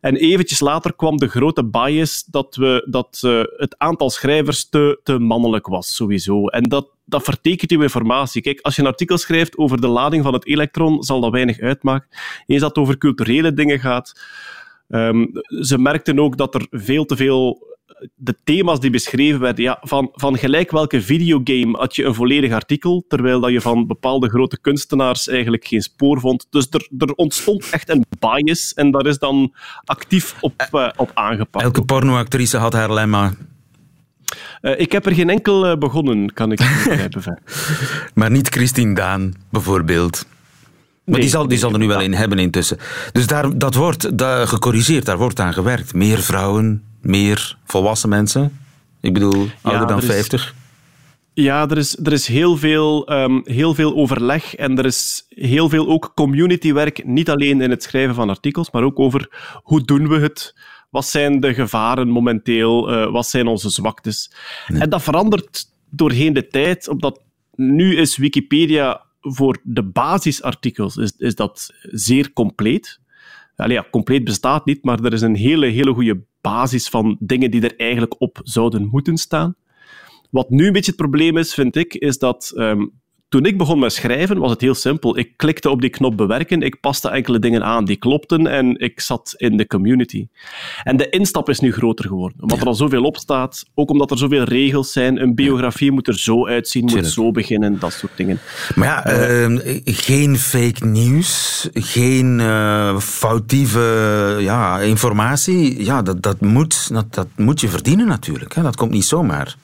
En 0.00 0.16
eventjes 0.16 0.60
later 0.60 0.94
kwam 0.94 1.16
de 1.16 1.28
grote 1.28 1.64
bias 1.64 2.24
dat, 2.24 2.56
we, 2.56 2.86
dat 2.90 3.22
uh, 3.24 3.42
het 3.56 3.78
aantal 3.78 4.10
schrijvers 4.10 4.68
te, 4.68 5.00
te 5.02 5.18
mannelijk 5.18 5.66
was, 5.66 5.96
sowieso. 5.96 6.46
En 6.46 6.62
dat, 6.62 6.90
dat 7.04 7.22
vertekent 7.22 7.70
uw 7.70 7.82
informatie. 7.82 8.42
Kijk, 8.42 8.60
als 8.60 8.76
je 8.76 8.82
een 8.82 8.88
artikel 8.88 9.18
schrijft 9.18 9.56
over 9.58 9.80
de 9.80 9.88
lading 9.88 10.22
van 10.22 10.32
het 10.32 10.46
elektron, 10.46 11.02
zal 11.02 11.20
dat 11.20 11.32
weinig 11.32 11.60
uitmaken. 11.60 12.08
Eens 12.46 12.60
dat 12.60 12.68
het 12.68 12.78
over 12.78 12.98
culturele 12.98 13.52
dingen 13.52 13.80
gaat. 13.80 14.20
Um, 14.88 15.30
ze 15.60 15.78
merkten 15.78 16.18
ook 16.18 16.36
dat 16.36 16.54
er 16.54 16.66
veel 16.70 17.04
te 17.04 17.16
veel 17.16 17.72
de 18.14 18.36
thema's 18.44 18.80
die 18.80 18.90
beschreven 18.90 19.40
werden, 19.40 19.64
ja, 19.64 19.78
van, 19.82 20.08
van 20.12 20.38
gelijk 20.38 20.70
welke 20.70 21.02
videogame 21.02 21.78
had 21.78 21.96
je 21.96 22.04
een 22.04 22.14
volledig 22.14 22.52
artikel, 22.52 23.04
terwijl 23.08 23.40
dat 23.40 23.50
je 23.50 23.60
van 23.60 23.86
bepaalde 23.86 24.28
grote 24.28 24.60
kunstenaars 24.60 25.28
eigenlijk 25.28 25.66
geen 25.66 25.82
spoor 25.82 26.20
vond. 26.20 26.46
Dus 26.50 26.66
er, 26.70 26.88
er 26.98 27.12
ontstond 27.14 27.70
echt 27.70 27.88
een 27.88 28.04
bias 28.18 28.72
en 28.74 28.90
daar 28.90 29.06
is 29.06 29.18
dan 29.18 29.54
actief 29.84 30.36
op, 30.40 30.68
uh, 30.72 30.88
op 30.96 31.10
aangepakt. 31.14 31.64
Elke 31.64 31.84
pornoactrice 31.84 32.56
had 32.56 32.72
haar 32.72 32.92
lemma. 32.92 33.32
Uh, 34.62 34.80
ik 34.80 34.92
heb 34.92 35.06
er 35.06 35.14
geen 35.14 35.30
enkel 35.30 35.70
uh, 35.70 35.76
begonnen, 35.76 36.32
kan 36.32 36.52
ik 36.52 36.58
begrijpen. 36.58 37.42
maar 38.14 38.30
niet 38.30 38.48
Christine 38.48 38.94
Daan, 38.94 39.34
bijvoorbeeld. 39.50 40.26
Maar 41.04 41.14
nee, 41.14 41.20
die 41.20 41.30
zal, 41.30 41.48
die 41.48 41.58
zal 41.58 41.72
er 41.72 41.78
nu 41.78 41.86
wel 41.86 42.00
in 42.00 42.12
hebben 42.12 42.38
intussen. 42.38 42.78
Dus 43.12 43.26
daar, 43.26 43.58
dat 43.58 43.74
wordt 43.74 44.18
dat, 44.18 44.48
gecorrigeerd, 44.48 45.04
daar 45.04 45.18
wordt 45.18 45.40
aan 45.40 45.52
gewerkt. 45.52 45.94
Meer 45.94 46.22
vrouwen, 46.22 46.82
meer 47.04 47.56
volwassen 47.64 48.08
mensen? 48.08 48.58
Ik 49.00 49.12
bedoel, 49.12 49.48
ouder 49.60 49.82
ja, 49.82 49.86
dan 49.86 50.02
50? 50.02 50.54
Ja, 51.32 51.68
er 51.68 51.78
is, 51.78 51.98
er 51.98 52.12
is 52.12 52.26
heel, 52.26 52.56
veel, 52.56 53.12
um, 53.12 53.42
heel 53.44 53.74
veel 53.74 53.94
overleg 53.94 54.54
en 54.54 54.78
er 54.78 54.84
is 54.84 55.26
heel 55.28 55.68
veel 55.68 55.88
ook 55.88 56.12
communitywerk, 56.14 57.06
niet 57.06 57.30
alleen 57.30 57.60
in 57.60 57.70
het 57.70 57.82
schrijven 57.82 58.14
van 58.14 58.28
artikels, 58.28 58.70
maar 58.70 58.82
ook 58.82 58.98
over 58.98 59.28
hoe 59.62 59.84
doen 59.84 60.08
we 60.08 60.18
het, 60.18 60.54
wat 60.90 61.06
zijn 61.06 61.40
de 61.40 61.54
gevaren 61.54 62.08
momenteel, 62.08 62.92
uh, 62.92 63.12
wat 63.12 63.26
zijn 63.26 63.46
onze 63.46 63.70
zwaktes. 63.70 64.32
Nee. 64.68 64.80
En 64.80 64.90
dat 64.90 65.02
verandert 65.02 65.64
doorheen 65.90 66.32
de 66.32 66.46
tijd, 66.46 66.88
omdat 66.88 67.22
nu 67.54 67.96
is 67.96 68.16
Wikipedia 68.16 69.04
voor 69.20 69.58
de 69.62 69.82
basisartikels 69.82 70.96
is, 70.96 71.12
is 71.16 71.34
dat 71.34 71.74
zeer 71.82 72.32
compleet. 72.32 73.00
Allee, 73.56 73.76
ja, 73.76 73.86
compleet 73.90 74.24
bestaat 74.24 74.66
niet, 74.66 74.84
maar 74.84 75.04
er 75.04 75.12
is 75.12 75.20
een 75.20 75.36
hele, 75.36 75.66
hele 75.66 75.92
goede 75.92 76.24
basis 76.44 76.88
van 76.88 77.16
dingen 77.20 77.50
die 77.50 77.62
er 77.62 77.76
eigenlijk 77.76 78.20
op 78.20 78.40
zouden 78.42 78.88
moeten 78.90 79.16
staan. 79.16 79.56
Wat 80.30 80.50
nu 80.50 80.66
een 80.66 80.72
beetje 80.72 80.90
het 80.90 81.00
probleem 81.00 81.36
is, 81.36 81.54
vind 81.54 81.76
ik, 81.76 81.94
is 81.94 82.18
dat 82.18 82.52
um, 82.56 82.92
toen 83.28 83.44
ik 83.44 83.58
begon 83.58 83.78
met 83.78 83.92
schrijven, 83.92 84.38
was 84.38 84.50
het 84.50 84.60
heel 84.60 84.74
simpel. 84.74 85.18
Ik 85.18 85.36
klikte 85.36 85.70
op 85.70 85.80
die 85.80 85.90
knop 85.90 86.16
bewerken, 86.16 86.62
ik 86.62 86.80
paste 86.80 87.08
enkele 87.08 87.38
dingen 87.38 87.64
aan 87.64 87.84
die 87.84 87.96
klopten 87.96 88.46
en 88.46 88.78
ik 88.78 89.00
zat 89.00 89.34
in 89.36 89.56
de 89.56 89.66
community. 89.66 90.28
En 90.82 90.96
de 90.96 91.08
instap 91.08 91.48
is 91.48 91.60
nu 91.60 91.72
groter 91.72 92.04
geworden, 92.04 92.42
omdat 92.42 92.60
er 92.60 92.66
al 92.66 92.74
zoveel 92.74 93.02
op 93.02 93.16
staat, 93.16 93.64
ook 93.74 93.90
omdat 93.90 94.10
er 94.10 94.18
zoveel 94.18 94.42
regels 94.42 94.92
zijn. 94.92 95.22
Een 95.22 95.34
biografie 95.34 95.92
moet 95.92 96.08
er 96.08 96.18
zo 96.18 96.46
uitzien, 96.46 96.84
moet 96.84 97.06
zo 97.06 97.30
beginnen, 97.30 97.78
dat 97.78 97.92
soort 97.92 98.16
dingen. 98.16 98.38
Maar 98.74 98.86
ja, 98.86 99.48
uh, 99.48 99.60
geen 99.84 100.38
fake 100.38 100.86
nieuws, 100.86 101.68
geen 101.72 102.38
uh, 102.38 102.98
foutieve 102.98 104.36
ja, 104.40 104.80
informatie. 104.80 105.84
Ja, 105.84 106.02
dat, 106.02 106.22
dat, 106.22 106.40
moet, 106.40 106.88
dat, 106.92 107.14
dat 107.14 107.28
moet 107.36 107.60
je 107.60 107.68
verdienen 107.68 108.06
natuurlijk. 108.06 108.54
Hè? 108.54 108.62
Dat 108.62 108.76
komt 108.76 108.90
niet 108.90 109.04
zomaar. 109.04 109.56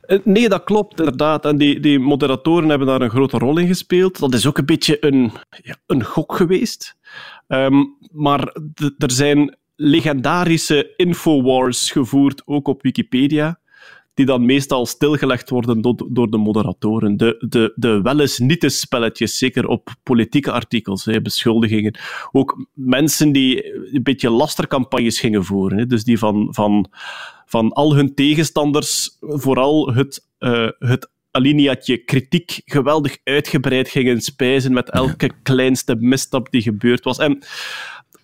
Eh, 0.00 0.18
nee, 0.24 0.48
dat 0.48 0.64
klopt 0.64 0.98
inderdaad. 0.98 1.44
En 1.44 1.58
die, 1.58 1.80
die 1.80 1.98
moderatoren 1.98 2.68
hebben 2.68 2.86
daar 2.86 3.00
een 3.00 3.10
grote 3.10 3.38
rol 3.38 3.58
in 3.58 3.66
gespeeld. 3.66 4.18
Dat 4.18 4.34
is 4.34 4.46
ook 4.46 4.58
een 4.58 4.66
beetje 4.66 4.96
een, 5.00 5.32
een 5.86 6.04
gok 6.04 6.36
geweest. 6.36 6.96
Um, 7.48 7.96
maar 8.12 8.56
er 8.98 9.10
zijn 9.10 9.56
legendarische 9.76 10.92
infowars 10.96 11.90
gevoerd, 11.90 12.42
ook 12.44 12.68
op 12.68 12.82
Wikipedia, 12.82 13.60
die 14.14 14.26
dan 14.26 14.46
meestal 14.46 14.86
stilgelegd 14.86 15.50
worden 15.50 15.80
door, 15.80 16.06
door 16.08 16.30
de 16.30 16.36
moderatoren. 16.36 17.16
De, 17.16 17.44
de, 17.48 17.72
de 17.74 18.00
wel 18.02 18.20
eens 18.20 18.38
niet 18.38 18.64
spelletjes, 18.72 19.38
zeker 19.38 19.66
op 19.66 19.94
politieke 20.02 20.52
artikels, 20.52 21.04
hè, 21.04 21.22
beschuldigingen. 21.22 21.98
Ook 22.32 22.66
mensen 22.72 23.32
die 23.32 23.74
een 23.94 24.02
beetje 24.02 24.30
lastercampagnes 24.30 25.20
gingen 25.20 25.44
voeren. 25.44 25.78
Hè, 25.78 25.86
dus 25.86 26.04
die 26.04 26.18
van, 26.18 26.48
van 26.50 26.90
van 27.46 27.72
al 27.72 27.94
hun 27.94 28.14
tegenstanders 28.14 29.16
vooral 29.20 29.94
het, 29.94 30.26
uh, 30.38 30.68
het 30.78 31.10
alineaatje 31.30 31.96
kritiek 31.96 32.60
geweldig 32.64 33.16
uitgebreid 33.24 33.88
gingen 33.88 34.20
spijzen 34.20 34.72
met 34.72 34.90
elke 34.90 35.30
kleinste 35.42 35.96
misstap 35.96 36.50
die 36.50 36.62
gebeurd 36.62 37.04
was. 37.04 37.18
En 37.18 37.42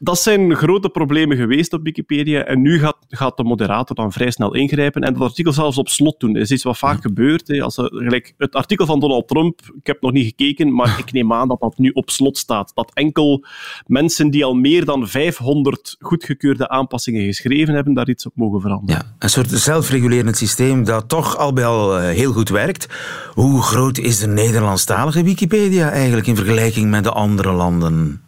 dat 0.03 0.19
zijn 0.19 0.57
grote 0.57 0.89
problemen 0.89 1.37
geweest 1.37 1.73
op 1.73 1.83
Wikipedia. 1.83 2.45
En 2.45 2.61
nu 2.61 2.79
gaat, 2.79 2.97
gaat 3.09 3.37
de 3.37 3.45
moderator 3.45 3.97
dan 3.97 4.13
vrij 4.13 4.31
snel 4.31 4.55
ingrijpen 4.55 5.03
en 5.03 5.13
dat 5.13 5.23
artikel 5.23 5.53
zelfs 5.53 5.79
op 5.79 5.89
slot 5.89 6.21
doen. 6.21 6.33
Dat 6.33 6.43
is 6.43 6.51
iets 6.51 6.63
wat 6.63 6.79
vaak 6.79 7.03
gebeurt. 7.03 7.49
Hè. 7.49 7.63
Als 7.63 7.77
er, 7.77 7.91
gelijk, 7.93 8.35
het 8.39 8.55
artikel 8.55 8.87
van 8.87 9.01
Donald 9.01 9.29
Trump, 9.29 9.61
ik 9.79 9.87
heb 9.87 10.01
nog 10.01 10.13
niet 10.13 10.27
gekeken, 10.27 10.75
maar 10.75 10.99
ik 11.05 11.13
neem 11.13 11.33
aan 11.33 11.49
dat 11.49 11.61
dat 11.61 11.79
nu 11.79 11.91
op 11.91 12.11
slot 12.11 12.39
staat. 12.39 12.73
Dat 12.75 12.91
enkel 12.95 13.45
mensen 13.87 14.31
die 14.31 14.45
al 14.45 14.55
meer 14.55 14.85
dan 14.85 15.09
500 15.09 15.97
goedgekeurde 15.99 16.69
aanpassingen 16.69 17.25
geschreven 17.25 17.75
hebben, 17.75 17.95
daar 17.95 18.09
iets 18.09 18.27
op 18.27 18.33
mogen 18.35 18.61
veranderen. 18.61 19.03
Ja, 19.05 19.15
een 19.19 19.31
soort 19.31 19.51
zelfregulerend 19.51 20.37
systeem 20.37 20.85
dat 20.85 21.09
toch 21.09 21.37
al 21.37 21.53
bij 21.53 21.67
al 21.67 21.99
eh, 21.99 22.15
heel 22.15 22.33
goed 22.33 22.49
werkt. 22.49 22.89
Hoe 23.35 23.63
groot 23.63 23.99
is 23.99 24.19
de 24.19 24.27
Nederlandstalige 24.27 25.23
Wikipedia 25.23 25.91
eigenlijk 25.91 26.27
in 26.27 26.37
vergelijking 26.37 26.91
met 26.91 27.05
de 27.05 27.13
andere 27.13 27.53
landen? 27.53 28.21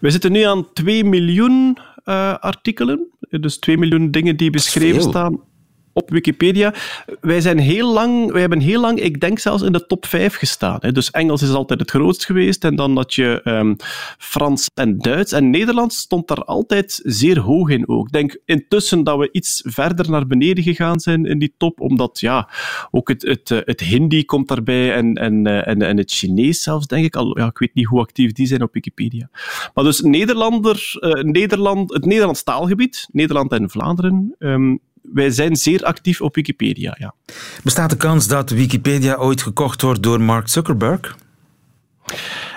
We 0.00 0.10
zitten 0.10 0.32
nu 0.32 0.42
aan 0.42 0.72
2 0.72 1.04
miljoen 1.04 1.78
uh, 2.04 2.34
artikelen. 2.34 3.06
Dus 3.30 3.58
2 3.58 3.78
miljoen 3.78 4.10
dingen 4.10 4.36
die 4.36 4.50
beschreven 4.50 5.02
staan 5.02 5.40
op 5.96 6.10
Wikipedia. 6.10 6.74
Wij, 7.20 7.40
zijn 7.40 7.58
heel 7.58 7.92
lang, 7.92 8.32
wij 8.32 8.40
hebben 8.40 8.60
heel 8.60 8.80
lang, 8.80 9.00
ik 9.00 9.20
denk 9.20 9.38
zelfs 9.38 9.62
in 9.62 9.72
de 9.72 9.86
top 9.86 10.06
5 10.06 10.34
gestaan. 10.34 10.78
Hè. 10.80 10.92
Dus 10.92 11.10
Engels 11.10 11.42
is 11.42 11.52
altijd 11.52 11.80
het 11.80 11.90
grootst 11.90 12.24
geweest. 12.24 12.64
En 12.64 12.76
dan 12.76 12.94
dat 12.94 13.14
je 13.14 13.40
um, 13.44 13.76
Frans 14.18 14.68
en 14.74 14.98
Duits. 14.98 15.32
En 15.32 15.50
Nederlands 15.50 15.96
stond 15.96 16.28
daar 16.28 16.44
altijd 16.44 17.00
zeer 17.04 17.38
hoog 17.38 17.68
in 17.68 17.88
ook. 17.88 18.06
Ik 18.06 18.12
denk 18.12 18.38
intussen 18.44 19.04
dat 19.04 19.18
we 19.18 19.28
iets 19.32 19.62
verder 19.64 20.10
naar 20.10 20.26
beneden 20.26 20.64
gegaan 20.64 21.00
zijn 21.00 21.26
in 21.26 21.38
die 21.38 21.54
top. 21.56 21.80
Omdat 21.80 22.20
ja, 22.20 22.48
ook 22.90 23.08
het, 23.08 23.22
het, 23.22 23.50
eh, 23.50 23.58
het 23.64 23.80
Hindi 23.80 24.24
komt 24.24 24.48
daarbij 24.48 24.94
en, 24.94 25.14
en, 25.14 25.46
eh, 25.46 25.68
en, 25.68 25.82
en 25.82 25.96
het 25.96 26.12
Chinees 26.12 26.62
zelfs, 26.62 26.86
denk 26.86 27.04
ik. 27.04 27.16
Al, 27.16 27.38
ja, 27.38 27.46
ik 27.46 27.58
weet 27.58 27.74
niet 27.74 27.86
hoe 27.86 28.00
actief 28.00 28.32
die 28.32 28.46
zijn 28.46 28.62
op 28.62 28.74
Wikipedia. 28.74 29.28
Maar 29.74 29.84
dus 29.84 30.00
Nederlander, 30.00 30.96
uh, 31.00 31.12
Nederland, 31.12 31.92
het 31.92 32.04
Nederlands 32.04 32.42
taalgebied, 32.42 33.08
Nederland 33.12 33.52
en 33.52 33.70
Vlaanderen, 33.70 34.34
um, 34.38 34.80
wij 35.12 35.30
zijn 35.30 35.56
zeer 35.56 35.84
actief 35.84 36.20
op 36.20 36.34
Wikipedia. 36.34 36.96
Ja. 36.98 37.14
Bestaat 37.62 37.90
de 37.90 37.96
kans 37.96 38.28
dat 38.28 38.50
Wikipedia 38.50 39.14
ooit 39.14 39.42
gekocht 39.42 39.82
wordt 39.82 40.02
door 40.02 40.20
Mark 40.20 40.48
Zuckerberg? 40.48 41.16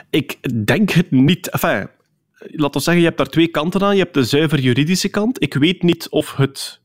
Ik 0.09 0.37
denk 0.65 0.89
het 0.89 1.11
niet. 1.11 1.49
Enfin, 1.49 1.89
laat 2.39 2.75
ons 2.75 2.83
zeggen, 2.83 3.01
je 3.01 3.07
hebt 3.07 3.17
daar 3.17 3.29
twee 3.29 3.47
kanten 3.47 3.81
aan. 3.81 3.95
Je 3.95 4.01
hebt 4.01 4.13
de 4.13 4.23
zuiver 4.23 4.59
juridische 4.59 5.09
kant. 5.09 5.41
Ik 5.41 5.53
weet 5.53 5.83
niet 5.83 6.09
of 6.09 6.35
het 6.35 6.79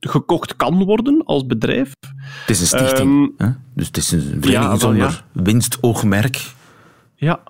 gekocht 0.00 0.56
kan 0.56 0.84
worden 0.84 1.24
als 1.24 1.46
bedrijf. 1.46 1.92
Het 2.00 2.50
is 2.50 2.60
een 2.60 2.66
stichting, 2.66 3.34
um, 3.38 3.56
dus 3.74 3.86
het 3.86 3.96
is 3.96 4.10
een 4.10 4.20
vereniging 4.20 4.52
ja, 4.72 4.78
zonder 4.78 5.24
ja. 5.34 5.42
winstoogmerk. 5.42 6.52
Ja. 7.14 7.40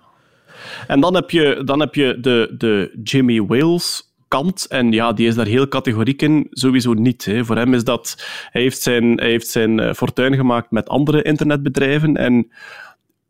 En 0.87 1.01
dan 1.01 1.15
heb 1.15 1.31
je, 1.31 1.63
dan 1.65 1.81
heb 1.81 1.95
je 1.95 2.19
de, 2.21 2.55
de 2.59 3.01
Jimmy 3.03 3.43
Wales 3.43 4.08
kant. 4.29 4.67
En 4.67 4.93
ja, 4.93 5.13
die 5.13 5.27
is 5.27 5.35
daar 5.35 5.47
heel 5.47 5.69
categoriek 5.69 6.23
in. 6.23 6.47
Sowieso 6.51 6.93
niet. 6.93 7.25
Hè. 7.25 7.45
Voor 7.45 7.57
hem 7.57 7.75
is 7.75 7.85
dat... 7.85 8.27
Hij 8.51 8.63
heeft 8.63 8.83
zijn, 8.83 9.05
hij 9.05 9.31
heeft 9.31 9.49
zijn 9.49 9.81
eh, 9.81 9.95
fortuin 9.95 10.35
gemaakt 10.35 10.71
met 10.71 10.89
andere 10.89 11.23
internetbedrijven. 11.23 12.17
En 12.17 12.51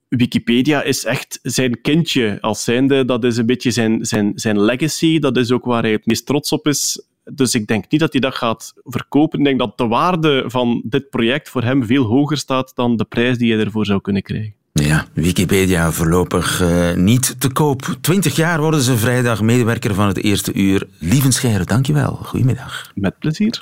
Wikipedia 0.08 0.82
is 0.82 1.04
echt 1.04 1.38
zijn 1.42 1.80
kindje 1.80 2.38
als 2.40 2.64
zijnde. 2.64 3.04
Dat 3.04 3.24
is 3.24 3.36
een 3.36 3.46
beetje 3.46 3.70
zijn, 3.70 4.04
zijn, 4.04 4.32
zijn 4.34 4.60
legacy. 4.60 5.18
Dat 5.18 5.36
is 5.36 5.52
ook 5.52 5.64
waar 5.64 5.82
hij 5.82 5.92
het 5.92 6.06
meest 6.06 6.26
trots 6.26 6.52
op 6.52 6.66
is. 6.66 7.06
Dus 7.24 7.54
ik 7.54 7.66
denk 7.66 7.84
niet 7.90 8.00
dat 8.00 8.12
hij 8.12 8.20
dat 8.20 8.34
gaat 8.34 8.72
verkopen. 8.84 9.38
Ik 9.38 9.44
denk 9.44 9.58
dat 9.58 9.78
de 9.78 9.86
waarde 9.86 10.44
van 10.46 10.82
dit 10.84 11.10
project 11.10 11.48
voor 11.48 11.62
hem 11.62 11.84
veel 11.84 12.04
hoger 12.04 12.36
staat 12.36 12.74
dan 12.74 12.96
de 12.96 13.04
prijs 13.04 13.38
die 13.38 13.52
hij 13.54 13.64
ervoor 13.64 13.86
zou 13.86 14.00
kunnen 14.00 14.22
krijgen. 14.22 14.57
Ja, 14.88 15.06
Wikipedia 15.12 15.92
voorlopig 15.92 16.62
uh, 16.62 16.94
niet 16.94 17.34
te 17.38 17.48
koop. 17.48 17.96
Twintig 18.00 18.36
jaar 18.36 18.60
worden 18.60 18.80
ze 18.80 18.96
vrijdag 18.96 19.42
medewerker 19.42 19.94
van 19.94 20.06
het 20.06 20.22
eerste 20.22 20.52
uur. 20.52 20.86
Lieven 20.98 21.32
Scheire, 21.32 21.64
dankjewel. 21.64 22.18
Goedemiddag. 22.22 22.90
Met 22.94 23.18
plezier. 23.18 23.60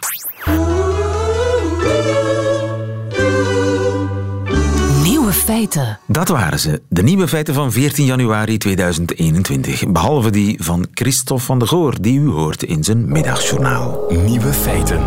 Nieuwe 5.02 5.32
feiten. 5.32 5.98
Dat 6.06 6.28
waren 6.28 6.58
ze. 6.58 6.82
De 6.88 7.02
nieuwe 7.02 7.28
feiten 7.28 7.54
van 7.54 7.72
14 7.72 8.04
januari 8.04 8.58
2021. 8.58 9.92
Behalve 9.92 10.30
die 10.30 10.56
van 10.62 10.86
Christophe 10.94 11.44
van 11.44 11.58
de 11.58 11.66
Goor, 11.66 11.94
die 12.00 12.18
u 12.18 12.28
hoort 12.28 12.62
in 12.62 12.84
zijn 12.84 13.08
middagjournaal. 13.08 14.04
Nieuwe 14.24 14.52
feiten. 14.52 15.00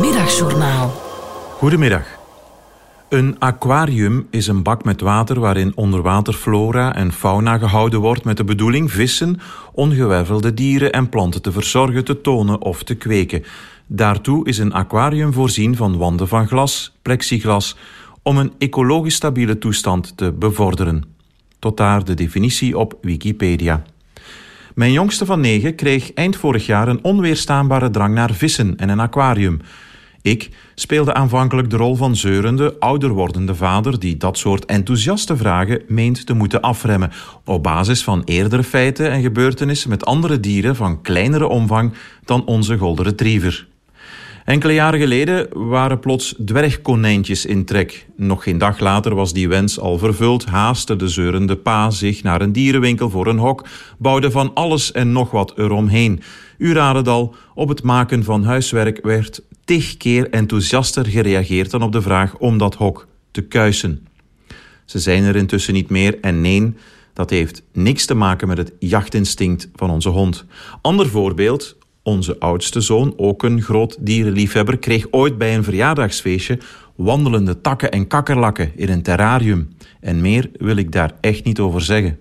Middagjournaal. 0.00 1.02
Goedemiddag. 1.58 2.15
Een 3.08 3.38
aquarium 3.38 4.26
is 4.30 4.46
een 4.46 4.62
bak 4.62 4.84
met 4.84 5.00
water 5.00 5.40
waarin 5.40 5.76
onderwaterflora 5.76 6.94
en 6.94 7.12
fauna 7.12 7.58
gehouden 7.58 8.00
wordt 8.00 8.24
met 8.24 8.36
de 8.36 8.44
bedoeling 8.44 8.92
vissen, 8.92 9.40
ongewervelde 9.72 10.54
dieren 10.54 10.92
en 10.92 11.08
planten 11.08 11.42
te 11.42 11.52
verzorgen, 11.52 12.04
te 12.04 12.20
tonen 12.20 12.60
of 12.60 12.82
te 12.82 12.94
kweken. 12.94 13.44
Daartoe 13.86 14.46
is 14.46 14.58
een 14.58 14.72
aquarium 14.72 15.32
voorzien 15.32 15.76
van 15.76 15.96
wanden 15.96 16.28
van 16.28 16.46
glas, 16.46 16.96
plexiglas, 17.02 17.76
om 18.22 18.38
een 18.38 18.52
ecologisch 18.58 19.14
stabiele 19.14 19.58
toestand 19.58 20.16
te 20.16 20.32
bevorderen. 20.32 21.04
Tot 21.58 21.76
daar 21.76 22.04
de 22.04 22.14
definitie 22.14 22.78
op 22.78 22.98
Wikipedia. 23.00 23.82
Mijn 24.74 24.92
jongste 24.92 25.26
van 25.26 25.40
negen 25.40 25.74
kreeg 25.74 26.12
eind 26.12 26.36
vorig 26.36 26.66
jaar 26.66 26.88
een 26.88 27.04
onweerstaanbare 27.04 27.90
drang 27.90 28.14
naar 28.14 28.34
vissen 28.34 28.76
en 28.76 28.88
een 28.88 29.00
aquarium. 29.00 29.60
Ik 30.26 30.50
speelde 30.74 31.14
aanvankelijk 31.14 31.70
de 31.70 31.76
rol 31.76 31.94
van 31.94 32.16
zeurende, 32.16 32.76
ouder 32.78 33.10
wordende 33.10 33.54
vader 33.54 33.98
die 33.98 34.16
dat 34.16 34.38
soort 34.38 34.64
enthousiaste 34.64 35.36
vragen 35.36 35.82
meent 35.88 36.26
te 36.26 36.34
moeten 36.34 36.60
afremmen, 36.60 37.12
op 37.44 37.62
basis 37.62 38.04
van 38.04 38.22
eerdere 38.24 38.62
feiten 38.62 39.10
en 39.10 39.22
gebeurtenissen 39.22 39.90
met 39.90 40.04
andere 40.04 40.40
dieren 40.40 40.76
van 40.76 41.02
kleinere 41.02 41.46
omvang 41.46 41.92
dan 42.24 42.46
onze 42.46 42.78
golden 42.78 43.04
retriever. 43.04 43.66
Enkele 44.44 44.72
jaren 44.72 45.00
geleden 45.00 45.68
waren 45.68 46.00
plots 46.00 46.34
dwergkonijntjes 46.44 47.46
in 47.46 47.64
trek. 47.64 48.06
Nog 48.16 48.42
geen 48.42 48.58
dag 48.58 48.78
later 48.78 49.14
was 49.14 49.32
die 49.32 49.48
wens 49.48 49.80
al 49.80 49.98
vervuld, 49.98 50.44
haastte 50.44 50.96
de 50.96 51.08
zeurende 51.08 51.56
pa 51.56 51.90
zich 51.90 52.22
naar 52.22 52.40
een 52.40 52.52
dierenwinkel 52.52 53.10
voor 53.10 53.26
een 53.26 53.38
hok, 53.38 53.66
bouwde 53.98 54.30
van 54.30 54.50
alles 54.54 54.92
en 54.92 55.12
nog 55.12 55.30
wat 55.30 55.52
eromheen. 55.58 56.20
U 56.58 56.72
raadt 56.72 56.98
het 56.98 57.08
al, 57.08 57.34
op 57.54 57.68
het 57.68 57.82
maken 57.82 58.24
van 58.24 58.44
huiswerk 58.44 58.98
werd 59.02 59.40
tig 59.66 59.96
keer 59.96 60.30
enthousiaster 60.30 61.06
gereageerd 61.06 61.70
dan 61.70 61.82
op 61.82 61.92
de 61.92 62.02
vraag 62.02 62.38
om 62.38 62.58
dat 62.58 62.74
hok 62.74 63.06
te 63.30 63.42
kuisen. 63.42 64.06
Ze 64.84 64.98
zijn 64.98 65.24
er 65.24 65.36
intussen 65.36 65.74
niet 65.74 65.90
meer 65.90 66.20
en 66.20 66.40
nee, 66.40 66.74
dat 67.12 67.30
heeft 67.30 67.62
niks 67.72 68.06
te 68.06 68.14
maken 68.14 68.48
met 68.48 68.58
het 68.58 68.72
jachtinstinct 68.78 69.68
van 69.74 69.90
onze 69.90 70.08
hond. 70.08 70.44
Ander 70.80 71.08
voorbeeld, 71.08 71.76
onze 72.02 72.38
oudste 72.38 72.80
zoon, 72.80 73.14
ook 73.16 73.42
een 73.42 73.62
groot 73.62 73.96
dierenliefhebber, 74.00 74.78
kreeg 74.78 75.06
ooit 75.10 75.38
bij 75.38 75.54
een 75.54 75.64
verjaardagsfeestje 75.64 76.58
wandelende 76.94 77.60
takken 77.60 77.90
en 77.90 78.06
kakkerlakken 78.06 78.72
in 78.76 78.88
een 78.88 79.02
terrarium. 79.02 79.68
En 80.00 80.20
meer 80.20 80.50
wil 80.56 80.76
ik 80.76 80.92
daar 80.92 81.12
echt 81.20 81.44
niet 81.44 81.60
over 81.60 81.80
zeggen. 81.80 82.18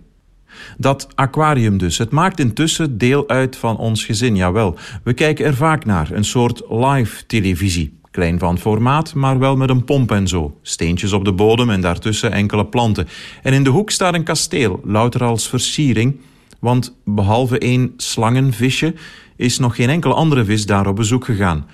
Dat 0.78 1.08
aquarium 1.16 1.78
dus, 1.78 1.97
het 1.97 2.12
maakt 2.12 2.39
intussen 2.39 2.97
deel 2.97 3.30
uit 3.30 3.56
van 3.56 3.78
ons 3.78 4.06
gezin, 4.06 4.36
jawel. 4.36 4.78
We 5.03 5.14
kijken 5.14 5.45
er 5.45 5.56
vaak 5.56 5.86
naar, 5.86 6.12
een 6.12 6.26
soort 6.26 6.64
live 6.70 7.26
televisie. 7.26 7.99
Klein 8.12 8.39
van 8.39 8.58
formaat, 8.58 9.14
maar 9.14 9.39
wel 9.39 9.56
met 9.56 9.70
een 9.70 9.84
pomp 9.84 10.12
en 10.12 10.28
zo. 10.28 10.58
Steentjes 10.62 11.14
op 11.14 11.26
de 11.26 11.34
bodem 11.34 11.70
en 11.70 11.82
daartussen 11.82 12.32
enkele 12.32 12.66
planten. 12.66 13.08
En 13.43 13.53
in 13.53 13.64
de 13.64 13.70
hoek 13.70 13.89
staat 13.91 14.14
een 14.14 14.24
kasteel, 14.24 14.82
louter 14.84 15.24
als 15.24 15.49
versiering. 15.49 16.20
Want 16.60 16.95
behalve 17.06 17.60
één 17.60 17.93
slangenvisje 17.97 18.93
is 19.36 19.60
nog 19.60 19.76
geen 19.76 19.89
enkele 19.89 20.14
andere 20.14 20.45
vis 20.45 20.66
daar 20.66 20.88
op 20.88 20.95
bezoek 20.95 21.26
gegaan. 21.26 21.66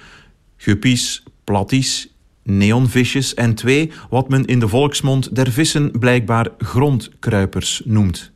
Guppies, 0.57 1.23
platties, 1.43 2.13
neonvisjes 2.43 3.33
en 3.33 3.55
twee, 3.55 3.91
wat 4.09 4.29
men 4.29 4.45
in 4.45 4.59
de 4.59 4.67
volksmond 4.67 5.35
der 5.35 5.51
vissen 5.51 5.91
blijkbaar 5.99 6.47
grondkruipers 6.57 7.81
noemt. 7.85 8.31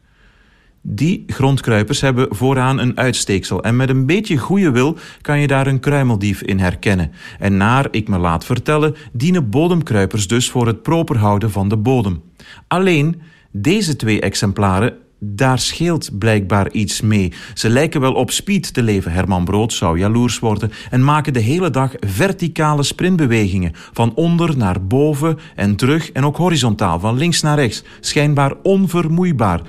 Die 0.87 1.23
grondkruipers 1.27 2.01
hebben 2.01 2.27
vooraan 2.29 2.79
een 2.79 2.97
uitsteeksel 2.97 3.63
en 3.63 3.75
met 3.75 3.89
een 3.89 4.05
beetje 4.05 4.37
goede 4.37 4.71
wil 4.71 4.97
kan 5.21 5.39
je 5.39 5.47
daar 5.47 5.67
een 5.67 5.79
kruimeldief 5.79 6.41
in 6.41 6.59
herkennen. 6.59 7.11
En 7.39 7.57
naar 7.57 7.87
ik 7.91 8.07
me 8.07 8.17
laat 8.17 8.45
vertellen, 8.45 8.95
dienen 9.11 9.49
bodemkruipers 9.49 10.27
dus 10.27 10.49
voor 10.49 10.67
het 10.67 10.81
proper 10.81 11.17
houden 11.17 11.51
van 11.51 11.69
de 11.69 11.77
bodem. 11.77 12.21
Alleen 12.67 13.21
deze 13.51 13.95
twee 13.95 14.21
exemplaren 14.21 14.93
daar 15.19 15.59
scheelt 15.59 16.17
blijkbaar 16.19 16.71
iets 16.71 17.01
mee. 17.01 17.33
Ze 17.53 17.69
lijken 17.69 18.01
wel 18.01 18.13
op 18.13 18.31
speed 18.31 18.73
te 18.73 18.83
leven. 18.83 19.11
Herman 19.11 19.45
Brood 19.45 19.73
zou 19.73 19.99
jaloers 19.99 20.39
worden 20.39 20.71
en 20.89 21.03
maken 21.03 21.33
de 21.33 21.39
hele 21.39 21.69
dag 21.69 21.91
verticale 21.99 22.83
sprintbewegingen. 22.83 23.71
Van 23.93 24.13
onder 24.15 24.57
naar 24.57 24.85
boven 24.85 25.37
en 25.55 25.75
terug 25.75 26.11
en 26.11 26.25
ook 26.25 26.37
horizontaal, 26.37 26.99
van 26.99 27.17
links 27.17 27.41
naar 27.41 27.57
rechts. 27.57 27.83
Schijnbaar 27.99 28.53
onvermoeibaar. 28.63 29.61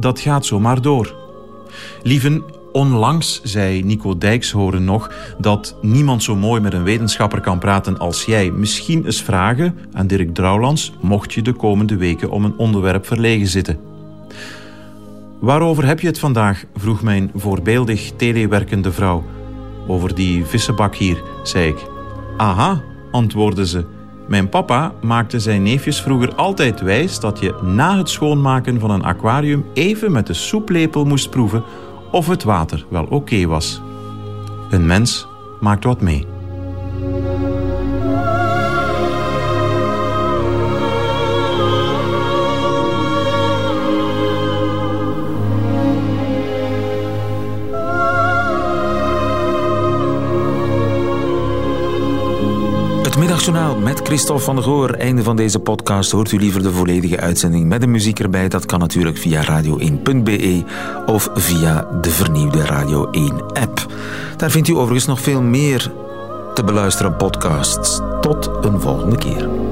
Dat 0.00 0.20
gaat 0.20 0.46
zomaar 0.46 0.82
door. 0.82 1.14
Lieven, 2.02 2.44
onlangs 2.72 3.40
zei 3.42 3.82
Nico 3.84 4.18
Dijkshoren 4.18 4.84
nog 4.84 5.12
dat 5.38 5.76
niemand 5.82 6.22
zo 6.22 6.36
mooi 6.36 6.60
met 6.60 6.72
een 6.72 6.82
wetenschapper 6.82 7.40
kan 7.40 7.58
praten 7.58 7.98
als 7.98 8.24
jij. 8.24 8.50
Misschien 8.50 9.04
eens 9.04 9.22
vragen 9.22 9.78
aan 9.92 10.06
Dirk 10.06 10.34
Drouwlands, 10.34 10.92
mocht 11.00 11.32
je 11.32 11.42
de 11.42 11.52
komende 11.52 11.96
weken 11.96 12.30
om 12.30 12.44
een 12.44 12.56
onderwerp 12.56 13.06
verlegen 13.06 13.46
zitten. 13.46 13.78
Waarover 15.40 15.86
heb 15.86 16.00
je 16.00 16.06
het 16.06 16.18
vandaag? 16.18 16.64
vroeg 16.74 17.02
mijn 17.02 17.30
voorbeeldig 17.34 18.12
telewerkende 18.16 18.92
vrouw. 18.92 19.24
Over 19.86 20.14
die 20.14 20.44
vissenbak 20.44 20.94
hier, 20.94 21.22
zei 21.42 21.68
ik. 21.68 21.86
Aha, 22.36 22.82
antwoordde 23.10 23.66
ze. 23.66 23.84
Mijn 24.28 24.48
papa 24.48 24.92
maakte 25.02 25.40
zijn 25.40 25.62
neefjes 25.62 26.00
vroeger 26.00 26.34
altijd 26.34 26.80
wijs 26.80 27.20
dat 27.20 27.38
je 27.38 27.54
na 27.62 27.96
het 27.96 28.08
schoonmaken 28.08 28.80
van 28.80 28.90
een 28.90 29.04
aquarium 29.04 29.64
even 29.74 30.12
met 30.12 30.26
de 30.26 30.34
soeplepel 30.34 31.04
moest 31.04 31.30
proeven 31.30 31.64
of 32.10 32.26
het 32.26 32.42
water 32.42 32.86
wel 32.88 33.04
oké 33.04 33.46
was. 33.46 33.80
Een 34.70 34.86
mens 34.86 35.26
maakt 35.60 35.84
wat 35.84 36.00
mee. 36.00 36.37
Middagjournaal 53.38 53.78
met 53.78 54.00
Christophe 54.02 54.42
van 54.42 54.54
der 54.54 54.64
Goor. 54.64 54.90
Einde 54.90 55.22
van 55.22 55.36
deze 55.36 55.58
podcast. 55.58 56.10
Hoort 56.10 56.32
u 56.32 56.38
liever 56.38 56.62
de 56.62 56.72
volledige 56.72 57.20
uitzending 57.20 57.68
met 57.68 57.80
de 57.80 57.86
muziek 57.86 58.20
erbij? 58.20 58.48
Dat 58.48 58.66
kan 58.66 58.78
natuurlijk 58.78 59.16
via 59.16 59.44
radio1.be 59.44 60.62
of 61.06 61.30
via 61.34 61.88
de 62.00 62.10
vernieuwde 62.10 62.64
Radio 62.64 63.06
1-app. 63.06 63.86
Daar 64.36 64.50
vindt 64.50 64.68
u 64.68 64.72
overigens 64.72 65.06
nog 65.06 65.20
veel 65.20 65.42
meer 65.42 65.92
te 66.54 66.64
beluisteren 66.64 67.16
podcasts. 67.16 68.00
Tot 68.20 68.50
een 68.62 68.80
volgende 68.80 69.16
keer. 69.16 69.67